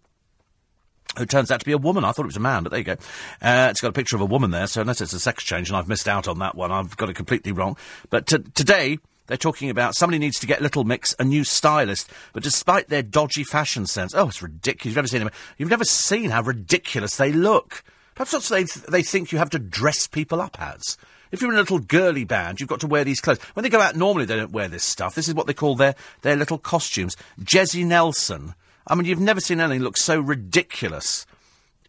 [1.18, 2.04] who turns out to be a woman.
[2.04, 2.98] I thought it was a man, but there you go.
[3.42, 5.70] Uh, it's got a picture of a woman there, so unless it's a sex change,
[5.70, 7.78] and I've missed out on that one, I've got it completely wrong.
[8.10, 12.10] But t- today, they're talking about somebody needs to get Little Mix a new stylist,
[12.34, 14.86] but despite their dodgy fashion sense, oh, it's ridiculous.
[14.86, 15.32] You've never seen them.
[15.58, 17.84] You've never seen how ridiculous they look.
[18.16, 20.98] Perhaps that's what they, th- they think you have to dress people up as.
[21.32, 23.40] If you're in a little girly band, you've got to wear these clothes.
[23.54, 25.14] When they go out normally, they don't wear this stuff.
[25.14, 27.18] This is what they call their, their little costumes.
[27.44, 28.56] Jesy Nelson.
[28.88, 31.26] I mean, you've never seen anything look so ridiculous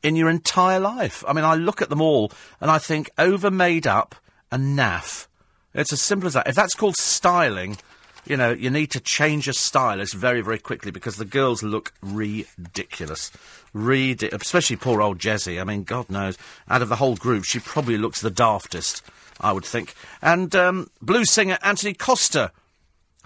[0.02, 1.24] in your entire life.
[1.26, 4.14] I mean, I look at them all and I think over made up
[4.50, 5.26] and naff.
[5.74, 6.48] It's as simple as that.
[6.48, 7.78] If that's called styling,
[8.26, 11.92] you know, you need to change your stylist very, very quickly because the girls look
[12.02, 13.30] ridiculous.
[13.72, 15.60] Ridi- especially poor old Jesy.
[15.60, 16.36] I mean, God knows,
[16.68, 19.02] out of the whole group, she probably looks the daftest,
[19.40, 19.94] I would think.
[20.20, 22.52] And um, blues singer Anthony Costa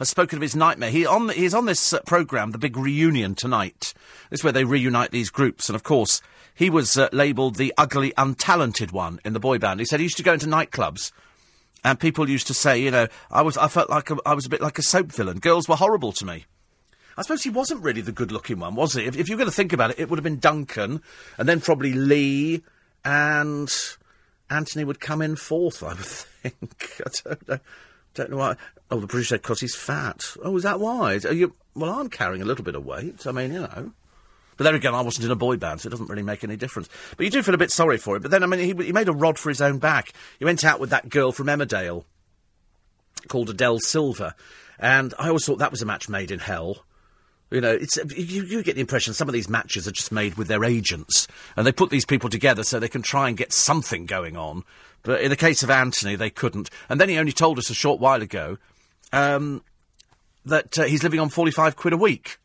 [0.03, 0.91] has spoken of his nightmare.
[0.91, 3.95] He on the, he's on this uh, programme, the big reunion tonight.
[4.31, 6.21] This is where they reunite these groups, and of course,
[6.55, 9.81] he was uh, labelled the ugly, untalented one in the boy band.
[9.81, 11.13] He said he used to go into nightclubs,
[11.85, 14.47] and people used to say, you know, I was, I felt like a, I was
[14.47, 15.39] a bit like a soap villain.
[15.39, 16.47] Girls were horrible to me.
[17.17, 19.05] I suppose he wasn't really the good-looking one, was he?
[19.05, 21.03] If, if you're going to think about it, it would have been Duncan,
[21.39, 22.63] and then probably Lee,
[23.05, 23.71] and
[24.51, 25.83] Anthony would come in fourth.
[25.83, 27.01] I would think.
[27.05, 27.59] I don't know.
[28.15, 28.57] Don't know why.
[28.91, 30.25] Oh, the producer said because he's fat.
[30.43, 31.19] Oh, is that why?
[31.25, 31.55] Are you?
[31.75, 33.27] Well, I'm carrying a little bit of weight.
[33.27, 33.93] I mean, you know.
[34.57, 36.57] But there again, I wasn't in a boy band, so it doesn't really make any
[36.57, 36.89] difference.
[37.17, 38.23] But you do feel a bit sorry for him.
[38.23, 40.13] But then, I mean, he, he made a rod for his own back.
[40.39, 42.05] He went out with that girl from Emmerdale
[43.29, 44.35] called Adele Silva,
[44.79, 46.85] and I always thought that was a match made in hell.
[47.53, 50.37] You know, it's you, you get the impression some of these matches are just made
[50.37, 53.53] with their agents, and they put these people together so they can try and get
[53.53, 54.65] something going on.
[55.03, 56.71] But in the case of Anthony, they couldn't.
[56.89, 58.57] And then he only told us a short while ago
[59.13, 59.63] um,
[60.47, 62.39] that uh, he's living on forty-five quid a week.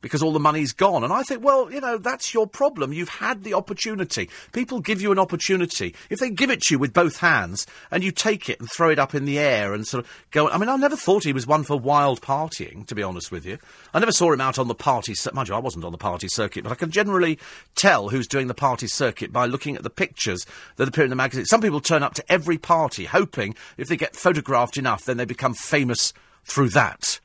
[0.00, 1.04] Because all the money's gone.
[1.04, 2.92] And I think, well, you know, that's your problem.
[2.92, 4.30] You've had the opportunity.
[4.52, 5.94] People give you an opportunity.
[6.10, 8.90] If they give it to you with both hands and you take it and throw
[8.90, 11.32] it up in the air and sort of go, I mean, I never thought he
[11.32, 13.58] was one for wild partying, to be honest with you.
[13.92, 16.28] I never saw him out on the party, mind you, I wasn't on the party
[16.28, 17.38] circuit, but I can generally
[17.74, 20.44] tell who's doing the party circuit by looking at the pictures
[20.76, 21.46] that appear in the magazine.
[21.46, 25.24] Some people turn up to every party hoping if they get photographed enough, then they
[25.24, 26.12] become famous
[26.44, 27.20] through that.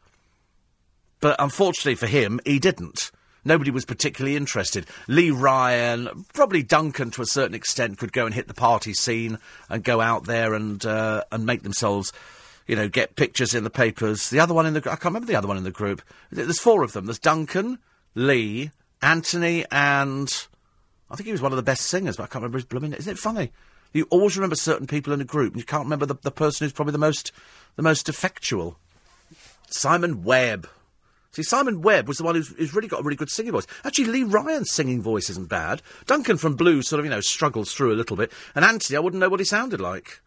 [1.24, 3.10] But unfortunately for him, he didn't.
[3.45, 4.86] Nobody was particularly interested.
[5.08, 9.38] Lee Ryan, probably Duncan to a certain extent, could go and hit the party scene
[9.70, 12.12] and go out there and uh, and make themselves,
[12.68, 14.32] you know, get pictures in the papers.
[14.32, 16.02] The other one in the I can't remember the other one in the group.
[16.30, 17.06] There's four of them.
[17.06, 17.80] There's Duncan,
[18.16, 18.72] Lee,
[19.02, 20.28] Anthony, and
[21.10, 22.91] I think he was one of the best singers, but I can't remember his blooming.
[22.91, 23.00] Name.
[23.00, 23.54] Isn't it funny?
[23.94, 26.66] You always remember certain people in a group, and you can't remember the, the person
[26.66, 27.32] who's probably the most
[27.78, 28.78] the most effectual.
[29.70, 30.68] Simon Webbe.
[31.34, 33.65] See, Simon Webbe was the one who's, who's really got a really good singing voice.
[33.84, 35.81] Actually, Lee Ryan's singing voice isn't bad.
[36.05, 38.31] Duncan from Blue sort of, you know, struggles through a little bit.
[38.53, 40.22] And Anthony, I wouldn't know what he sounded like.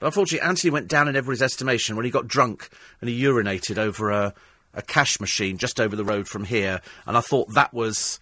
[0.00, 2.68] But unfortunately, Anthony went down in everybody's estimation when he got drunk
[3.00, 4.34] and he urinated over a,
[4.74, 6.80] a cash machine just over the road from here.
[7.06, 8.18] And I thought that was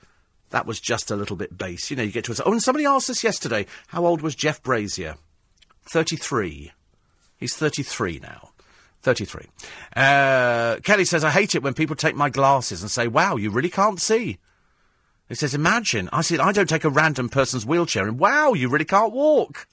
[0.50, 1.90] that was just a little bit base.
[1.90, 2.36] You know, you get to a...
[2.44, 5.16] Oh, and somebody asked us yesterday, how old was Jeff Brazier?
[5.92, 6.72] 33.
[7.38, 8.50] He's 33 now.
[9.08, 9.46] 33.
[9.96, 13.48] Uh, Kelly says, I hate it when people take my glasses and say, wow, you
[13.48, 14.36] really can't see.
[15.30, 16.10] He says, imagine.
[16.12, 19.66] I said, I don't take a random person's wheelchair and wow, you really can't walk.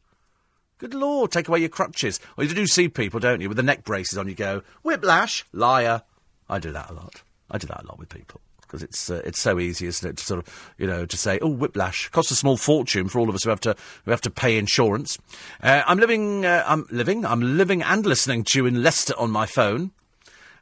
[0.78, 2.22] Good lord, take away your crutches.
[2.38, 5.44] Well, you do see people, don't you, with the neck braces on, you go, whiplash,
[5.52, 6.04] liar.
[6.48, 7.22] I do that a lot.
[7.52, 8.40] I do that a lot with people.
[8.68, 11.40] Because it's uh, it's so easy, isn't it, to sort of you know to say
[11.42, 13.76] oh whiplash costs a small fortune for all of us who have to
[14.06, 15.18] who have to pay insurance.
[15.62, 19.32] Uh, I'm living uh, I'm living I'm living and listening to you in Leicester on
[19.32, 19.92] my phone,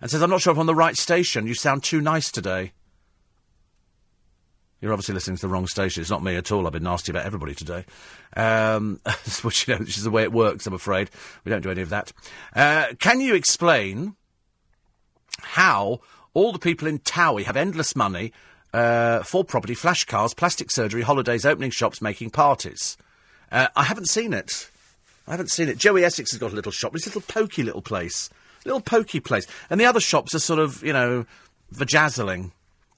[0.01, 1.47] and says I'm not sure if I'm on the right station.
[1.47, 2.73] You sound too nice today.
[4.83, 6.01] You're obviously listening to the wrong station.
[6.01, 6.67] It's not me at all.
[6.67, 7.85] I've been nasty about everybody today.
[8.35, 8.99] Um,
[9.43, 11.09] which, you know, which is the way it works, I'm afraid.
[11.45, 12.11] We don't do any of that.
[12.53, 14.17] Uh, can you explain
[15.41, 16.01] how
[16.33, 18.33] all the people in Towie have endless money
[18.73, 22.97] uh, for property, flash cars, plastic surgery, holidays, opening shops, making parties?
[23.51, 24.69] Uh, I haven't seen it.
[25.27, 25.77] I haven't seen it.
[25.77, 26.95] Joey Essex has got a little shop.
[26.95, 28.29] It's a little pokey little place.
[28.65, 29.45] Little pokey place.
[29.69, 31.25] And the other shops are sort of, you know,
[31.73, 32.51] vajazzling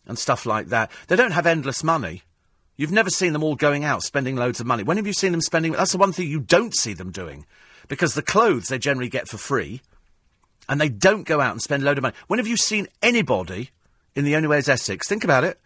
[0.08, 0.92] and stuff like that.
[1.08, 2.24] They don't have endless money.
[2.78, 4.84] You've never seen them all going out spending loads of money.
[4.84, 5.74] When have you seen them spending?
[5.74, 7.46] That's the one thing you don't see them doing.
[7.88, 9.82] Because the clothes they generally get for free,
[10.68, 12.16] and they don't go out and spend a load of money.
[12.28, 13.72] When have you seen anybody
[14.16, 15.60] in the Only Way is Essex, think about it,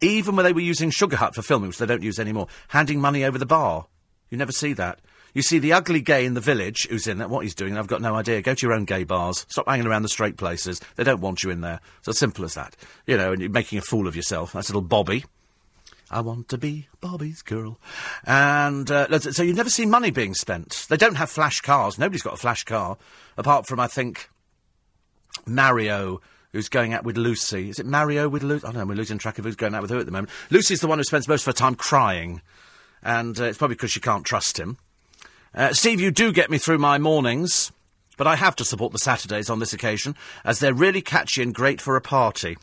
[0.00, 3.00] even when they were using Sugar Hut for filming, which they don't use anymore, handing
[3.00, 3.86] money over the bar?
[4.30, 5.00] You never see that.
[5.34, 7.88] You see the ugly gay in the village who's in there, what he's doing, I've
[7.88, 8.40] got no idea.
[8.40, 9.44] Go to your own gay bars.
[9.48, 10.80] Stop hanging around the straight places.
[10.94, 11.80] They don't want you in there.
[11.98, 12.76] It's as simple as that.
[13.06, 14.52] You know, and you're making a fool of yourself.
[14.52, 15.24] That's little Bobby.
[16.08, 17.80] I want to be Bobby's girl.
[18.24, 20.86] And uh, so you've never seen money being spent.
[20.88, 21.98] They don't have flash cars.
[21.98, 22.96] Nobody's got a flash car,
[23.36, 24.30] apart from, I think,
[25.46, 26.20] Mario,
[26.52, 27.68] who's going out with Lucy.
[27.68, 28.66] Is it Mario with Lucy?
[28.66, 30.30] I don't know, we're losing track of who's going out with who at the moment.
[30.50, 32.40] Lucy's the one who spends most of her time crying.
[33.02, 34.78] And uh, it's probably because she can't trust him.
[35.54, 37.70] Uh, Steve, you do get me through my mornings,
[38.16, 41.54] but I have to support the Saturdays on this occasion, as they're really catchy and
[41.54, 42.56] great for a party.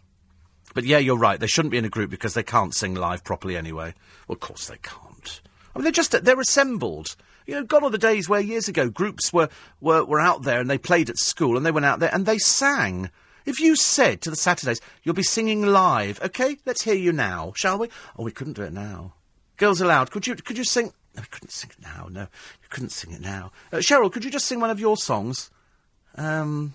[0.74, 3.24] But yeah, you're right, they shouldn't be in a group because they can't sing live
[3.24, 3.94] properly anyway.
[4.28, 5.42] Well, of course they can't.
[5.76, 7.16] I mean, they're just, they're assembled.
[7.46, 9.50] You know, gone are the days where years ago groups were,
[9.80, 12.26] were, were out there and they played at school and they went out there and
[12.26, 13.10] they sang.
[13.46, 17.54] If you said to the Saturdays, you'll be singing live, okay, let's hear you now,
[17.56, 17.90] shall we?
[18.18, 19.14] Oh, we couldn't do it now.
[19.58, 20.94] Girls Aloud, could you, could you sing?
[21.16, 22.22] No, we couldn't sing it now, no.
[22.22, 23.52] You couldn't sing it now.
[23.72, 25.50] Uh, Cheryl, could you just sing one of your songs?
[26.16, 26.74] Um,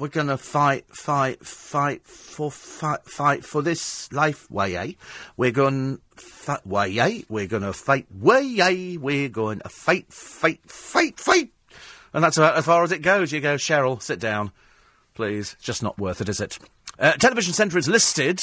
[0.00, 4.92] we're gonna fight, fight, fight for, fight, fight for this life, way, eh?
[5.36, 7.22] We're gonna fight, way, eh?
[7.28, 8.96] We're gonna fight, way, eh?
[8.98, 11.50] We're going to fight, fight, fight, fight.
[12.14, 13.30] And that's about as far as it goes.
[13.30, 14.52] You go, Cheryl, sit down,
[15.12, 15.54] please.
[15.60, 16.58] Just not worth it, is it?
[16.98, 18.42] Uh, Television Centre is listed,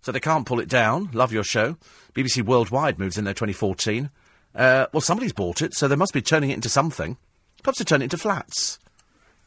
[0.00, 1.10] so they can't pull it down.
[1.12, 1.76] Love your show.
[2.14, 4.10] BBC Worldwide moves in there 2014.
[4.54, 7.16] Uh, well, somebody's bought it, so they must be turning it into something.
[7.64, 8.78] Perhaps to turn it into flats.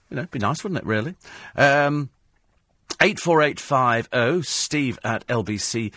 [0.09, 1.15] You know, it'd be nice, wouldn't it, really?
[1.55, 2.09] Um,
[2.99, 5.93] 84850 steve at lbc.co.uk.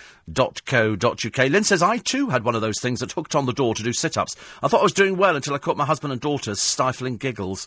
[1.39, 3.82] Lynn says, I too had one of those things that hooked on the door to
[3.82, 4.37] do sit ups.
[4.62, 7.66] I thought I was doing well until I caught my husband and daughter's stifling giggles.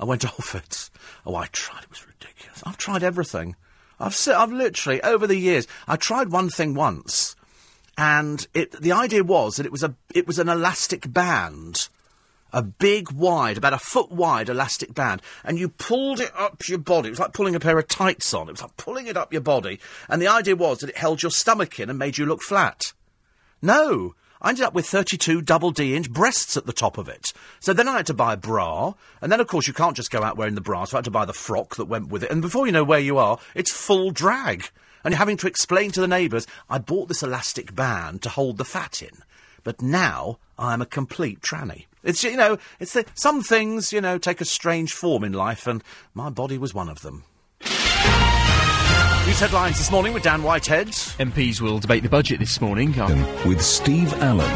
[0.00, 0.90] I went off it.
[1.24, 1.84] Oh, I tried.
[1.84, 2.62] It was ridiculous.
[2.66, 3.54] I've tried everything.
[4.00, 7.36] I've, I've literally, over the years, I tried one thing once,
[7.96, 11.88] and it, the idea was that it was, a, it was an elastic band
[12.52, 16.78] a big, wide, about a foot wide elastic band, and you pulled it up your
[16.78, 17.08] body.
[17.08, 18.48] It was like pulling a pair of tights on.
[18.48, 21.22] It was like pulling it up your body, and the idea was that it held
[21.22, 22.92] your stomach in and made you look flat.
[23.60, 24.14] No.
[24.44, 27.32] I ended up with 32 double D inch breasts at the top of it.
[27.60, 30.10] So then I had to buy a bra, and then of course you can't just
[30.10, 32.24] go out wearing the bra, so I had to buy the frock that went with
[32.24, 34.68] it, and before you know where you are, it's full drag.
[35.04, 38.58] And you're having to explain to the neighbours, I bought this elastic band to hold
[38.58, 39.22] the fat in.
[39.64, 41.86] But now I'm a complete tranny.
[42.02, 45.66] It's, you know, it's the, some things, you know, take a strange form in life,
[45.66, 45.82] and
[46.14, 47.24] my body was one of them.
[49.26, 50.88] News headlines this morning with Dan Whitehead.
[50.88, 52.92] MPs will debate the budget this morning.
[53.46, 54.50] With Steve Allen.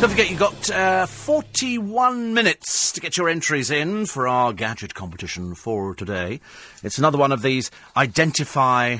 [0.00, 4.94] Don't forget, you've got uh, 41 minutes to get your entries in for our gadget
[4.94, 6.40] competition for today.
[6.82, 8.98] It's another one of these identify,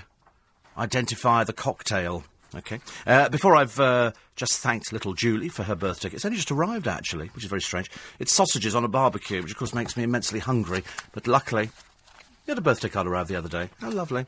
[0.77, 2.25] identify the cocktail.
[2.55, 2.81] Okay.
[3.07, 6.09] Uh, before I've uh, just thanked little Julie for her birthday.
[6.13, 7.91] It's only just arrived, actually, which is very strange.
[8.19, 10.83] It's sausages on a barbecue, which of course makes me immensely hungry.
[11.13, 13.69] But luckily, you had a birthday card arrive the other day.
[13.81, 14.27] How lovely.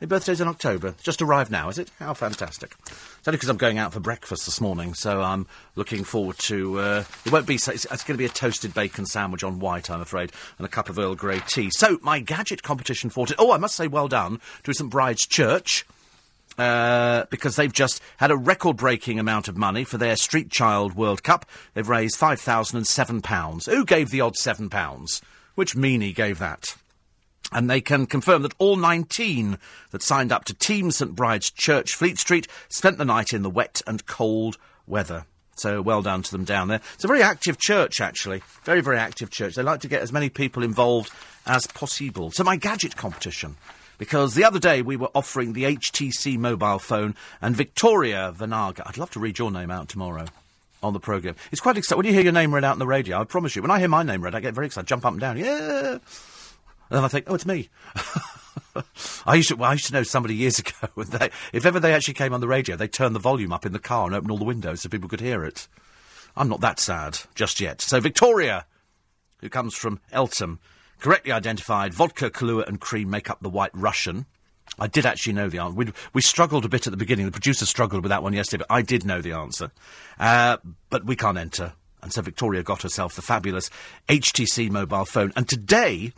[0.00, 0.94] Your birthday's in October.
[1.02, 1.90] Just arrived now, is it?
[1.98, 2.72] How fantastic.
[2.86, 5.46] It's only because I'm going out for breakfast this morning, so I'm
[5.76, 6.78] looking forward to.
[6.78, 7.56] Uh, it won't be.
[7.56, 10.70] It's, it's going to be a toasted bacon sandwich on white, I'm afraid, and a
[10.70, 11.68] cup of Earl Grey tea.
[11.70, 13.26] So, my gadget competition for.
[13.26, 15.84] T- oh, I must say well done to St Bride's Church.
[16.60, 21.22] Uh, because they've just had a record-breaking amount of money for their Street Child World
[21.22, 21.46] Cup.
[21.72, 23.64] They've raised five thousand and seven pounds.
[23.64, 25.22] Who gave the odd seven pounds?
[25.54, 26.76] Which meanie gave that?
[27.50, 29.56] And they can confirm that all 19
[29.92, 33.48] that signed up to Team St Bride's Church, Fleet Street, spent the night in the
[33.48, 35.24] wet and cold weather.
[35.54, 36.82] So well done to them down there.
[36.92, 38.42] It's a very active church, actually.
[38.64, 39.54] Very, very active church.
[39.54, 41.10] They like to get as many people involved
[41.46, 42.30] as possible.
[42.30, 43.56] So my gadget competition.
[44.00, 48.80] Because the other day we were offering the HTC mobile phone and Victoria Vanaga.
[48.86, 50.24] I'd love to read your name out tomorrow
[50.82, 51.34] on the programme.
[51.52, 51.98] It's quite exciting.
[51.98, 53.78] When you hear your name read out on the radio, I promise you, when I
[53.78, 54.86] hear my name read, I get very excited.
[54.86, 55.36] I jump up and down.
[55.36, 55.98] Yeah!
[55.98, 56.00] And
[56.88, 57.68] then I think, oh, it's me.
[59.26, 60.88] I used to, well, I used to know somebody years ago.
[60.96, 63.74] They, if ever they actually came on the radio, they turned the volume up in
[63.74, 65.68] the car and opened all the windows so people could hear it.
[66.34, 67.82] I'm not that sad just yet.
[67.82, 68.64] So Victoria,
[69.40, 70.58] who comes from Eltham,
[71.00, 74.26] correctly identified vodka, Kahlua, and cream make up the White Russian.
[74.78, 75.74] I did actually know the answer.
[75.74, 77.26] We, we struggled a bit at the beginning.
[77.26, 79.72] The producer struggled with that one yesterday, but I did know the answer.
[80.18, 80.58] Uh,
[80.88, 81.72] but we can't enter.
[82.02, 83.70] And so Victoria got herself the fabulous
[84.08, 85.32] HTC mobile phone.
[85.36, 86.12] And today,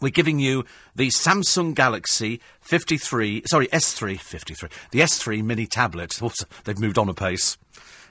[0.00, 0.64] we're giving you
[0.94, 6.18] the Samsung Galaxy 53, sorry, S3, 53, the S3 mini tablet.
[6.64, 7.58] They've moved on a pace.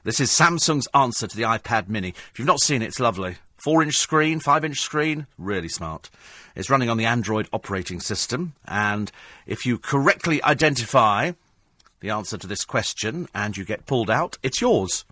[0.03, 2.09] This is Samsung's answer to the iPad mini.
[2.09, 3.37] If you've not seen it, it's lovely.
[3.65, 6.11] Four inch screen, five inch screen, really smart.
[6.53, 9.11] It's running on the Android operating system, and
[9.47, 11.31] if you correctly identify
[11.99, 15.03] the answer to this question and you get pulled out, it's yours.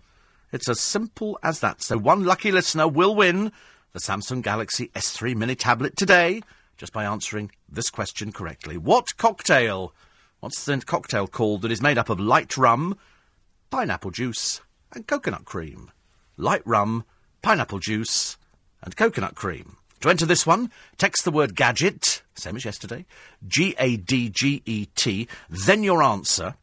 [0.52, 1.82] It's as simple as that.
[1.82, 3.50] So one lucky listener will win
[3.92, 6.40] the Samsung Galaxy S3 mini tablet today
[6.76, 8.78] just by answering this question correctly.
[8.78, 9.92] What cocktail?
[10.38, 12.98] What's the cocktail called that is made up of light rum,
[13.70, 14.60] pineapple juice,
[14.92, 15.90] and coconut cream?
[16.36, 17.02] Light rum,
[17.42, 18.36] pineapple juice,
[18.84, 19.76] and coconut cream.
[20.00, 23.06] To enter this one, text the word gadget, same as yesterday,
[23.48, 26.54] G A D G E T, then your answer,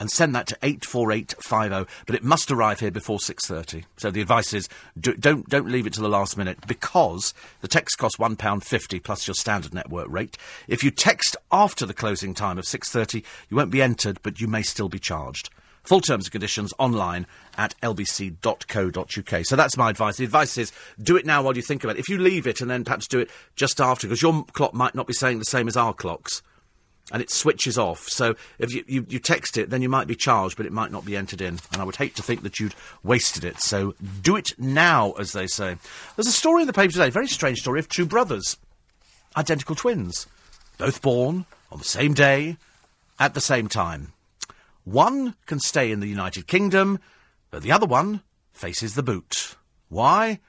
[0.00, 2.04] and send that to 84850.
[2.06, 3.84] But it must arrive here before 6.30.
[3.96, 7.68] So the advice is do, don't, don't leave it to the last minute because the
[7.68, 10.36] text costs £1.50 plus your standard network rate.
[10.66, 14.46] If you text after the closing time of 6.30, you won't be entered, but you
[14.46, 15.50] may still be charged.
[15.88, 19.46] Full terms and conditions online at lbc.co.uk.
[19.46, 20.18] So that's my advice.
[20.18, 20.70] The advice is
[21.00, 22.00] do it now while you think about it.
[22.00, 24.94] If you leave it and then perhaps do it just after, because your clock might
[24.94, 26.42] not be saying the same as our clocks
[27.10, 28.06] and it switches off.
[28.06, 30.92] So if you, you, you text it, then you might be charged, but it might
[30.92, 31.58] not be entered in.
[31.72, 33.58] And I would hate to think that you'd wasted it.
[33.62, 35.78] So do it now, as they say.
[36.16, 38.58] There's a story in the paper today, very strange story of two brothers,
[39.38, 40.26] identical twins,
[40.76, 42.58] both born on the same day,
[43.18, 44.12] at the same time.
[44.88, 46.98] One can stay in the United Kingdom,
[47.50, 49.56] but the other one faces the boot.
[49.90, 50.40] Why?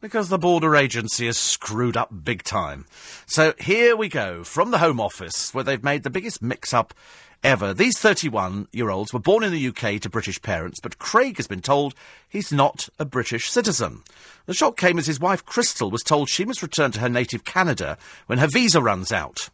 [0.00, 2.86] Because the border agency is screwed up big time.
[3.26, 6.94] So here we go, from the Home Office, where they've made the biggest mix up
[7.42, 7.74] ever.
[7.74, 11.48] These 31 year olds were born in the UK to British parents, but Craig has
[11.48, 11.96] been told
[12.28, 14.04] he's not a British citizen.
[14.46, 17.42] The shock came as his wife Crystal was told she must return to her native
[17.44, 19.50] Canada when her visa runs out.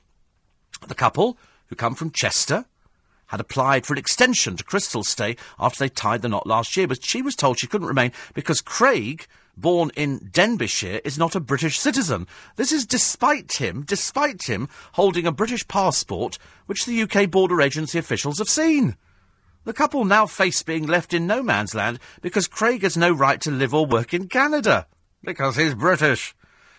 [0.86, 1.38] The couple,
[1.68, 2.66] who come from Chester,
[3.28, 6.86] had applied for an extension to Crystal's stay after they tied the knot last year,
[6.86, 9.26] but she was told she couldn't remain because Craig,
[9.56, 12.26] born in Denbighshire, is not a British citizen.
[12.56, 17.98] This is despite him, despite him holding a British passport, which the UK border agency
[17.98, 18.96] officials have seen.
[19.64, 23.40] The couple now face being left in no man's land because Craig has no right
[23.40, 24.86] to live or work in Canada.
[25.24, 26.35] Because he's British.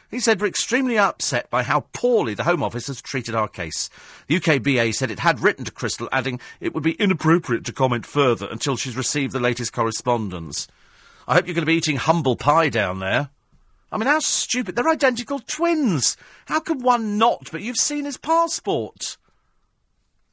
[0.10, 3.90] He said we're extremely upset by how poorly the Home Office has treated our case.
[4.28, 8.06] The UKBA said it had written to Crystal, adding it would be inappropriate to comment
[8.06, 10.68] further until she's received the latest correspondence.
[11.28, 13.30] I hope you're going to be eating humble pie down there.
[13.92, 14.76] I mean, how stupid.
[14.76, 16.16] They're identical twins.
[16.46, 17.50] How could one not?
[17.52, 19.18] But you've seen his passport.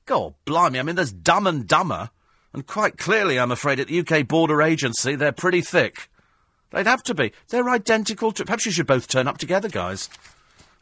[0.06, 0.78] God blimey.
[0.78, 2.10] I mean, there's dumb and dumber.
[2.52, 6.08] And quite clearly, I'm afraid, at the UK Border Agency, they're pretty thick.
[6.74, 7.32] They'd have to be.
[7.48, 8.44] They're identical to.
[8.44, 10.10] Perhaps you should both turn up together, guys.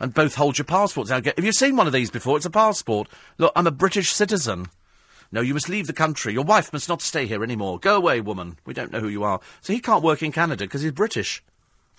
[0.01, 1.11] And both hold your passports.
[1.11, 2.37] Get, have you seen one of these before?
[2.39, 3.09] It's a passport.
[3.39, 4.69] Look, I'm a British citizen.
[5.31, 6.33] No, you must leave the country.
[6.33, 7.79] Your wife must not stay here anymore.
[7.79, 8.59] Go away, woman.
[8.65, 9.41] We don't know who you are.
[9.61, 11.43] So he can't work in Canada because he's British.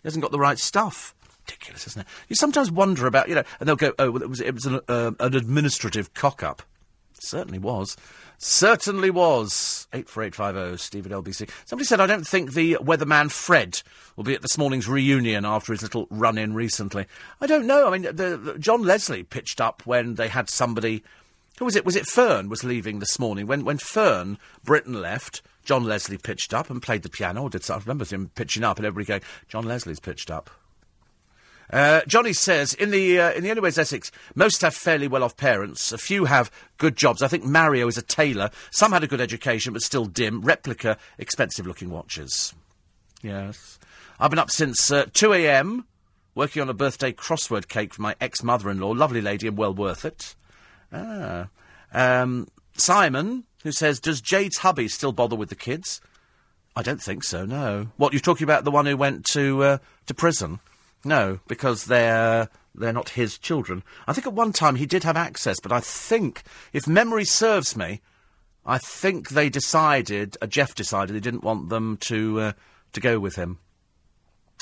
[0.01, 1.15] He hasn't got the right stuff.
[1.45, 2.07] Ridiculous, isn't it?
[2.29, 4.65] You sometimes wonder about, you know, and they'll go, oh, well, it was, it was
[4.65, 6.63] an, uh, an administrative cock up.
[7.19, 7.95] Certainly was.
[8.45, 9.87] Certainly was.
[9.93, 11.49] 84850, Steve at LBC.
[11.63, 13.81] Somebody said, I don't think the weatherman Fred
[14.17, 17.05] will be at this morning's reunion after his little run in recently.
[17.39, 17.87] I don't know.
[17.87, 21.05] I mean, the, the, John Leslie pitched up when they had somebody.
[21.59, 21.85] Who was it?
[21.85, 23.47] Was it Fern was leaving this morning?
[23.47, 27.43] When, when Fern, Britton left, John Leslie pitched up and played the piano.
[27.43, 27.83] Or did something.
[27.83, 30.49] I remember him pitching up and everybody going, John Leslie's pitched up.
[31.69, 35.91] Uh, Johnny says in the uh, in the Anyways Essex, most have fairly well-off parents.
[35.91, 37.23] A few have good jobs.
[37.23, 38.51] I think Mario is a tailor.
[38.71, 40.41] Some had a good education, but still dim.
[40.41, 42.53] Replica, expensive-looking watches.
[43.23, 43.79] Yes,
[44.19, 45.85] I've been up since uh, two a.m.
[46.35, 48.91] working on a birthday crossword cake for my ex-mother-in-law.
[48.91, 50.35] Lovely lady and well worth it.
[50.91, 51.47] Ah,
[51.91, 56.01] um, Simon, who says, does Jade's hubby still bother with the kids?
[56.75, 57.45] I don't think so.
[57.45, 57.87] No.
[57.97, 58.63] What you're talking about?
[58.63, 59.77] The one who went to uh,
[60.07, 60.59] to prison?
[61.05, 63.83] No, because they're they're not his children.
[64.07, 67.75] I think at one time he did have access, but I think, if memory serves
[67.75, 68.01] me,
[68.65, 72.51] I think they decided, uh, Jeff decided, he didn't want them to uh,
[72.93, 73.59] to go with him.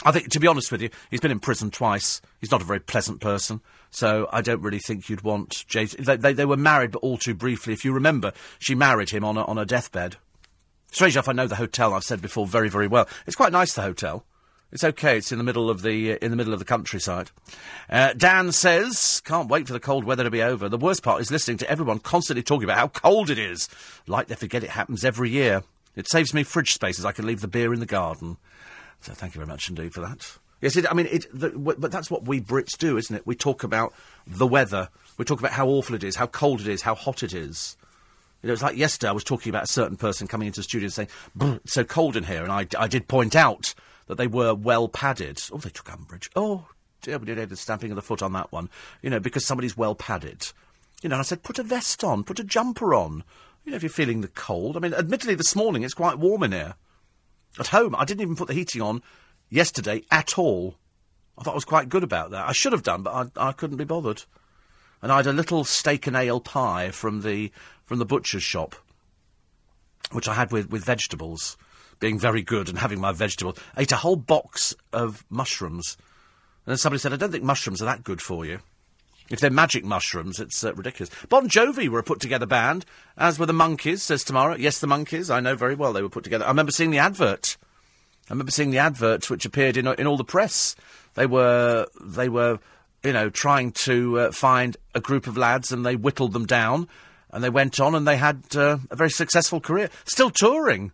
[0.04, 2.22] I think, to be honest with you, he's been in prison twice.
[2.40, 3.62] He's not a very pleasant person,
[3.92, 6.04] so I don't really think you'd want Jason.
[6.04, 7.74] They, they, they were married, but all too briefly.
[7.74, 10.18] If you remember, she married him on a, on a deathbed.
[10.92, 11.94] Strange enough, I know the hotel.
[11.94, 13.08] I've said before very, very well.
[13.28, 14.26] It's quite nice, the hotel.
[14.72, 15.18] It's okay.
[15.18, 17.32] It's in the middle of the uh, in the middle of the countryside.
[17.90, 21.22] Uh, Dan says, "Can't wait for the cold weather to be over." The worst part
[21.22, 23.68] is listening to everyone constantly talking about how cold it is.
[24.08, 25.64] Like they forget it happens every year.
[25.96, 28.38] It saves me fridge space as I can leave the beer in the garden.
[29.02, 30.38] So thank you very much indeed for that.
[30.62, 33.26] Yes, it, I mean, it, the, w- but that's what we Brits do, isn't it?
[33.26, 33.94] We talk about
[34.28, 34.90] the weather.
[35.18, 37.76] We talk about how awful it is, how cold it is, how hot it is.
[38.42, 40.64] You know, it's like yesterday I was talking about a certain person coming into the
[40.64, 41.10] studio and saying,
[41.42, 42.44] it's so cold in here.
[42.44, 43.74] And I, I did point out
[44.12, 45.42] that they were well padded.
[45.54, 46.30] Oh, they took umbrage.
[46.36, 46.68] Oh,
[47.02, 48.70] dear, we did the stamping of the foot on that one.
[49.02, 50.52] You know, because somebody's well padded.
[51.02, 53.24] You know, and I said, put a vest on, put a jumper on.
[53.64, 54.76] You know, if you're feeling the cold.
[54.76, 56.76] I mean, admittedly, this morning it's quite warm in here.
[57.58, 59.02] At home, I didn't even put the heating on
[59.50, 60.76] yesterday at all.
[61.38, 62.50] I thought I was quite good about that.
[62.50, 64.24] I should have done, but I, I couldn't be bothered.
[65.02, 67.50] And I had a little steak and ale pie from the
[67.86, 68.76] from the butcher's shop,
[70.12, 71.56] which I had with, with vegetables
[72.02, 73.58] being very good and having my vegetables.
[73.78, 75.96] I ate a whole box of mushrooms.
[76.66, 78.60] And then somebody said, I don't think mushrooms are that good for you.
[79.30, 81.10] If they're magic mushrooms, it's uh, ridiculous.
[81.30, 84.60] Bon Jovi were a put together band, as were the Monkees, says Tamara.
[84.60, 85.34] Yes, the Monkees.
[85.34, 86.44] I know very well they were put together.
[86.44, 87.56] I remember seeing the advert.
[88.30, 90.76] I remember seeing the advert which appeared in, in all the press.
[91.14, 92.60] They were, they were,
[93.04, 96.90] you know, trying to uh, find a group of lads and they whittled them down
[97.32, 99.90] and they went on and they had uh, a very successful career.
[100.04, 100.92] Still touring.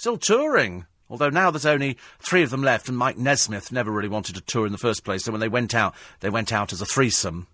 [0.00, 0.86] Still touring.
[1.10, 4.40] Although now there's only three of them left, and Mike Nesmith never really wanted to
[4.40, 6.86] tour in the first place, so when they went out, they went out as a
[6.86, 7.48] threesome.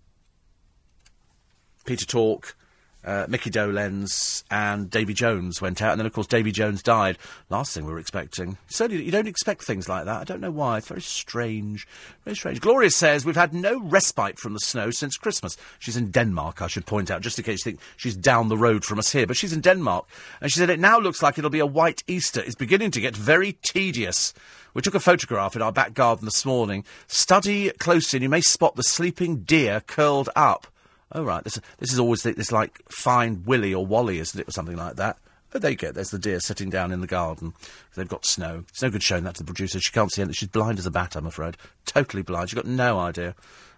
[1.83, 2.55] Peter Tork,
[3.03, 7.17] uh, Mickey Dolenz and Davy Jones went out, and then of course Davy Jones died.
[7.49, 8.57] Last thing we were expecting.
[8.67, 10.19] Certainly, you don't expect things like that.
[10.19, 10.77] I don't know why.
[10.77, 11.87] It's very strange.
[12.25, 12.59] Very strange.
[12.59, 15.57] Gloria says we've had no respite from the snow since Christmas.
[15.79, 18.57] She's in Denmark, I should point out, just in case you think she's down the
[18.57, 19.27] road from us here.
[19.27, 20.07] But she's in Denmark,
[20.41, 22.41] and she said it now looks like it'll be a white Easter.
[22.41, 24.33] It's beginning to get very tedious.
[24.73, 26.83] We took a photograph in our back garden this morning.
[27.07, 30.67] Study closely, and you may spot the sleeping deer curled up.
[31.11, 31.43] Oh, right.
[31.43, 34.97] This, this is always this, like, find Willie or Wally, isn't it, or something like
[34.97, 35.17] that.
[35.53, 35.91] Oh, there you go.
[35.91, 37.53] There's the deer sitting down in the garden.
[37.95, 38.65] They've got snow.
[38.67, 39.79] It's no good showing that to the producer.
[39.79, 40.33] She can't see anything.
[40.33, 41.55] She's blind as a bat, I'm afraid.
[41.85, 42.49] Totally blind.
[42.49, 43.33] She's got no idea.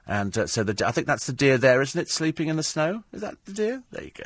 [0.08, 2.56] And uh, so the de- I think that's the deer there, isn't it, sleeping in
[2.56, 3.04] the snow?
[3.14, 3.84] Is that the deer?
[3.92, 4.26] There you go.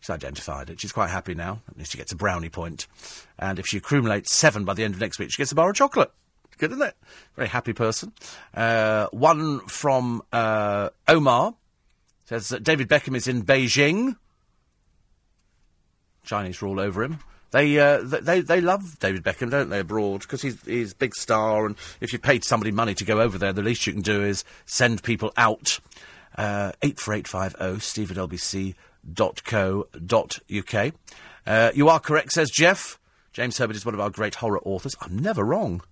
[0.00, 0.80] She's identified it.
[0.80, 1.60] She's quite happy now.
[1.68, 2.86] At least she gets a brownie point.
[3.38, 5.68] And if she accumulates seven by the end of next week, she gets a bar
[5.68, 6.10] of chocolate.
[6.56, 6.96] Good, isn't it?
[7.36, 8.12] Very happy person.
[8.54, 11.54] Uh, one from uh, Omar
[12.30, 14.14] says that David Beckham is in Beijing.
[16.22, 17.18] Chinese rule over him.
[17.50, 20.20] They, uh, they, they love David Beckham, don't they, abroad?
[20.20, 23.36] Because he's, he's a big star, and if you paid somebody money to go over
[23.36, 25.80] there, the least you can do is send people out.
[26.38, 28.74] Uh, 84850 steve at lbc.co.uk.
[31.44, 33.00] Uh, you are correct, says Jeff.
[33.32, 34.94] James Herbert is one of our great horror authors.
[35.00, 35.82] I'm never wrong.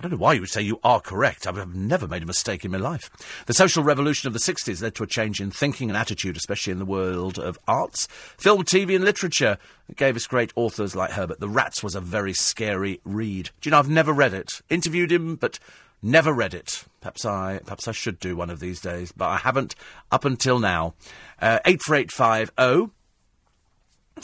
[0.00, 1.46] I don't know why you would say you are correct.
[1.46, 3.10] I've never made a mistake in my life.
[3.44, 6.70] The social revolution of the 60s led to a change in thinking and attitude, especially
[6.70, 8.08] in the world of arts,
[8.38, 9.58] film, TV, and literature.
[9.90, 11.40] It gave us great authors like Herbert.
[11.40, 13.50] The Rats was a very scary read.
[13.60, 14.62] Do you know, I've never read it.
[14.70, 15.58] Interviewed him, but
[16.00, 16.84] never read it.
[17.02, 19.74] Perhaps I, perhaps I should do one of these days, but I haven't
[20.10, 20.94] up until now.
[21.42, 22.90] Uh, 84850.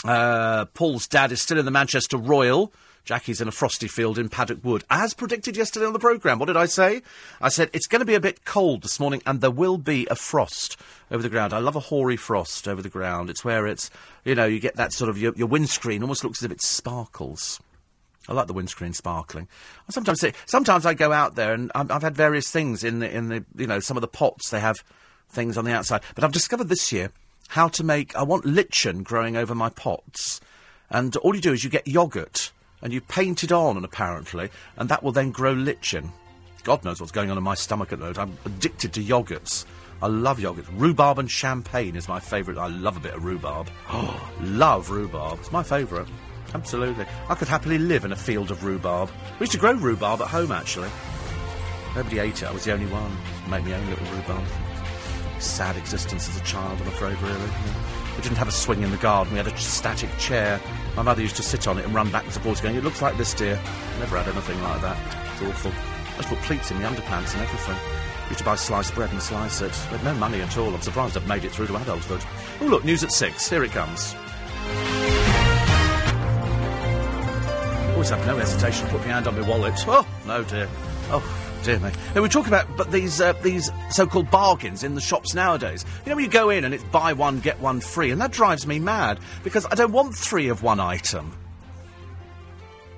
[0.07, 2.73] Uh, Paul's dad is still in the Manchester Royal.
[3.07, 4.83] Jackie's in a frosty field in Paddock Wood.
[4.91, 7.03] As predicted yesterday on the programme, what did I say?
[7.41, 10.09] I said it's going to be a bit cold this morning and there will be
[10.11, 10.77] a frost
[11.09, 11.53] over the ground.
[11.53, 13.31] I love a hoary frost over the ground.
[13.31, 13.91] It's where it's,
[14.25, 16.61] you know, you get that sort of, your, your windscreen almost looks as if it
[16.61, 17.61] sparkles.
[18.29, 19.47] I like the windscreen sparkling.
[19.89, 23.09] I sometimes sometimes I go out there and I've, I've had various things in the,
[23.09, 24.79] in the, you know, some of the pots, they have
[25.29, 26.03] things on the outside.
[26.17, 27.13] But I've discovered this year
[27.51, 30.41] how to make, I want lichen growing over my pots.
[30.91, 32.51] And all you do is you get yoghurt
[32.83, 36.13] and you paint it on, and apparently, and that will then grow lichen.
[36.65, 38.19] God knows what's going on in my stomach at the moment.
[38.19, 39.65] I'm addicted to yogurts.
[40.03, 40.67] I love yogurts.
[40.73, 42.61] Rhubarb and champagne is my favourite.
[42.61, 43.69] I love a bit of rhubarb.
[43.89, 45.39] Oh, love rhubarb.
[45.39, 46.09] It's my favourite.
[46.55, 47.07] Absolutely.
[47.29, 49.11] I could happily live in a field of rhubarb.
[49.39, 50.91] We used to grow rhubarb at home, actually.
[51.95, 52.47] Nobody ate it.
[52.47, 53.17] I was the only one.
[53.49, 54.45] Make my own little rhubarb.
[55.39, 57.96] Sad existence as a child, I'm afraid, really.
[58.17, 59.33] We didn't have a swing in the garden.
[59.35, 60.61] We had a static chair.
[60.97, 63.03] My mother used to sit on it and run backwards and forwards, going, "It looks
[63.03, 63.61] like this, dear."
[64.01, 64.97] Never had anything like that.
[65.35, 65.71] It's awful.
[65.71, 67.77] I used to put pleats in the underpants and everything.
[68.29, 69.73] Used to buy sliced bread and slice it.
[69.91, 70.75] But no money at all.
[70.75, 72.25] I'm surprised I've made it through to adulthood.
[72.63, 73.49] Oh, look, news at six.
[73.49, 74.15] Here it comes.
[77.93, 79.75] Always have no hesitation to put my hand on my wallet.
[79.87, 80.69] Oh, no, dear.
[81.11, 81.23] Oh,
[81.67, 81.91] dear me.
[82.15, 85.85] Now, we talk about but these uh, these so-called bargains in the shops nowadays.
[86.05, 88.31] You know, when you go in and it's buy one get one free, and that
[88.31, 91.33] drives me mad because I don't want three of one item.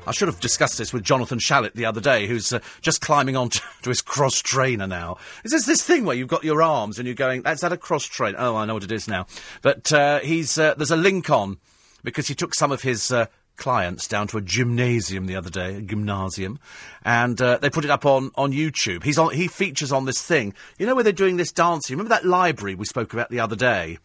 [0.07, 3.37] I should have discussed this with Jonathan Shalit the other day, who's uh, just climbing
[3.37, 5.17] on to, to his cross trainer now.
[5.45, 7.79] Is this this thing where you've got your arms and you're going, is that a
[7.79, 8.37] cross trainer?
[8.39, 9.27] Oh, I know what it is now.
[9.63, 11.57] But uh, he's uh, there's a link on
[12.05, 13.27] because he took some of his uh,
[13.59, 16.59] clients down to a gymnasium the other day, a gymnasium,
[17.05, 19.03] and uh, they put it up on, on YouTube.
[19.03, 20.55] He's on, he features on this thing.
[20.79, 21.97] You know where they're doing this dancing?
[21.97, 23.99] Remember that library we spoke about the other day,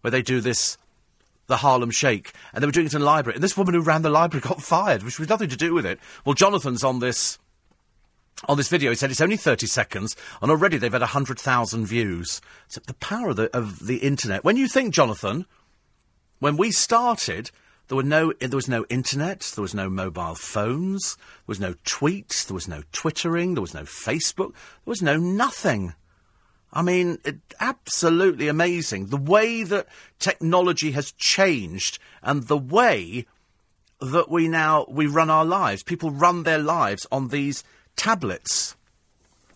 [0.00, 0.78] where they do this,
[1.48, 3.34] the Harlem Shake, and they were doing it in a library.
[3.34, 5.84] And this woman who ran the library got fired, which was nothing to do with
[5.84, 5.98] it.
[6.24, 7.38] Well, Jonathan's on this.
[8.48, 12.40] On this video, he said it's only 30 seconds, and already they've had 100,000 views.
[12.68, 14.44] So the power of the, of the internet.
[14.44, 15.44] When you think, Jonathan,
[16.38, 17.50] when we started,
[17.90, 21.74] there were no, there was no internet, there was no mobile phones, there was no
[21.84, 25.94] tweets, there was no twittering, there was no Facebook, there was no nothing.
[26.72, 29.06] I mean, it, absolutely amazing.
[29.06, 29.88] The way that
[30.20, 33.26] technology has changed and the way
[34.00, 35.82] that we now, we run our lives.
[35.82, 37.64] People run their lives on these
[37.96, 38.76] tablets.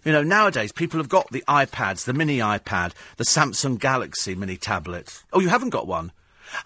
[0.04, 4.56] You know, nowadays people have got the iPads, the mini iPad, the Samsung Galaxy mini
[4.56, 5.22] tablet.
[5.32, 6.10] Oh, you haven't got one?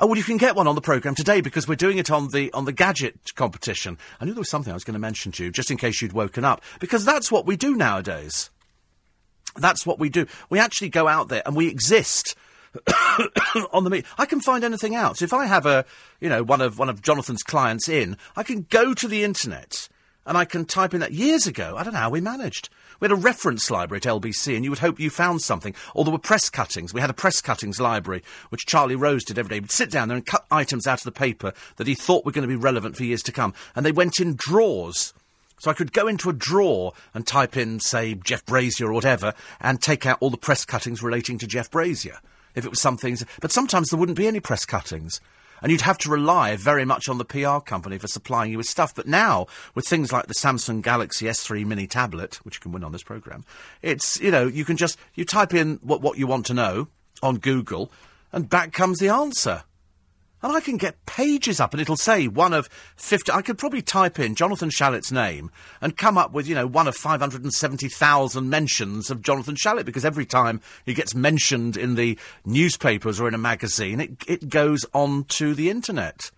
[0.00, 2.28] Oh well, you can get one on the programme today because we're doing it on
[2.28, 3.98] the on the gadget competition.
[4.20, 6.00] I knew there was something I was going to mention to you, just in case
[6.00, 8.50] you'd woken up, because that's what we do nowadays.
[9.56, 10.26] That's what we do.
[10.50, 12.36] We actually go out there and we exist.
[13.72, 15.22] on the meet, I can find anything out.
[15.22, 15.86] If I have a,
[16.20, 19.88] you know, one of one of Jonathan's clients in, I can go to the internet
[20.28, 21.12] and I can type in that.
[21.12, 22.68] Years ago, I don't know how we managed.
[23.00, 25.74] We had a reference library at LBC, and you would hope you found something.
[25.94, 26.92] Or there were press cuttings.
[26.92, 29.54] We had a press cuttings library, which Charlie Rose did every day.
[29.56, 32.32] He'd sit down there and cut items out of the paper that he thought were
[32.32, 33.54] going to be relevant for years to come.
[33.74, 35.14] And they went in drawers.
[35.60, 39.32] So I could go into a drawer and type in, say, Jeff Brazier or whatever,
[39.62, 42.18] and take out all the press cuttings relating to Jeff Brazier.
[42.54, 43.24] If it was some things.
[43.40, 45.20] But sometimes there wouldn't be any press cuttings
[45.62, 48.66] and you'd have to rely very much on the PR company for supplying you with
[48.66, 48.94] stuff.
[48.94, 52.84] But now, with things like the Samsung Galaxy S3 mini tablet, which you can win
[52.84, 53.44] on this programme,
[53.82, 56.88] it's, you know, you can just, you type in what, what you want to know
[57.22, 57.90] on Google,
[58.32, 59.64] and back comes the answer.
[60.40, 63.32] And I can get pages up and it'll say one of 50.
[63.32, 65.50] I could probably type in Jonathan Shalit's name
[65.80, 70.26] and come up with, you know, one of 570,000 mentions of Jonathan Shalit because every
[70.26, 75.24] time he gets mentioned in the newspapers or in a magazine, it, it goes on
[75.24, 76.30] to the internet.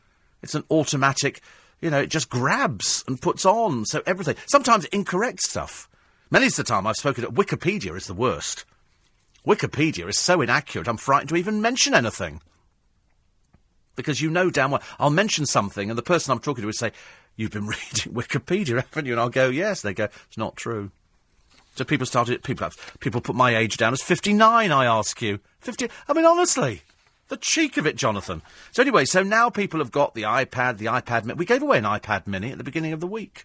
[0.42, 1.42] It's an automatic,
[1.82, 3.84] you know, it just grabs and puts on.
[3.84, 4.36] So everything.
[4.46, 5.90] Sometimes incorrect stuff.
[6.30, 8.64] Many of the time I've spoken at Wikipedia is the worst.
[9.46, 12.40] Wikipedia is so inaccurate, I'm frightened to even mention anything.
[13.96, 16.72] Because you know damn well, I'll mention something and the person I'm talking to will
[16.72, 16.92] say,
[17.36, 19.12] You've been reading Wikipedia, haven't you?
[19.12, 19.82] And I'll go, Yes.
[19.82, 20.90] They go, It's not true.
[21.76, 25.38] So people started, people, have people put my age down as 59, I ask you.
[25.60, 26.82] 50, I mean, honestly.
[27.28, 28.42] The cheek of it, Jonathan.
[28.72, 31.38] So anyway, so now people have got the iPad, the iPad Mini.
[31.38, 33.44] We gave away an iPad Mini at the beginning of the week.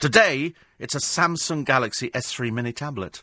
[0.00, 3.22] Today, it's a Samsung Galaxy S3 Mini tablet.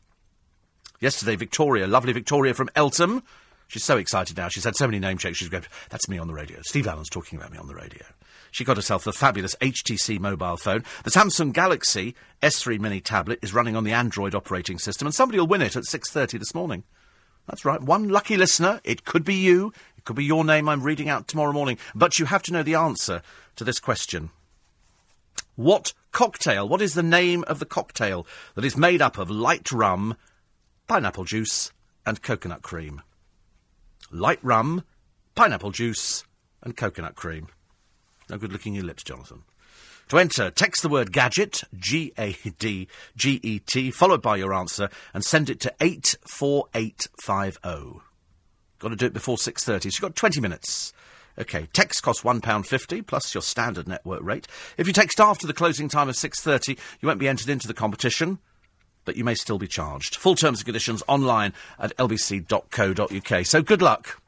[1.01, 3.23] Yesterday, Victoria, lovely Victoria from Eltham.
[3.69, 4.49] She's so excited now.
[4.49, 5.37] She's had so many name checks.
[5.37, 6.59] She's going, that's me on the radio.
[6.63, 8.03] Steve Allen's talking about me on the radio.
[8.49, 10.83] She got herself the fabulous HTC mobile phone.
[11.03, 15.37] The Samsung Galaxy S3 Mini tablet is running on the Android operating system, and somebody
[15.37, 16.83] will win it at 6.30 this morning.
[17.47, 17.79] That's right.
[17.79, 18.81] One lucky listener.
[18.83, 19.71] It could be you.
[19.99, 21.77] It could be your name I'm reading out tomorrow morning.
[21.93, 23.21] But you have to know the answer
[23.55, 24.31] to this question.
[25.55, 28.25] What cocktail, what is the name of the cocktail
[28.55, 30.17] that is made up of light rum,
[30.87, 31.71] pineapple juice,
[32.03, 33.03] and coconut cream?
[34.11, 34.83] Light rum,
[35.35, 36.23] pineapple juice,
[36.63, 37.47] and coconut cream.
[38.29, 39.43] No good looking your lips, Jonathan.
[40.09, 44.53] To enter, text the word gadget, G A D G E T, followed by your
[44.53, 48.01] answer, and send it to 84850.
[48.79, 50.93] Got to do it before 6.30, so you've got 20 minutes.
[51.37, 54.47] OK, text costs £1.50 plus your standard network rate.
[54.77, 56.69] If you text after the closing time of 6.30,
[56.99, 58.39] you won't be entered into the competition,
[59.05, 60.15] but you may still be charged.
[60.15, 63.45] Full terms and conditions online at lbc.co.uk.
[63.45, 64.21] So good luck.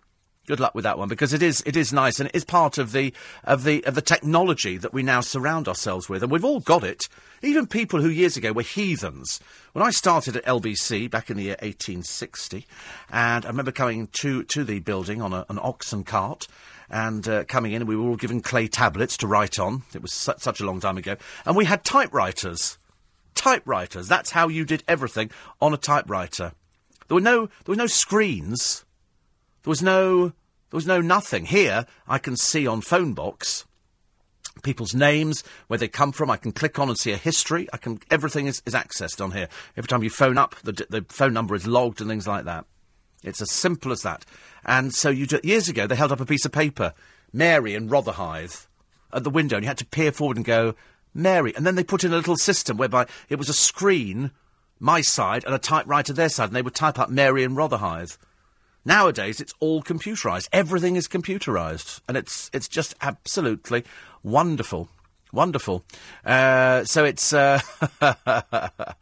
[0.48, 2.80] Good luck with that one because it is it is nice and it is part
[2.80, 6.44] of the of the of the technology that we now surround ourselves with and we've
[6.44, 7.08] all got it.
[7.44, 9.40] Even people who years ago were heathens.
[9.74, 12.66] When I started at LBC back in the year 1860,
[13.12, 16.48] and I remember coming to to the building on a, an oxen cart
[16.90, 19.84] and uh, coming in, and we were all given clay tablets to write on.
[19.94, 21.16] It was su- such a long time ago,
[21.46, 22.78] and we had typewriters.
[23.36, 24.08] Typewriters.
[24.08, 25.32] That's how you did everything
[25.62, 26.54] on a typewriter.
[27.08, 28.86] There were no there were no screens.
[29.64, 30.34] There was no, there
[30.72, 31.46] was no nothing.
[31.46, 33.66] Here, I can see on phone box
[34.64, 36.30] people's names, where they come from.
[36.30, 37.68] I can click on and see a history.
[37.74, 39.48] I can, everything is, is accessed on here.
[39.78, 42.66] Every time you phone up, the, the phone number is logged and things like that.
[43.24, 44.26] It's as simple as that.
[44.66, 46.94] And so you do, years ago, they held up a piece of paper,
[47.32, 48.66] Mary in Rotherhithe,
[49.14, 50.76] at the window, and you had to peer forward and go,
[51.14, 51.54] Mary.
[51.56, 54.32] And then they put in a little system whereby it was a screen,
[54.80, 58.18] my side, and a typewriter their side, and they would type up Mary and Rotherhithe.
[58.84, 60.50] Nowadays, it's all computerized.
[60.52, 63.84] Everything is computerized, and it's it's just absolutely
[64.24, 64.90] wonderful,
[65.32, 65.84] wonderful.
[66.26, 67.62] Uh, so it's uh,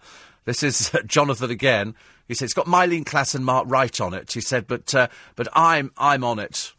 [0.45, 1.95] this is Jonathan again.
[2.27, 4.33] He said it's got Myleene Klass and Mark Wright on it.
[4.33, 5.07] He said, but uh,
[5.37, 6.73] but I'm I'm on it.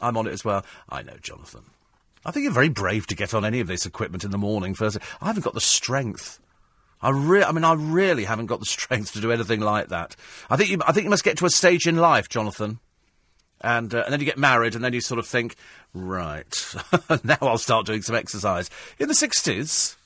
[0.00, 0.64] I'm on it as well.
[0.90, 1.71] I know, Jonathan.
[2.24, 4.74] I think you're very brave to get on any of this equipment in the morning.
[4.74, 6.38] First, I haven't got the strength.
[7.00, 10.14] I re- I mean, I really haven't got the strength to do anything like that.
[10.48, 12.78] I think you, I think you must get to a stage in life, Jonathan,
[13.60, 15.56] and uh, and then you get married, and then you sort of think,
[15.92, 16.74] right,
[17.24, 18.70] now I'll start doing some exercise.
[18.98, 19.96] In the sixties,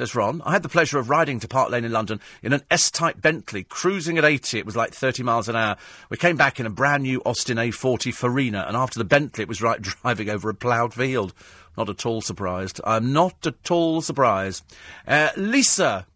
[0.00, 2.62] says Ron, I had the pleasure of riding to Park Lane in London in an
[2.70, 4.58] S-type Bentley, cruising at eighty.
[4.58, 5.76] It was like thirty miles an hour.
[6.08, 9.48] We came back in a brand new Austin A40 Farina, and after the Bentley, it
[9.48, 11.34] was like driving over a ploughed field.
[11.76, 12.80] Not at all surprised.
[12.82, 14.64] I'm not at all surprised.
[15.06, 16.06] Uh, Lisa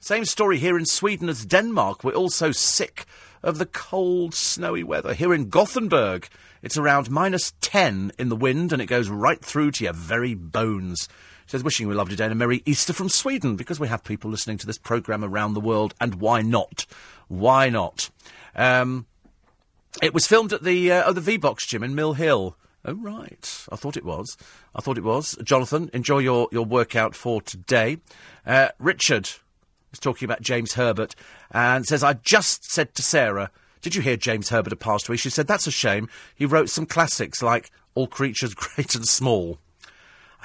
[0.00, 2.04] same story here in Sweden as Denmark.
[2.04, 3.06] We're all so sick
[3.42, 5.14] of the cold, snowy weather.
[5.14, 6.28] Here in Gothenburg,
[6.62, 10.34] it's around minus 10 in the wind and it goes right through to your very
[10.34, 11.08] bones.
[11.46, 14.02] Says, wishing you a lovely day and a Merry Easter from Sweden because we have
[14.02, 16.86] people listening to this programme around the world and why not?
[17.28, 18.10] Why not?
[18.56, 19.06] Um,
[20.02, 22.56] it was filmed at the, uh, oh, the V-Box gym in Mill Hill.
[22.84, 23.66] Oh, right.
[23.70, 24.36] I thought it was.
[24.74, 25.36] I thought it was.
[25.42, 27.98] Jonathan, enjoy your, your workout for today.
[28.46, 29.30] Uh, Richard
[29.92, 31.14] is talking about James Herbert
[31.50, 33.50] and says, I just said to Sarah,
[33.80, 35.16] did you hear James Herbert had passed away?
[35.16, 36.08] She said, that's a shame.
[36.34, 39.58] He wrote some classics like All Creatures Great and Small.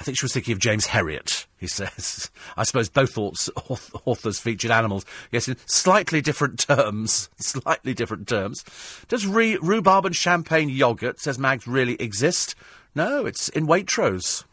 [0.00, 2.30] I think she was thinking of James Herriot, he says.
[2.56, 7.28] I suppose both authors featured animals, yes, in slightly different terms.
[7.38, 8.64] Slightly different terms.
[9.08, 12.54] Does re- rhubarb and champagne yoghurt, says Mags, really exist?
[12.94, 14.44] No, it's in Waitrose.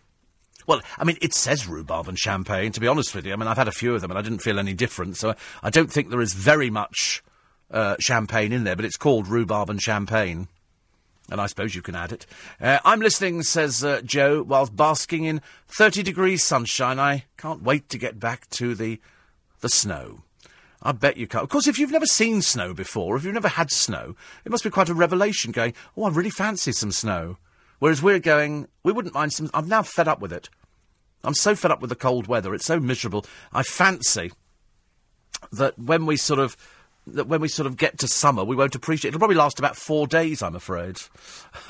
[0.68, 3.32] Well, I mean, it says rhubarb and champagne, to be honest with you.
[3.32, 5.34] I mean, I've had a few of them and I didn't feel any different, so
[5.64, 7.24] I don't think there is very much
[7.72, 10.50] uh, champagne in there, but it's called rhubarb and champagne.
[11.30, 12.26] And I suppose you can add it.
[12.62, 17.00] Uh, I'm listening, says uh, Joe, whilst basking in 30 degrees sunshine.
[17.00, 19.02] I can't wait to get back to the,
[19.60, 20.24] the snow.
[20.82, 21.44] I bet you can't.
[21.44, 24.64] Of course, if you've never seen snow before, if you've never had snow, it must
[24.64, 27.38] be quite a revelation going, oh, I really fancy some snow.
[27.80, 29.50] Whereas we're going, we wouldn't mind some.
[29.54, 30.50] I'm now fed up with it.
[31.24, 32.54] I'm so fed up with the cold weather.
[32.54, 33.26] It's so miserable.
[33.52, 34.32] I fancy
[35.52, 36.56] that when we sort of
[37.14, 39.10] that when we sort of get to summer, we won't appreciate.
[39.10, 40.98] It'll probably last about four days, I'm afraid.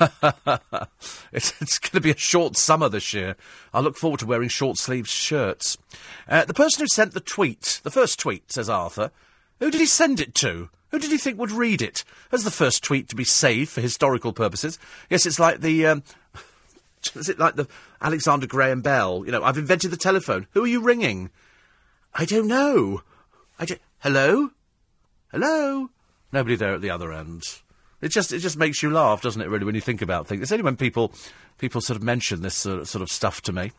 [1.32, 3.36] it's it's going to be a short summer this year.
[3.72, 5.78] I look forward to wearing short sleeved shirts.
[6.28, 9.10] Uh, the person who sent the tweet, the first tweet, says Arthur,
[9.60, 10.70] who did he send it to?
[10.90, 12.04] Who did he think would read it?
[12.32, 14.78] As the first tweet to be saved for historical purposes.
[15.10, 15.86] Yes, it's like the.
[15.86, 16.02] Um,
[17.14, 17.68] is it like the
[18.00, 19.22] Alexander Graham Bell?
[19.24, 20.46] You know, I've invented the telephone.
[20.52, 21.30] Who are you ringing?
[22.14, 23.02] I don't know.
[23.58, 23.80] I don't.
[24.00, 24.50] Hello?
[25.30, 25.90] Hello?
[26.32, 27.42] Nobody there at the other end.
[28.00, 29.48] It just it just makes you laugh, doesn't it?
[29.48, 30.42] Really, when you think about things.
[30.42, 31.12] It's only when people
[31.58, 33.72] people sort of mention this sort of, sort of stuff to me.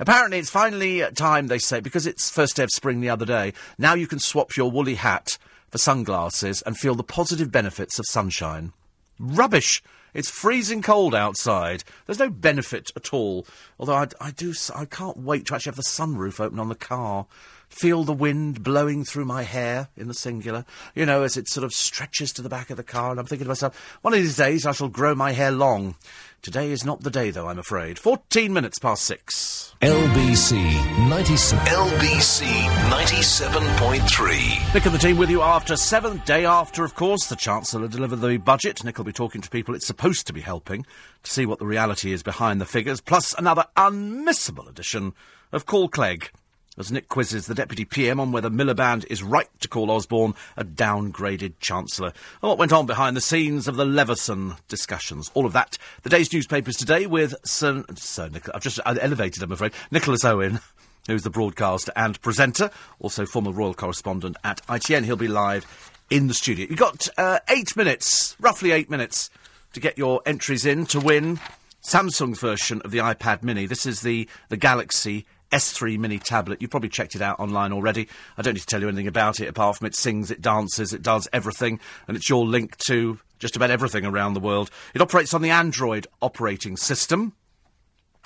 [0.00, 3.52] Apparently, it's finally time they say because it's first day of spring the other day.
[3.78, 5.38] Now you can swap your woolly hat
[5.70, 8.72] for sunglasses and feel the positive benefits of sunshine.
[9.18, 9.82] Rubbish.
[10.14, 11.84] It's freezing cold outside.
[12.06, 13.46] There's no benefit at all.
[13.78, 16.74] Although I, I do, I can't wait to actually have the sunroof open on the
[16.74, 17.26] car.
[17.68, 20.64] Feel the wind blowing through my hair in the singular.
[20.94, 23.10] You know, as it sort of stretches to the back of the car.
[23.10, 25.96] And I'm thinking to myself, one of these days I shall grow my hair long.
[26.42, 27.98] Today is not the day, though, I'm afraid.
[27.98, 29.74] 14 minutes past six.
[29.82, 31.66] LBC 97.
[31.66, 34.74] LBC 97.3.
[34.74, 38.20] Nick and the team with you after seventh day after, of course, the Chancellor delivered
[38.20, 38.84] the budget.
[38.84, 40.86] Nick will be talking to people it's supposed to be helping
[41.24, 45.14] to see what the reality is behind the figures, plus another unmissable edition
[45.50, 46.30] of Call Clegg.
[46.78, 50.64] As Nick quizzes the Deputy PM on whether Miliband is right to call Osborne a
[50.64, 52.12] downgraded Chancellor.
[52.42, 55.30] And what went on behind the scenes of the Leveson discussions.
[55.34, 55.78] All of that.
[56.02, 60.60] The day's newspapers today with Sir, Sir Nicholas, I've just elevated, I'm afraid, Nicholas Owen
[61.06, 65.04] who's the broadcaster and presenter, also former royal correspondent at ITN.
[65.04, 66.66] He'll be live in the studio.
[66.68, 69.30] You've got uh, eight minutes, roughly eight minutes,
[69.72, 71.40] to get your entries in to win
[71.82, 73.66] Samsung's version of the iPad Mini.
[73.66, 76.60] This is the, the Galaxy S3 Mini tablet.
[76.60, 78.08] You've probably checked it out online already.
[78.36, 80.92] I don't need to tell you anything about it apart from it sings, it dances,
[80.92, 84.70] it does everything, and it's your link to just about everything around the world.
[84.94, 87.34] It operates on the Android operating system.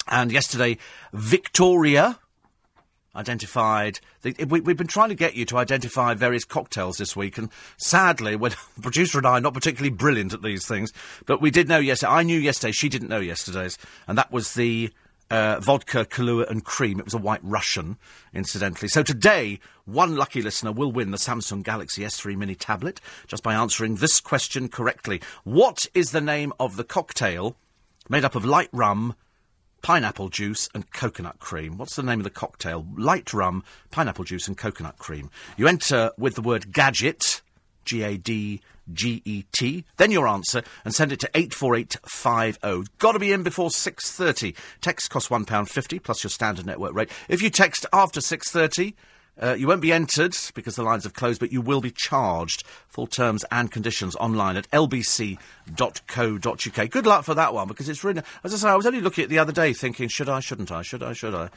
[0.08, 0.78] And yesterday,
[1.12, 2.18] Victoria
[3.14, 4.00] identified.
[4.22, 7.50] The, we, we've been trying to get you to identify various cocktails this week, and
[7.76, 10.92] sadly, when the producer and I are not particularly brilliant at these things,
[11.26, 12.12] but we did know yesterday.
[12.12, 12.72] I knew yesterday.
[12.72, 14.90] She didn't know yesterday's, and that was the.
[15.30, 16.98] Uh, vodka, Kahlua, and cream.
[16.98, 17.98] It was a white Russian,
[18.34, 18.88] incidentally.
[18.88, 23.54] So today, one lucky listener will win the Samsung Galaxy S3 Mini tablet just by
[23.54, 25.20] answering this question correctly.
[25.44, 27.54] What is the name of the cocktail
[28.10, 29.14] made up of light rum,
[29.82, 31.78] pineapple juice and coconut cream.
[31.78, 32.86] What's the name of the cocktail?
[32.96, 35.30] Light rum, pineapple juice and coconut cream.
[35.56, 37.40] You enter with the word gadget,
[37.84, 38.60] G A D
[38.92, 42.90] G E T, then your answer, and send it to 84850.
[42.98, 44.56] Got to be in before 6.30.
[44.80, 47.10] Text costs £1.50 plus your standard network rate.
[47.28, 48.94] If you text after 6.30,
[49.42, 52.64] uh, you won't be entered because the lines have closed, but you will be charged.
[52.88, 55.38] Full terms and conditions online at lbc.co.uk.
[56.90, 58.22] Good luck for that one because it's really.
[58.44, 60.40] As I say, I was only looking at it the other day thinking, should I,
[60.40, 61.48] shouldn't I, should I, should I?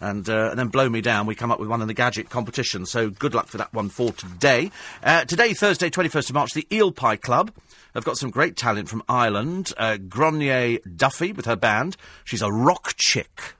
[0.00, 2.28] And, uh, and then blow me down, we come up with one in the gadget
[2.28, 2.86] competition.
[2.86, 4.70] So good luck for that one for today.
[5.02, 7.52] Uh, today, Thursday, 21st of March, the Eel Pie Club.
[7.94, 9.72] I've got some great talent from Ireland.
[9.76, 11.96] Uh, Duffy with her band.
[12.24, 13.54] She's a rock chick.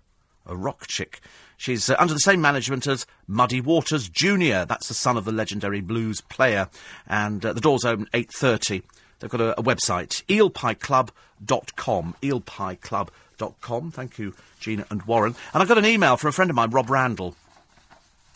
[0.46, 1.20] A rock chick.
[1.62, 4.64] She's uh, under the same management as Muddy Waters Jr.
[4.66, 6.68] That's the son of the legendary blues player.
[7.06, 8.82] And uh, the doors open 8.30.
[9.20, 12.16] They've got a, a website, eelpieclub.com.
[12.20, 13.90] Eelpieclub.com.
[13.92, 15.36] Thank you, Gina and Warren.
[15.54, 17.36] And I got an email from a friend of mine, Rob Randall.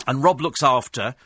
[0.06, 1.16] And Rob looks after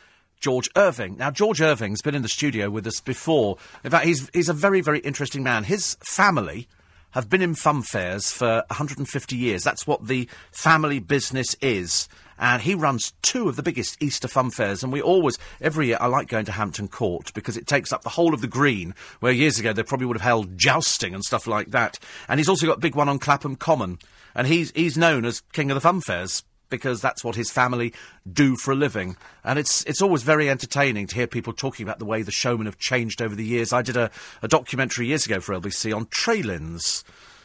[0.41, 1.19] George Irvin.
[1.19, 3.59] Now, George Irvin's been in the studio with us before.
[3.85, 5.65] In fact, he's, he's a very, very interesting man.
[5.65, 6.67] His family
[7.13, 9.63] have been in fun fairs for 150 years.
[9.63, 12.09] That's what the family business is.
[12.39, 14.83] And he runs two of the biggest Easter fun fairs.
[14.83, 18.03] And we always, every year, I like going to Hampton Court because it takes up
[18.03, 21.23] the whole of the green, where years ago they probably would have held jousting and
[21.23, 21.99] stuff like that.
[22.29, 23.99] And he's also got a big one on Clapham Common.
[24.35, 27.93] And he's, he's known as King of the Fun Fairs because that's what his family
[28.31, 29.17] do for a living.
[29.45, 32.67] And it's it's always very entertaining to hear people talking about the way the showmen
[32.67, 33.73] have changed over the years.
[33.73, 34.11] I did a,
[34.43, 37.05] a documentary years ago for LBC on Trailins.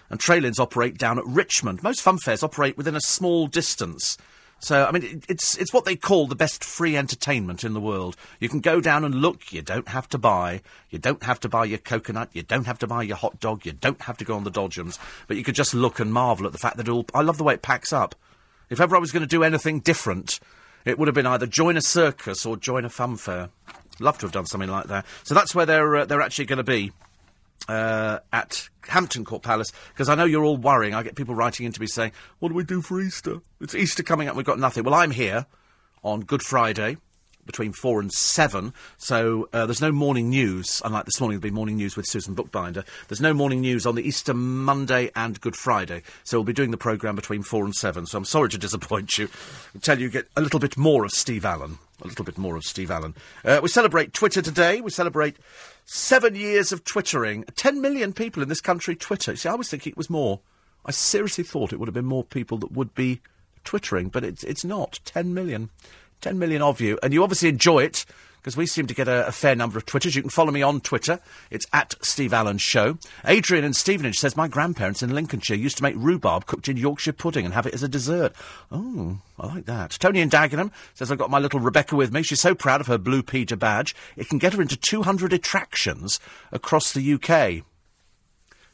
[0.10, 1.81] And Trailins operate down at Richmond.
[1.81, 4.18] Most fun fairs operate within a small distance.
[4.60, 7.81] So, I mean, it, it's, it's what they call the best free entertainment in the
[7.81, 8.15] world.
[8.39, 10.61] You can go down and look, you don't have to buy.
[10.89, 13.65] You don't have to buy your coconut, you don't have to buy your hot dog,
[13.65, 14.97] you don't have to go on the Dodgems.
[15.27, 17.06] But you could just look and marvel at the fact that all.
[17.14, 18.15] I love the way it packs up.
[18.70, 20.40] If ever I was going to do anything different,
[20.86, 23.50] it would have been either join a circus or join a fun fair.
[24.00, 25.06] Love to have done something like that.
[25.24, 26.92] So that's where they're uh, they're actually going to be
[27.68, 30.94] uh, at Hampton Court Palace because I know you're all worrying.
[30.94, 33.40] I get people writing in to me saying, "What do we do for Easter?
[33.62, 34.36] It's Easter coming up.
[34.36, 35.46] We've got nothing." Well, I'm here
[36.04, 36.98] on Good Friday,
[37.46, 38.74] between four and seven.
[38.98, 40.82] So uh, there's no morning news.
[40.84, 42.84] Unlike this morning, there'll be morning news with Susan Bookbinder.
[43.08, 46.02] There's no morning news on the Easter Monday and Good Friday.
[46.24, 48.06] So we'll be doing the programme between four and seven.
[48.06, 49.30] So I'm sorry to disappoint you.
[49.74, 51.78] You, you get a little bit more of Steve Allen.
[52.02, 53.16] A little bit more of Steve Allen.
[53.46, 54.82] Uh, we celebrate Twitter today.
[54.82, 55.38] We celebrate
[55.86, 57.46] seven years of twittering.
[57.56, 59.36] Ten million people in this country Twitter.
[59.38, 60.42] See, I was thinking it was more.
[60.86, 63.22] I seriously thought it would have been more people that would be
[63.64, 65.00] twittering, but it's it's not.
[65.06, 65.70] Ten million.
[66.26, 68.03] 10 million of you, and you obviously enjoy it
[68.38, 70.15] because we seem to get a, a, fair number of Twitters.
[70.15, 71.19] You can follow me on Twitter.
[71.52, 72.97] It's at Steve Allen Show.
[73.26, 77.14] Adrian in Stevenage says, My grandparents in Lincolnshire used to make rhubarb cooked in Yorkshire
[77.14, 78.34] pudding and have it as a dessert.
[78.72, 79.91] Oh, I like that.
[79.99, 82.23] Tony in Dagenham says, I've got my little Rebecca with me.
[82.23, 83.95] She's so proud of her Blue Peter badge.
[84.18, 86.19] It can get her into 200 attractions
[86.52, 87.64] across the UK.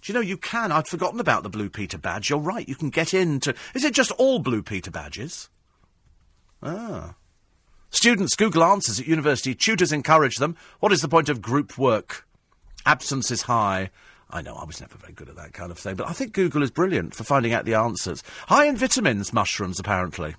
[0.02, 0.72] Do you know you can?
[0.72, 2.30] I'd forgotten about the Blue Peter badge.
[2.30, 2.70] You're right.
[2.70, 3.54] You can get into.
[3.76, 5.50] Is it just all Blue Peter badges?
[6.64, 7.16] Ah.
[7.92, 9.54] Students Google answers at university.
[9.54, 10.56] Tutors encourage them.
[10.80, 12.26] What is the point of group work?
[12.86, 13.90] Absence is high.
[14.30, 16.32] I know, I was never very good at that kind of thing, but I think
[16.32, 18.24] Google is brilliant for finding out the answers.
[18.48, 20.36] High in vitamins, mushrooms, apparently.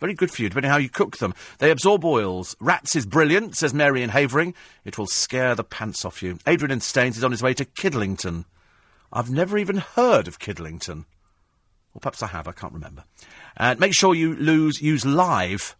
[0.00, 1.32] Very good for you, depending how you cook them.
[1.58, 2.56] They absorb oils.
[2.58, 4.52] Rats is brilliant, says Mary in Havering.
[4.84, 6.38] It will scare the pants off you.
[6.44, 8.46] Adrian in Staines is on his way to Kidlington.
[9.12, 11.04] I've never even heard of Kidlington.
[11.94, 13.04] Or perhaps I have, I can't remember.
[13.56, 15.76] And make sure you lose, use live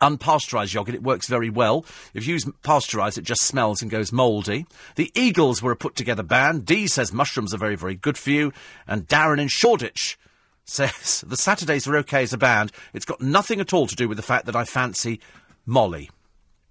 [0.00, 1.84] Unpasteurised yogurt, it works very well.
[2.14, 4.66] If you use pasteurised, it just smells and goes mouldy.
[4.96, 6.66] The Eagles were a put together band.
[6.66, 8.52] Dee says mushrooms are very, very good for you.
[8.86, 10.18] And Darren in Shoreditch
[10.64, 12.70] says the Saturdays are okay as a band.
[12.92, 15.20] It's got nothing at all to do with the fact that I fancy
[15.66, 16.10] Mollie.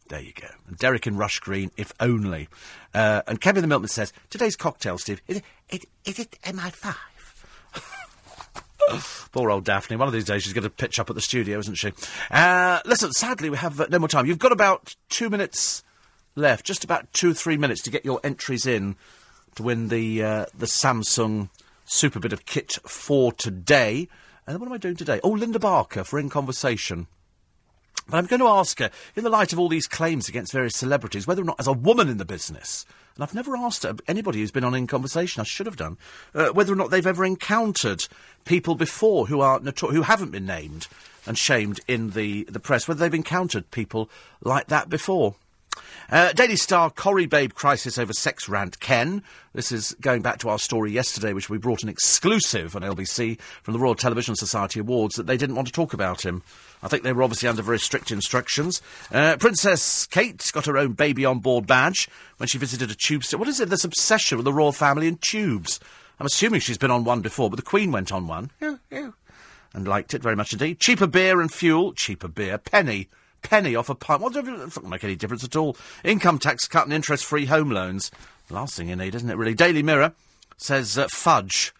[0.10, 0.48] There you go.
[0.68, 2.48] And Derek in Rush Green, if only.
[2.94, 6.96] Uh, and Kevin the Milkman says, today's cocktail, Steve, is it, is it MI5?
[9.32, 9.98] Poor old Daphne.
[9.98, 11.92] One of these days she's going to pitch up at the studio, isn't she?
[12.32, 14.26] Uh, listen, sadly, we have uh, no more time.
[14.26, 15.84] You've got about two minutes
[16.36, 18.96] left, just about two three minutes to get your entries in
[19.56, 21.50] to win the uh, the Samsung
[21.86, 24.08] super bit of kit for today.
[24.46, 25.20] And what am I doing today?
[25.24, 27.08] Oh, Linda Barker for In Conversation.
[28.10, 30.78] But I'm going to ask her, in the light of all these claims against various
[30.78, 32.86] celebrities, whether or not, as a woman in the business,
[33.18, 35.98] and I've never asked anybody who's been on in conversation, I should have done,
[36.35, 38.07] uh, whether or not they've ever encountered
[38.45, 40.88] people before who are notor- who haven't been named
[41.26, 44.07] and shamed in the, the press, whether they've encountered people
[44.41, 45.34] like that before.
[46.10, 49.23] Uh, Daily Star, Corrie Babe crisis over sex rant Ken.
[49.53, 53.39] This is going back to our story yesterday, which we brought an exclusive on LBC
[53.64, 56.44] from the Royal Television Society Awards that they didn't want to talk about him.
[56.84, 58.82] I think they were obviously under very strict instructions.
[59.12, 63.24] Uh, Princess Kate's got her own baby on board badge when she visited a tube
[63.24, 63.40] station.
[63.40, 65.80] What is it, this obsession with the royal family and tubes?
[66.20, 68.52] I'm assuming she's been on one before, but the Queen went on one.
[69.74, 70.80] And liked it very much indeed.
[70.80, 71.94] Cheaper beer and fuel.
[71.94, 72.58] Cheaper beer.
[72.58, 73.10] Penny.
[73.44, 74.22] Penny off a pint.
[74.22, 75.78] What doesn't make any difference at all.
[76.04, 78.10] Income tax cut and interest free home loans.
[78.49, 79.54] Last thing you need, isn't it, really?
[79.54, 80.14] Daily Mirror
[80.58, 81.74] says uh, fudge.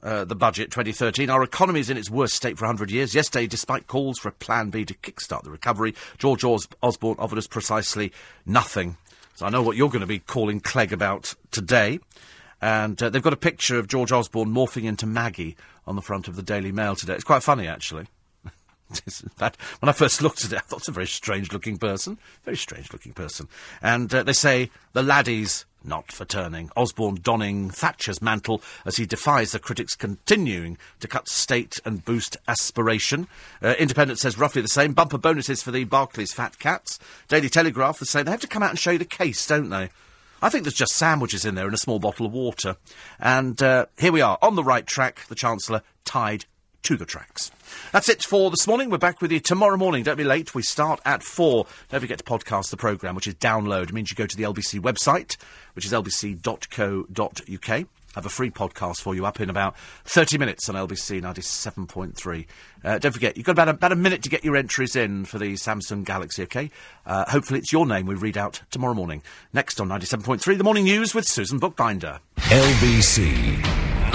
[0.00, 1.28] Uh, the budget 2013.
[1.28, 3.16] Our economy is in its worst state for 100 years.
[3.16, 7.36] Yesterday, despite calls for a plan B to kickstart the recovery, George Os- Osborne offered
[7.36, 8.12] us precisely
[8.46, 8.96] nothing.
[9.34, 11.98] So I know what you're going to be calling Clegg about today.
[12.60, 16.28] And uh, they've got a picture of George Osborne morphing into Maggie on the front
[16.28, 17.14] of the Daily Mail today.
[17.14, 18.06] It's quite funny, actually.
[19.38, 22.18] that, when I first looked at it, I thought it's a very strange looking person.
[22.44, 23.48] Very strange looking person.
[23.82, 26.70] And uh, they say the laddies not for turning.
[26.76, 32.36] Osborne donning Thatcher's mantle as he defies the critics continuing to cut state and boost
[32.46, 33.28] aspiration.
[33.62, 34.92] Uh, Independent says roughly the same.
[34.92, 36.98] Bumper bonuses for the Barclays Fat Cats.
[37.28, 38.24] Daily Telegraph the.
[38.24, 39.90] They have to come out and show you the case, don't they?
[40.40, 42.76] I think there's just sandwiches in there and a small bottle of water.
[43.18, 46.44] And uh, here we are, on the right track, the Chancellor tied
[46.82, 47.50] to the tracks.
[47.92, 48.90] That's it for this morning.
[48.90, 50.02] We're back with you tomorrow morning.
[50.02, 50.54] Don't be late.
[50.54, 51.66] We start at four.
[51.90, 53.84] Don't forget to podcast the programme, which is download.
[53.84, 55.36] It means you go to the LBC website,
[55.74, 57.70] which is lbc.co.uk.
[57.70, 59.76] I have a free podcast for you up in about
[60.06, 62.46] 30 minutes on LBC 97.3.
[62.82, 65.24] Uh, don't forget, you've got about a, about a minute to get your entries in
[65.24, 66.70] for the Samsung Galaxy, okay?
[67.04, 69.22] Uh, hopefully it's your name we read out tomorrow morning.
[69.52, 72.20] Next on 97.3, the morning news with Susan Bookbinder.
[72.36, 73.87] LBC